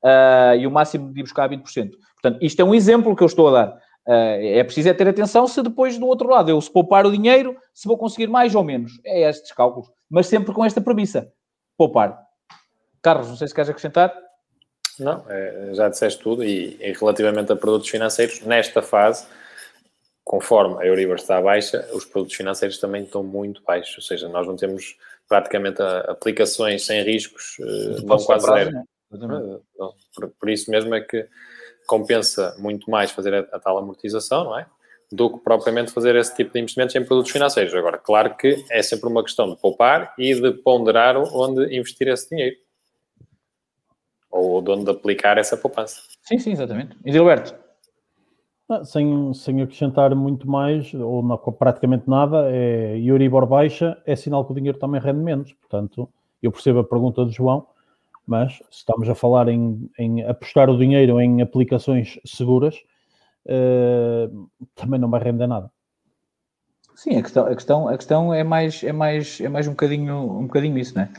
uh, 0.05 0.57
e 0.59 0.67
o 0.67 0.71
máximo 0.71 1.13
de 1.13 1.21
ir 1.21 1.23
buscar 1.23 1.49
20%. 1.49 1.91
Portanto, 2.21 2.39
isto 2.43 2.61
é 2.61 2.65
um 2.65 2.75
exemplo 2.75 3.15
que 3.15 3.23
eu 3.23 3.27
estou 3.27 3.49
a 3.49 3.53
dar. 3.53 3.77
Uh, 4.07 4.39
é 4.41 4.63
preciso 4.63 4.89
é 4.89 4.95
ter 4.95 5.09
atenção 5.09 5.47
se 5.47 5.63
depois 5.63 5.99
do 5.99 6.07
outro 6.07 6.29
lado 6.29 6.51
eu 6.51 6.61
se 6.61 6.71
poupar 6.71 7.05
o 7.07 7.13
dinheiro, 7.13 7.57
se 7.75 7.89
vou 7.89 7.99
conseguir 7.99 8.29
mais 8.29 8.55
ou 8.55 8.63
menos. 8.63 8.93
É 9.05 9.29
estes 9.29 9.53
cálculos. 9.53 9.91
Mas 10.09 10.27
sempre 10.27 10.53
com 10.53 10.65
esta 10.65 10.81
premissa. 10.81 11.33
Poupar. 11.77 12.27
Carlos, 13.03 13.29
não 13.29 13.37
sei 13.37 13.49
se 13.49 13.55
queres 13.55 13.71
acrescentar. 13.71 14.13
Não, 14.99 15.25
é, 15.29 15.75
já 15.75 15.89
disseste 15.89 16.23
tudo 16.23 16.43
e, 16.43 16.77
e, 16.81 16.93
relativamente 16.93 17.53
a 17.53 17.57
produtos 17.57 17.89
financeiros, 17.89 18.41
nesta 18.41 18.81
fase, 18.81 19.27
conforme 20.25 20.83
a 20.83 20.87
Euribor 20.87 21.17
está 21.17 21.41
baixa, 21.41 21.87
os 21.93 22.05
produtos 22.05 22.35
financeiros 22.35 22.79
também 22.79 23.05
estão 23.05 23.23
muito 23.23 23.63
baixos, 23.63 23.97
ou 23.99 24.03
seja, 24.03 24.29
nós 24.29 24.47
não 24.47 24.57
temos 24.57 24.97
praticamente 25.29 25.83
aplicações 25.83 26.87
sem 26.87 27.03
riscos, 27.03 27.59
uh, 27.59 28.07
vão 28.07 28.19
quase 28.19 28.47
zero. 28.47 28.73
Né? 28.73 28.85
Por, 29.09 30.31
por, 30.31 30.51
isso 30.51 30.71
mesmo 30.71 30.95
é 30.95 31.01
que 31.01 31.27
compensa 31.87 32.57
muito 32.59 32.91
mais 32.91 33.11
fazer 33.11 33.35
a, 33.35 33.41
a, 33.57 33.61
tal 33.61 33.79
amortização, 33.79 34.45
não 34.45 34.59
é? 34.59 34.67
Do 35.13 35.31
que 35.31 35.39
propriamente 35.39 35.93
fazer 35.93 36.17
esse 36.17 36.35
tipo 36.35 36.53
de 36.53 36.61
investimentos 36.61 36.95
em 36.97 37.05
produtos 37.05 37.31
financeiros. 37.31 37.73
Agora, 37.75 37.99
claro 37.99 38.37
que 38.37 38.65
é 38.71 38.83
sempre 38.83 39.09
uma 39.09 39.23
questão 39.23 39.49
de 39.49 39.61
poupar 39.61 40.13
e 40.19 40.35
de 40.35 40.53
ponderar 40.53 41.17
onde 41.17 41.77
investir 41.77 42.09
esse 42.09 42.29
dinheiro. 42.29 42.57
Ou 44.31 44.61
de 44.61 44.71
onde 44.73 44.91
aplicar 44.91 45.39
essa 45.39 45.57
poupança. 45.57 46.01
Sim, 46.23 46.39
sim, 46.39 46.53
exatamente. 46.53 46.97
E 47.05 47.13
Gilberto? 47.13 47.67
Ah, 48.69 48.85
sem, 48.85 49.33
sem 49.33 49.63
acrescentar 49.63 50.13
muito 50.17 50.51
mais, 50.51 50.93
ou 50.93 51.23
não, 51.23 51.39
praticamente 51.39 52.11
nada, 52.11 52.51
é 52.51 52.99
Euribor 52.99 53.47
baixa, 53.47 53.97
é 54.05 54.17
sinal 54.17 54.45
que 54.45 54.51
o 54.51 54.55
dinheiro 54.57 54.77
também 54.77 55.01
rende 55.01 55.21
menos. 55.21 55.53
Portanto, 55.53 56.09
eu 56.43 56.51
percebo 56.51 56.81
a 56.81 56.85
pergunta 56.85 57.25
do 57.25 57.31
João, 57.31 57.65
mas 58.27 58.55
se 58.71 58.79
estamos 58.79 59.09
a 59.09 59.15
falar 59.15 59.49
em, 59.49 59.91
em 59.99 60.25
apostar 60.25 60.69
o 60.69 60.77
dinheiro 60.77 61.21
em 61.21 61.41
aplicações 61.41 62.19
seguras, 62.25 62.77
uh, 63.47 64.49
também 64.75 64.99
não 64.99 65.09
vai 65.09 65.23
render 65.23 65.47
nada. 65.47 65.71
Sim, 66.97 67.19
a 67.19 67.23
questão, 67.23 67.47
a 67.47 67.55
questão, 67.55 67.89
a 67.89 67.97
questão 67.97 68.35
é, 68.35 68.43
mais, 68.43 68.83
é, 68.83 68.91
mais, 68.91 69.39
é 69.39 69.49
mais 69.51 69.69
um 69.69 69.73
bocadinho, 69.73 70.17
um 70.17 70.47
bocadinho 70.47 70.79
isso, 70.79 70.97
né? 70.97 71.11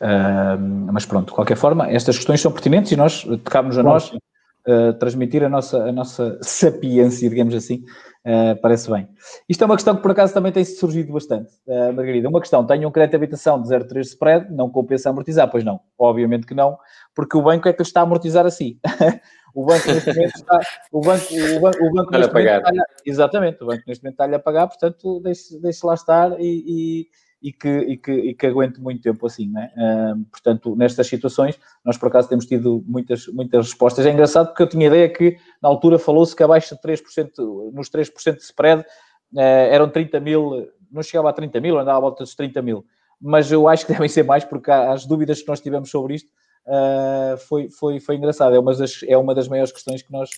Uh, 0.00 0.90
mas 0.92 1.04
pronto, 1.04 1.28
de 1.28 1.34
qualquer 1.34 1.56
forma, 1.56 1.90
estas 1.90 2.16
questões 2.16 2.40
são 2.40 2.50
pertinentes 2.50 2.90
e 2.90 2.96
nós 2.96 3.22
tocámos 3.44 3.76
a 3.76 3.82
nós 3.82 4.10
uh, 4.10 4.94
transmitir 4.98 5.44
a 5.44 5.48
nossa, 5.50 5.84
a 5.84 5.92
nossa 5.92 6.38
sapiência, 6.40 7.28
digamos 7.28 7.54
assim, 7.54 7.84
Uh, 8.26 8.60
parece 8.60 8.90
bem. 8.90 9.08
Isto 9.48 9.62
é 9.62 9.66
uma 9.66 9.76
questão 9.76 9.94
que 9.94 10.02
por 10.02 10.10
acaso 10.10 10.34
também 10.34 10.50
tem 10.50 10.64
surgido 10.64 11.12
bastante, 11.12 11.48
uh, 11.68 11.92
Margarida. 11.92 12.28
Uma 12.28 12.40
questão: 12.40 12.66
tenho 12.66 12.88
um 12.88 12.90
crédito 12.90 13.12
de 13.12 13.16
habitação 13.18 13.62
de 13.62 13.68
0,3 13.68 14.00
spread, 14.00 14.52
não 14.52 14.68
compensa 14.68 15.10
amortizar? 15.10 15.48
Pois 15.48 15.62
não, 15.62 15.78
obviamente 15.96 16.44
que 16.44 16.52
não, 16.52 16.76
porque 17.14 17.36
o 17.36 17.42
banco 17.42 17.68
é 17.68 17.72
que 17.72 17.82
está 17.82 18.00
a 18.00 18.02
amortizar 18.02 18.44
assim. 18.44 18.80
o 19.54 19.64
banco 19.64 19.86
neste 19.86 20.12
momento 20.12 20.34
está. 20.34 20.60
O 20.90 21.00
banco, 21.00 21.34
o 21.34 21.60
banco, 21.60 21.84
o 21.84 21.92
banco 21.92 22.10
neste 22.10 22.34
momento 22.34 22.68
está 22.68 22.86
Exatamente, 23.06 23.62
o 23.62 23.66
banco 23.66 23.84
neste 23.86 24.02
momento 24.02 24.14
está-lhe 24.14 24.34
a 24.34 24.40
pagar, 24.40 24.66
portanto, 24.66 25.20
deixe, 25.20 25.60
deixe 25.60 25.86
lá 25.86 25.94
estar 25.94 26.32
e, 26.40 26.64
e 26.66 27.06
e 27.42 27.52
que, 27.52 27.68
e 27.68 27.96
que, 27.96 28.12
e 28.12 28.34
que 28.34 28.46
aguente 28.46 28.80
muito 28.80 29.02
tempo 29.02 29.26
assim, 29.26 29.48
né? 29.48 29.70
Uh, 29.76 30.24
portanto, 30.24 30.74
nestas 30.74 31.06
situações, 31.06 31.58
nós 31.84 31.96
por 31.96 32.08
acaso 32.08 32.28
temos 32.28 32.46
tido 32.46 32.82
muitas, 32.86 33.26
muitas 33.28 33.66
respostas. 33.66 34.06
É 34.06 34.10
engraçado 34.10 34.48
porque 34.48 34.62
eu 34.62 34.68
tinha 34.68 34.86
ideia 34.86 35.08
que 35.08 35.36
na 35.62 35.68
altura 35.68 35.98
falou-se 35.98 36.34
que 36.34 36.42
abaixo 36.42 36.74
de 36.74 36.80
3%, 36.80 37.72
nos 37.72 37.90
3% 37.90 38.36
de 38.36 38.42
spread, 38.42 38.82
uh, 38.82 39.38
eram 39.38 39.88
30 39.88 40.18
mil, 40.20 40.68
não 40.90 41.02
chegava 41.02 41.30
a 41.30 41.32
30 41.32 41.60
mil, 41.60 41.78
andava 41.78 41.98
à 41.98 42.00
volta 42.00 42.24
dos 42.24 42.34
30 42.34 42.62
mil. 42.62 42.84
Mas 43.20 43.50
eu 43.52 43.68
acho 43.68 43.86
que 43.86 43.92
devem 43.94 44.08
ser 44.08 44.24
mais 44.24 44.44
porque 44.44 44.70
as 44.70 45.06
dúvidas 45.06 45.42
que 45.42 45.48
nós 45.48 45.60
tivemos 45.60 45.90
sobre 45.90 46.14
isto 46.14 46.28
uh, 46.66 47.36
foi, 47.36 47.68
foi, 47.70 48.00
foi 48.00 48.16
engraçado. 48.16 48.54
É 48.54 48.58
uma, 48.58 48.74
das, 48.74 49.00
é 49.06 49.16
uma 49.16 49.34
das 49.34 49.48
maiores 49.48 49.72
questões 49.72 50.02
que, 50.02 50.10
nós, 50.10 50.30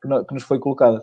que, 0.00 0.08
no, 0.08 0.24
que 0.24 0.34
nos 0.34 0.42
foi 0.42 0.58
colocada. 0.58 1.00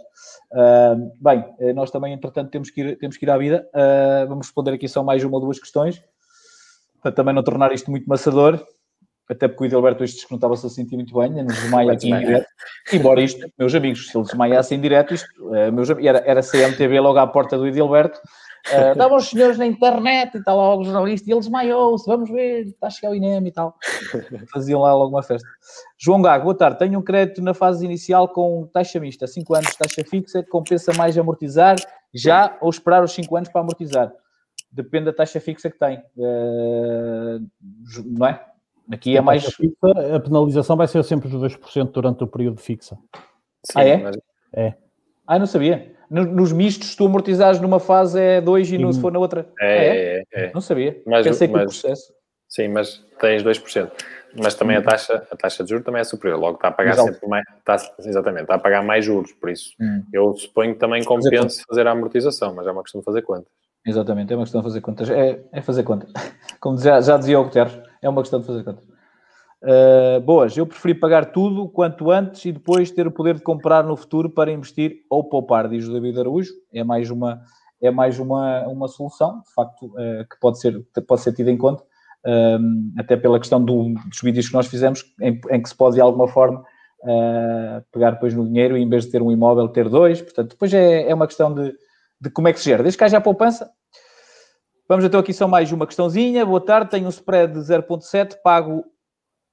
Uh, 0.51 1.11
bem, 1.19 1.45
eh, 1.59 1.73
nós 1.73 1.91
também, 1.91 2.13
entretanto, 2.13 2.49
temos 2.49 2.69
que 2.69 2.81
ir, 2.81 2.97
temos 2.97 3.17
que 3.17 3.25
ir 3.25 3.29
à 3.29 3.37
vida. 3.37 3.67
Uh, 3.73 4.27
vamos 4.27 4.47
responder 4.47 4.71
aqui 4.71 4.87
só 4.87 5.03
mais 5.03 5.23
uma 5.23 5.35
ou 5.35 5.41
duas 5.41 5.59
questões, 5.59 6.01
para 7.01 7.11
também 7.11 7.33
não 7.33 7.43
tornar 7.43 7.71
isto 7.73 7.91
muito 7.91 8.07
maçador, 8.07 8.65
até 9.29 9.47
porque 9.47 9.63
o 9.63 9.65
Edilberto 9.65 10.03
hoje 10.03 10.15
que 10.15 10.31
não 10.31 10.37
estava-se 10.37 10.65
a 10.65 10.69
sentir 10.69 10.95
muito 10.95 11.17
bem, 11.17 11.43
nos 11.43 11.55
desmaia 11.55 11.91
aqui 11.91 12.11
em 12.11 12.19
direto. 12.19 12.47
Embora 12.93 13.21
isto, 13.21 13.47
meus 13.57 13.73
amigos, 13.73 14.07
se 14.07 14.17
ele 14.17 14.25
desmaiasse 14.25 14.75
em 14.75 14.81
direto, 14.81 15.13
isto, 15.13 15.27
uh, 15.39 15.71
meus, 15.71 15.89
era, 15.89 16.19
era 16.19 16.41
CMTV 16.41 16.99
logo 16.99 17.17
à 17.17 17.27
porta 17.27 17.57
do 17.57 17.67
Edilberto, 17.67 18.19
Uh, 18.73 18.91
estavam 18.93 19.17
os 19.17 19.29
senhores 19.29 19.59
na 19.59 19.65
internet 19.65 20.35
e 20.35 20.43
tal, 20.43 20.57
logo 20.57 20.81
o 20.81 20.85
jornalista, 20.85 21.29
e 21.29 21.33
ele 21.33 21.39
desmaiou-se, 21.39 22.05
vamos 22.07 22.29
ver, 22.29 22.65
está 22.65 22.87
a 22.87 22.89
chegar 22.89 23.11
o 23.11 23.15
INEM 23.15 23.45
e 23.45 23.51
tal. 23.51 23.75
Faziam 24.51 24.81
lá 24.81 24.93
logo 24.93 25.15
uma 25.15 25.21
festa. 25.21 25.47
João 25.99 26.21
Gago, 26.21 26.45
boa 26.45 26.57
tarde. 26.57 26.79
Tenho 26.79 26.97
um 26.97 27.03
crédito 27.03 27.43
na 27.43 27.53
fase 27.53 27.85
inicial 27.85 28.27
com 28.27 28.67
taxa 28.73 28.99
mista, 28.99 29.27
5 29.27 29.53
anos 29.53 29.69
de 29.69 29.77
taxa 29.77 30.03
fixa, 30.09 30.43
compensa 30.49 30.93
mais 30.93 31.15
amortizar 31.15 31.75
já 32.11 32.57
ou 32.59 32.69
esperar 32.69 33.03
os 33.03 33.11
5 33.13 33.35
anos 33.35 33.49
para 33.49 33.61
amortizar? 33.61 34.11
Depende 34.71 35.05
da 35.05 35.13
taxa 35.13 35.39
fixa 35.39 35.69
que 35.69 35.77
tem. 35.77 35.99
Uh, 36.17 37.45
não 38.03 38.25
é? 38.25 38.43
Aqui 38.91 39.15
é 39.15 39.21
mais. 39.21 39.45
Fixa, 39.45 40.15
a 40.15 40.19
penalização 40.19 40.75
vai 40.75 40.87
ser 40.87 41.03
sempre 41.03 41.27
os 41.27 41.35
2% 41.35 41.91
durante 41.91 42.23
o 42.23 42.27
período 42.27 42.59
fixa. 42.59 42.97
Sim, 43.63 43.79
ah, 43.79 43.83
é? 43.83 43.97
Mas... 43.97 44.17
É. 44.53 44.73
Ah, 45.27 45.39
não 45.39 45.45
sabia 45.45 45.94
nos 46.09 46.51
mistos, 46.51 46.95
tu 46.95 47.05
amortizares 47.05 47.59
numa 47.59 47.79
fase 47.79 48.19
é 48.19 48.41
2 48.41 48.71
e 48.71 48.77
no, 48.77 48.93
se 48.93 49.01
for 49.01 49.11
na 49.11 49.19
outra. 49.19 49.47
É, 49.59 49.65
ah, 49.65 49.69
é? 49.69 50.23
é, 50.33 50.45
é? 50.45 50.51
Não 50.53 50.61
sabia. 50.61 51.01
Mas, 51.05 51.25
Pensei 51.25 51.47
mas, 51.47 51.57
que 51.57 51.63
o 51.63 51.69
processo. 51.69 52.13
Sim, 52.47 52.67
mas 52.69 53.03
tens 53.19 53.43
2%. 53.43 53.91
Mas 54.37 54.53
também 54.53 54.75
a 54.75 54.79
hum. 54.79 54.83
taxa, 54.83 55.27
a 55.31 55.35
taxa 55.35 55.63
de 55.63 55.69
juros 55.69 55.85
também 55.85 56.01
é 56.01 56.03
superior. 56.03 56.39
Logo 56.39 56.55
está 56.55 56.67
a 56.67 56.71
pagar 56.71 56.95
sempre 56.95 57.27
mais. 57.27 57.45
Está, 57.57 57.77
exatamente, 57.99 58.43
está 58.43 58.55
a 58.55 58.59
pagar 58.59 58.83
mais 58.83 59.05
juros. 59.05 59.31
Por 59.33 59.49
isso, 59.49 59.71
hum. 59.79 60.03
eu 60.11 60.35
suponho 60.35 60.73
que 60.73 60.79
também 60.79 61.03
compense 61.03 61.63
fazer 61.67 61.87
a 61.87 61.91
amortização, 61.91 62.53
mas 62.53 62.67
é 62.67 62.71
uma 62.71 62.83
questão 62.83 62.99
de 63.01 63.05
fazer 63.05 63.21
quantas. 63.21 63.51
Exatamente, 63.85 64.33
é 64.33 64.35
uma 64.35 64.43
questão 64.43 64.61
de 64.61 64.67
fazer 64.67 64.81
contas. 64.81 65.09
É, 65.09 65.39
é 65.51 65.61
fazer 65.61 65.83
contas. 65.83 66.11
Como 66.59 66.77
já, 66.77 66.99
já 67.01 67.17
dizia 67.17 67.39
o 67.39 67.43
Guterres, 67.45 67.79
é 68.01 68.09
uma 68.09 68.21
questão 68.21 68.41
de 68.41 68.47
fazer 68.47 68.63
contas. 68.63 68.94
Uh, 69.65 70.21
boas, 70.21 70.55
eu 70.55 70.67
preferi 70.67 70.93
pagar 70.93 71.31
tudo 71.31 71.67
quanto 71.67 72.11
antes 72.11 72.45
e 72.45 72.51
depois 72.51 72.91
ter 72.91 73.07
o 73.07 73.11
poder 73.11 73.33
de 73.33 73.41
comprar 73.41 73.83
no 73.83 73.97
futuro 73.97 74.29
para 74.29 74.51
investir 74.51 74.97
ou 75.09 75.27
poupar, 75.27 75.67
diz 75.67 75.87
o 75.87 75.91
David 75.91 76.19
Araújo. 76.19 76.51
É 76.71 76.83
mais 76.83 77.09
uma, 77.09 77.41
é 77.81 77.89
mais 77.89 78.19
uma, 78.19 78.67
uma 78.67 78.87
solução, 78.87 79.41
de 79.41 79.51
facto, 79.55 79.87
uh, 79.87 80.23
que 80.29 80.39
pode 80.39 80.59
ser, 80.59 80.79
pode 81.07 81.21
ser 81.21 81.33
tida 81.33 81.49
em 81.49 81.57
conta, 81.57 81.83
um, 82.27 82.93
até 82.95 83.17
pela 83.17 83.39
questão 83.39 83.63
do, 83.63 83.95
dos 84.07 84.21
vídeos 84.21 84.47
que 84.47 84.53
nós 84.53 84.67
fizemos, 84.67 85.03
em, 85.19 85.41
em, 85.49 85.61
que 85.61 85.67
se 85.67 85.75
pode 85.75 85.95
de 85.95 86.01
alguma 86.01 86.27
forma 86.27 86.59
uh, 86.59 87.83
pegar 87.91 88.11
depois 88.11 88.35
no 88.35 88.45
dinheiro 88.45 88.77
e 88.77 88.83
em 88.83 88.87
vez 88.89 89.05
de 89.05 89.11
ter 89.11 89.21
um 89.23 89.31
imóvel, 89.31 89.67
ter 89.67 89.89
dois. 89.89 90.21
Portanto, 90.21 90.51
depois 90.51 90.71
é, 90.75 91.09
é 91.09 91.15
uma 91.15 91.25
questão 91.25 91.51
de, 91.51 91.73
de 92.21 92.29
como 92.29 92.47
é 92.47 92.53
que 92.53 92.59
se 92.59 92.65
gera. 92.65 92.83
Desde 92.83 92.99
que 92.99 93.03
haja 93.03 93.17
a 93.17 93.21
poupança, 93.21 93.67
Vamos 94.87 95.03
então 95.03 95.19
aqui 95.19 95.33
só 95.33 95.47
mais 95.47 95.71
uma 95.71 95.87
questãozinha. 95.87 96.45
Boa 96.45 96.61
tarde, 96.63 96.91
tenho 96.91 97.07
um 97.07 97.09
spread 97.09 97.53
de 97.53 97.59
0.7, 97.59 98.35
pago 98.43 98.85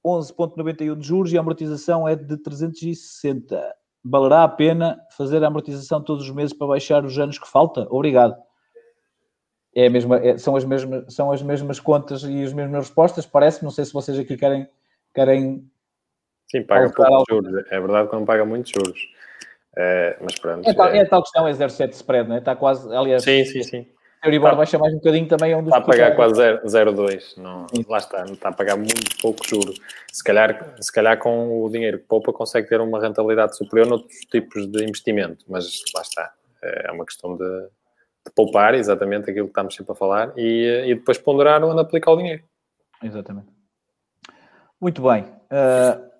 11,91 0.05 0.97
de 0.97 1.07
juros 1.07 1.31
e 1.31 1.37
a 1.37 1.41
amortização 1.41 2.07
é 2.07 2.15
de 2.15 2.37
360. 2.37 3.75
Valerá 4.03 4.43
a 4.43 4.49
pena 4.49 4.99
fazer 5.15 5.43
a 5.43 5.47
amortização 5.47 6.01
todos 6.01 6.25
os 6.25 6.31
meses 6.31 6.53
para 6.53 6.67
baixar 6.67 7.05
os 7.05 7.17
anos 7.17 7.39
que 7.39 7.47
falta? 7.47 7.87
Obrigado. 7.89 8.35
É 9.75 9.89
mesma, 9.89 10.17
é, 10.17 10.37
são, 10.37 10.55
as 10.55 10.65
mesmas, 10.65 11.13
são 11.13 11.31
as 11.31 11.41
mesmas 11.41 11.79
contas 11.79 12.23
e 12.23 12.43
as 12.43 12.53
mesmas 12.53 12.87
respostas, 12.87 13.25
parece. 13.25 13.63
Não 13.63 13.71
sei 13.71 13.85
se 13.85 13.93
vocês 13.93 14.19
aqui 14.19 14.37
querem. 14.37 14.67
querem 15.15 15.67
Sim, 16.51 16.63
paga 16.63 16.91
poucos 16.91 17.23
juros. 17.29 17.65
É 17.71 17.79
verdade 17.79 18.09
que 18.09 18.15
não 18.15 18.25
paga 18.25 18.45
muitos 18.45 18.71
juros. 18.71 19.09
É, 19.75 20.17
mas 20.21 20.37
pronto. 20.37 20.69
É 20.69 20.73
tal, 20.73 20.87
é... 20.89 20.97
é 20.99 21.05
tal 21.05 21.23
questão, 21.23 21.47
é 21.47 21.51
0,7 21.51 21.93
spread, 21.93 22.29
não 22.29 22.35
é? 22.35 22.39
Está 22.39 22.55
quase. 22.55 22.93
Aliás, 22.95 23.23
sim, 23.23 23.43
sim, 23.45 23.63
sim. 23.63 23.87
Euribor 24.23 24.51
tá. 24.51 24.55
baixa 24.55 24.77
mais 24.77 24.93
um 24.93 24.97
bocadinho 24.97 25.27
também 25.27 25.51
é 25.51 25.57
um 25.57 25.63
dos 25.63 25.73
Está 25.73 25.79
a 25.79 25.81
pagar 25.81 26.15
quase 26.15 26.35
0,2. 26.35 27.87
Lá 27.89 27.97
está, 27.97 28.23
está 28.23 28.49
a 28.49 28.53
pagar 28.53 28.77
muito 28.77 29.17
pouco 29.21 29.45
juro. 29.45 29.73
Se 30.11 30.23
calhar, 30.23 30.75
se 30.79 30.91
calhar 30.91 31.19
com 31.19 31.63
o 31.63 31.69
dinheiro 31.69 31.99
que 31.99 32.05
poupa 32.05 32.31
consegue 32.31 32.69
ter 32.69 32.79
uma 32.79 33.01
rentabilidade 33.01 33.57
superior 33.57 33.87
noutros 33.87 34.19
tipos 34.31 34.65
de 34.65 34.83
investimento, 34.83 35.43
mas 35.49 35.81
lá 35.93 36.01
está. 36.01 36.33
É 36.61 36.91
uma 36.93 37.05
questão 37.05 37.35
de, 37.35 37.43
de 37.43 38.31
poupar, 38.33 38.73
exatamente 38.75 39.29
aquilo 39.29 39.47
que 39.47 39.51
estamos 39.51 39.75
sempre 39.75 39.91
a 39.91 39.95
falar, 39.95 40.31
e, 40.37 40.85
e 40.87 40.95
depois 40.95 41.17
ponderar 41.17 41.61
onde 41.61 41.81
aplicar 41.81 42.11
o 42.11 42.17
dinheiro. 42.17 42.43
Exatamente. 43.03 43.47
Muito 44.79 45.01
bem. 45.01 45.23
Uh, 45.23 46.12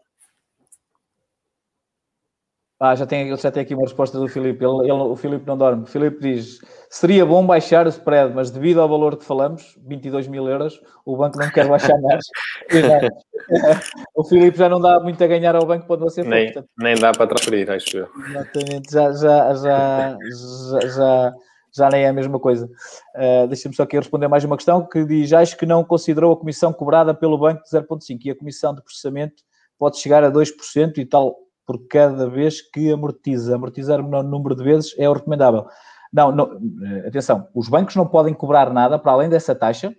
ah, 2.86 2.96
já 2.96 3.06
tem, 3.06 3.34
já 3.38 3.50
tem 3.50 3.64
aqui 3.64 3.74
uma 3.74 3.84
resposta 3.84 4.20
do 4.20 4.28
Filipe. 4.28 4.66
Ele, 4.66 4.92
ele, 4.92 4.92
o 4.92 5.16
Filipe 5.16 5.48
não 5.48 5.58
dorme. 5.58 5.84
O 5.84 5.86
Filipe 5.86 6.20
diz: 6.20 6.60
seria 6.90 7.26
bom 7.26 7.46
baixar 7.46 7.86
o 7.86 7.90
spread, 7.90 8.34
mas 8.36 8.52
devido 8.52 8.82
ao 8.82 8.90
valor 8.90 9.16
que 9.16 9.24
falamos, 9.24 9.80
22 9.88 10.28
mil 10.28 10.50
euros, 10.50 10.82
o 11.06 11.16
banco 11.16 11.40
não 11.40 11.50
quer 11.50 11.66
baixar 11.66 11.98
mais. 12.02 12.26
o 14.14 14.26
Filipe 14.26 14.58
já 14.58 14.68
não 14.68 14.82
dá 14.82 15.00
muito 15.00 15.24
a 15.24 15.28
ganhar 15.28 15.56
ao 15.56 15.66
banco, 15.66 15.88
pode 15.88 16.02
não 16.02 16.10
ser 16.10 16.26
nem, 16.26 16.54
nem 16.78 16.96
dá 16.96 17.14
para 17.14 17.28
transferir, 17.28 17.72
acho 17.72 18.00
eu. 18.00 18.10
Exatamente, 18.28 18.92
já, 18.92 19.14
já, 19.14 19.54
já, 19.54 20.18
já, 20.20 20.88
já, 20.90 21.34
já 21.74 21.90
nem 21.90 22.04
é 22.04 22.10
a 22.10 22.14
mesma 22.14 22.38
coisa. 22.38 22.70
Uh, 23.16 23.48
Deixa-me 23.48 23.74
só 23.74 23.84
aqui 23.84 23.96
responder 23.96 24.28
mais 24.28 24.44
uma 24.44 24.58
questão 24.58 24.86
que 24.86 25.06
diz: 25.06 25.32
acho 25.32 25.56
que 25.56 25.66
não 25.66 25.86
considerou 25.86 26.34
a 26.34 26.38
comissão 26.38 26.74
cobrada 26.74 27.14
pelo 27.14 27.38
banco 27.38 27.64
de 27.64 27.70
0,5 27.70 28.20
e 28.26 28.32
a 28.32 28.36
comissão 28.36 28.76
de 28.76 28.84
processamento 28.84 29.42
pode 29.80 30.00
chegar 30.00 30.22
a 30.22 30.30
2% 30.30 30.98
e 30.98 31.06
tal 31.06 31.43
por 31.66 31.88
cada 31.88 32.30
vez 32.30 32.62
que 32.62 32.92
amortiza. 32.92 33.56
Amortizar 33.56 34.00
o 34.00 34.04
menor 34.04 34.24
número 34.24 34.56
de 34.56 34.64
vezes 34.64 34.96
é 34.98 35.10
o 35.10 35.14
recomendável. 35.14 35.66
Não, 36.12 36.32
não, 36.32 36.60
eh, 36.84 37.08
atenção, 37.08 37.48
os 37.56 37.68
bancos 37.68 37.96
não 37.96 38.06
podem 38.06 38.34
cobrar 38.34 38.72
nada 38.72 39.00
para 39.00 39.12
além 39.12 39.30
dessa 39.30 39.56
taxa. 39.56 39.96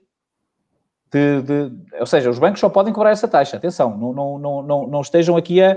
De, 1.11 1.43
de, 1.43 1.73
ou 1.99 2.07
seja, 2.07 2.31
os 2.31 2.39
bancos 2.39 2.61
só 2.61 2.69
podem 2.69 2.93
cobrar 2.93 3.11
essa 3.11 3.29
taxa. 3.29 3.57
Atenção, 3.57 3.97
não, 3.97 4.13
não, 4.13 4.39
não, 4.39 4.63
não, 4.63 4.87
não 4.87 5.01
estejam 5.01 5.37
aqui 5.37 5.63
a. 5.63 5.73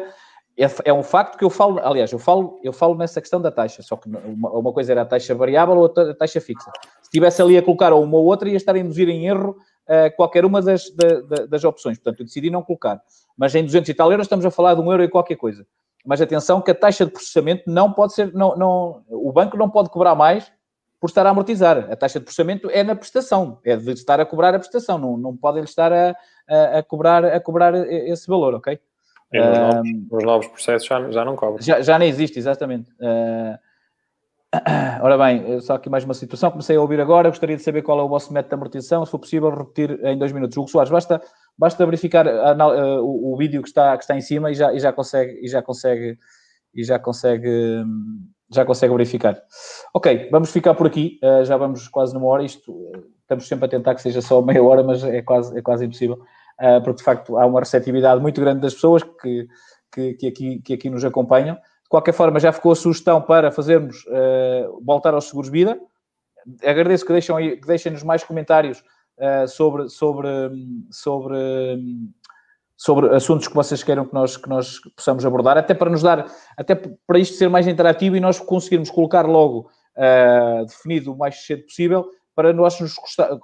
É, 0.59 0.65
é, 0.85 0.93
um 0.93 1.03
facto 1.03 1.38
que 1.38 1.45
eu 1.45 1.51
falo, 1.51 1.79
aliás, 1.83 2.11
eu 2.11 2.17
falo, 2.17 2.59
eu 2.63 2.73
falo 2.73 2.95
nessa 2.95 3.21
questão 3.21 3.39
da 3.39 3.51
taxa, 3.51 3.83
só 3.83 3.95
que 3.95 4.09
uma, 4.09 4.49
uma 4.49 4.73
coisa 4.73 4.91
era 4.91 5.03
a 5.03 5.05
taxa 5.05 5.35
variável 5.35 5.77
ou 5.77 5.85
a 5.85 6.13
taxa 6.15 6.41
fixa. 6.41 6.71
Se 7.01 7.09
estivesse 7.09 7.41
ali 7.41 7.55
a 7.55 7.61
colocar 7.61 7.93
uma 7.93 8.17
ou 8.17 8.25
outra, 8.25 8.49
ia 8.49 8.57
estar 8.57 8.73
a 8.73 8.79
induzir 8.79 9.07
em 9.07 9.27
erro 9.27 9.55
uh, 9.88 10.15
qualquer 10.15 10.45
uma 10.45 10.61
das, 10.61 10.91
das 11.49 11.63
opções. 11.63 11.97
Portanto, 11.97 12.21
eu 12.21 12.25
decidi 12.25 12.49
não 12.49 12.61
colocar. 12.61 13.01
Mas 13.38 13.53
em 13.55 13.63
200 13.63 13.89
e 13.89 13.93
tal 13.93 14.11
euros 14.11 14.25
estamos 14.25 14.45
a 14.45 14.51
falar 14.51 14.73
de 14.73 14.81
um 14.81 14.91
euro 14.91 15.03
e 15.03 15.09
qualquer 15.09 15.35
coisa. 15.35 15.65
Mas 16.05 16.21
atenção 16.21 16.61
que 16.61 16.71
a 16.71 16.75
taxa 16.75 17.05
de 17.05 17.11
processamento 17.11 17.63
não 17.67 17.91
pode 17.91 18.13
ser, 18.13 18.33
não, 18.33 18.55
não, 18.55 19.03
o 19.09 19.31
banco 19.31 19.57
não 19.57 19.69
pode 19.69 19.89
cobrar 19.89 20.15
mais 20.15 20.51
por 20.99 21.07
estar 21.07 21.25
a 21.25 21.29
amortizar. 21.29 21.91
A 21.91 21.95
taxa 21.95 22.19
de 22.19 22.25
processamento 22.25 22.69
é 22.71 22.83
na 22.83 22.95
prestação, 22.95 23.59
é 23.63 23.75
de 23.75 23.91
estar 23.91 24.19
a 24.19 24.25
cobrar 24.25 24.55
a 24.55 24.59
prestação, 24.59 24.97
não, 24.97 25.17
não 25.17 25.35
podem 25.35 25.63
estar 25.63 25.91
a, 25.91 26.15
a, 26.47 26.79
a 26.79 26.83
cobrar, 26.83 27.25
a 27.25 27.39
cobrar 27.39 27.75
esse 27.75 28.27
valor, 28.27 28.55
ok? 28.55 28.79
E 29.33 29.39
nos, 29.39 29.57
novos, 29.59 29.91
nos 30.11 30.23
novos 30.23 30.47
processos 30.47 30.88
já, 30.88 31.11
já 31.11 31.25
não 31.25 31.35
cobram. 31.35 31.61
Já, 31.61 31.81
já 31.81 31.99
nem 31.99 32.07
existe, 32.07 32.39
exatamente. 32.39 32.89
Uh, 32.93 33.57
Ora 35.02 35.18
bem, 35.18 35.60
só 35.60 35.76
aqui 35.76 35.89
mais 35.89 36.06
uma 36.06 36.14
situação. 36.14 36.50
Comecei 36.52 36.78
a 36.78 36.82
ouvir 36.82 37.02
agora. 37.02 37.30
Gostaria 37.30 37.58
de 37.58 37.64
saber 37.64 37.82
qual 37.82 38.00
é 38.00 38.04
o 38.04 38.08
vosso 38.08 38.32
método 38.32 38.50
de 38.50 38.56
amortização. 38.56 39.06
Se 39.06 39.12
for 39.12 39.20
possível, 39.20 39.50
repetir 39.50 40.00
em 40.06 40.18
dois 40.18 40.32
minutos. 40.32 40.56
Hugo 40.58 40.70
Soares, 40.70 40.89
basta, 40.89 41.22
basta 41.58 41.86
verificar 41.86 42.26
a, 42.28 42.52
a, 42.52 43.02
o, 43.02 43.34
o, 43.34 43.38
vídeo 43.38 43.62
que 43.62 43.68
está, 43.68 43.98
que 43.98 44.04
está 44.04 44.16
em 44.16 44.22
cima 44.22 44.50
e 44.50 44.54
já, 44.54 44.74
e 44.74 44.80
já 44.80 44.93
consegue, 44.93 45.38
e 45.43 45.50
já 45.50 45.62
consegue, 45.62 46.18
e 46.74 46.84
já 46.84 46.98
consegue, 46.98 47.84
já 48.50 48.64
consegue 48.64 48.93
verificar. 48.93 49.38
Ok, 49.93 50.30
vamos 50.32 50.50
ficar 50.50 50.76
por 50.76 50.88
aqui. 50.88 51.20
Uh, 51.22 51.43
já 51.43 51.58
vamos 51.58 51.89
quase 51.89 52.14
numa 52.14 52.28
hora. 52.28 52.43
Isto 52.43 52.91
estamos 53.22 53.48
sempre 53.50 53.66
a 53.66 53.70
tentar 53.70 53.95
que 53.95 54.02
seja 54.02 54.22
só 54.22 54.41
meia 54.41 54.64
hora, 54.64 54.82
mas 54.82 55.04
é 55.04 55.22
quase, 55.22 55.58
é 55.58 55.62
quase 55.62 55.84
impossível, 55.84 56.18
porque 56.86 57.00
de 57.00 57.04
facto 57.04 57.38
há 57.38 57.45
uma 57.45 57.60
receptividade 57.60 58.22
muito 58.22 58.39
grande 58.39 58.62
das 58.62 58.74
pessoas 58.74 59.04
que, 59.04 59.45
que, 59.93 60.14
que, 60.14 60.28
aqui, 60.28 60.62
que 60.62 60.74
aqui 60.74 60.89
nos 60.89 61.04
acompanham. 61.04 61.58
De 61.88 61.89
qualquer 61.89 62.11
forma, 62.11 62.38
já 62.38 62.51
ficou 62.51 62.73
a 62.73 62.75
sugestão 62.75 63.21
para 63.21 63.49
fazermos 63.49 64.03
uh, 64.07 64.83
voltar 64.83 65.13
aos 65.13 65.29
seguros 65.29 65.49
vida. 65.49 65.79
Agradeço 66.61 67.05
que 67.05 67.13
deixem, 67.13 67.57
que 67.57 67.65
deixem 67.65 67.93
nos 67.93 68.03
mais 68.03 68.25
comentários 68.25 68.83
uh, 69.17 69.47
sobre, 69.47 69.88
sobre, 69.88 70.27
sobre, 70.91 71.38
sobre 72.75 73.15
assuntos 73.15 73.47
que 73.47 73.55
vocês 73.55 73.83
queiram 73.83 74.05
que 74.05 74.13
nós, 74.13 74.35
que 74.35 74.49
nós 74.49 74.81
possamos 74.97 75.25
abordar, 75.25 75.57
até 75.57 75.73
para 75.73 75.89
nos 75.89 76.01
dar, 76.01 76.29
até 76.57 76.75
para 76.75 77.19
isto 77.19 77.38
ser 77.38 77.47
mais 77.47 77.65
interativo 77.65 78.17
e 78.17 78.19
nós 78.19 78.38
conseguirmos 78.38 78.89
colocar 78.89 79.25
logo 79.25 79.71
uh, 79.95 80.65
definido 80.65 81.13
o 81.13 81.17
mais 81.17 81.38
cedo 81.45 81.63
possível 81.63 82.05
para 82.35 82.51
nós 82.51 82.77
nos 82.81 82.95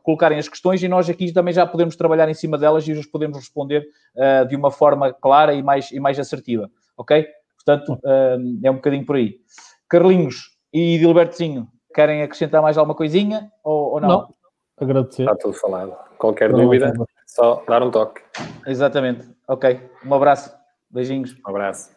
colocarem 0.03 0.37
as 0.37 0.49
questões 0.49 0.83
e 0.83 0.89
nós 0.89 1.09
aqui 1.09 1.31
também 1.31 1.53
já 1.53 1.65
podemos 1.65 1.95
trabalhar 1.95 2.27
em 2.27 2.33
cima 2.33 2.57
delas 2.57 2.85
e 2.89 2.91
os 2.91 3.07
podemos 3.07 3.37
responder 3.37 3.87
de 4.47 4.55
uma 4.55 4.69
forma 4.69 5.11
clara 5.11 5.51
e 5.55 5.63
mais, 5.63 5.91
e 5.91 5.99
mais 5.99 6.19
assertiva, 6.19 6.69
ok? 6.95 7.25
Portanto, 7.66 7.99
hum, 8.03 8.59
é 8.64 8.72
um 8.72 8.76
bocadinho 8.76 9.05
por 9.05 9.16
aí. 9.16 9.39
Carlinhos 9.89 10.57
e 10.72 10.97
Dilbertozinho, 10.97 11.68
querem 11.93 12.22
acrescentar 12.22 12.61
mais 12.61 12.78
alguma 12.78 12.95
coisinha 12.95 13.51
ou, 13.64 13.93
ou 13.93 14.01
não? 14.01 14.09
Não, 14.09 14.30
agradecer. 14.78 15.24
Está 15.24 15.36
tudo 15.36 15.53
falado. 15.53 15.95
Qualquer 16.18 16.51
não, 16.51 16.64
dúvida, 16.64 16.93
não. 16.93 17.05
só 17.28 17.64
dar 17.68 17.84
um 17.84 17.91
toque. 17.91 18.22
Exatamente. 18.66 19.30
Ok. 19.47 19.80
Um 20.05 20.14
abraço. 20.14 20.53
Beijinhos. 20.89 21.36
Um 21.45 21.49
abraço. 21.49 21.91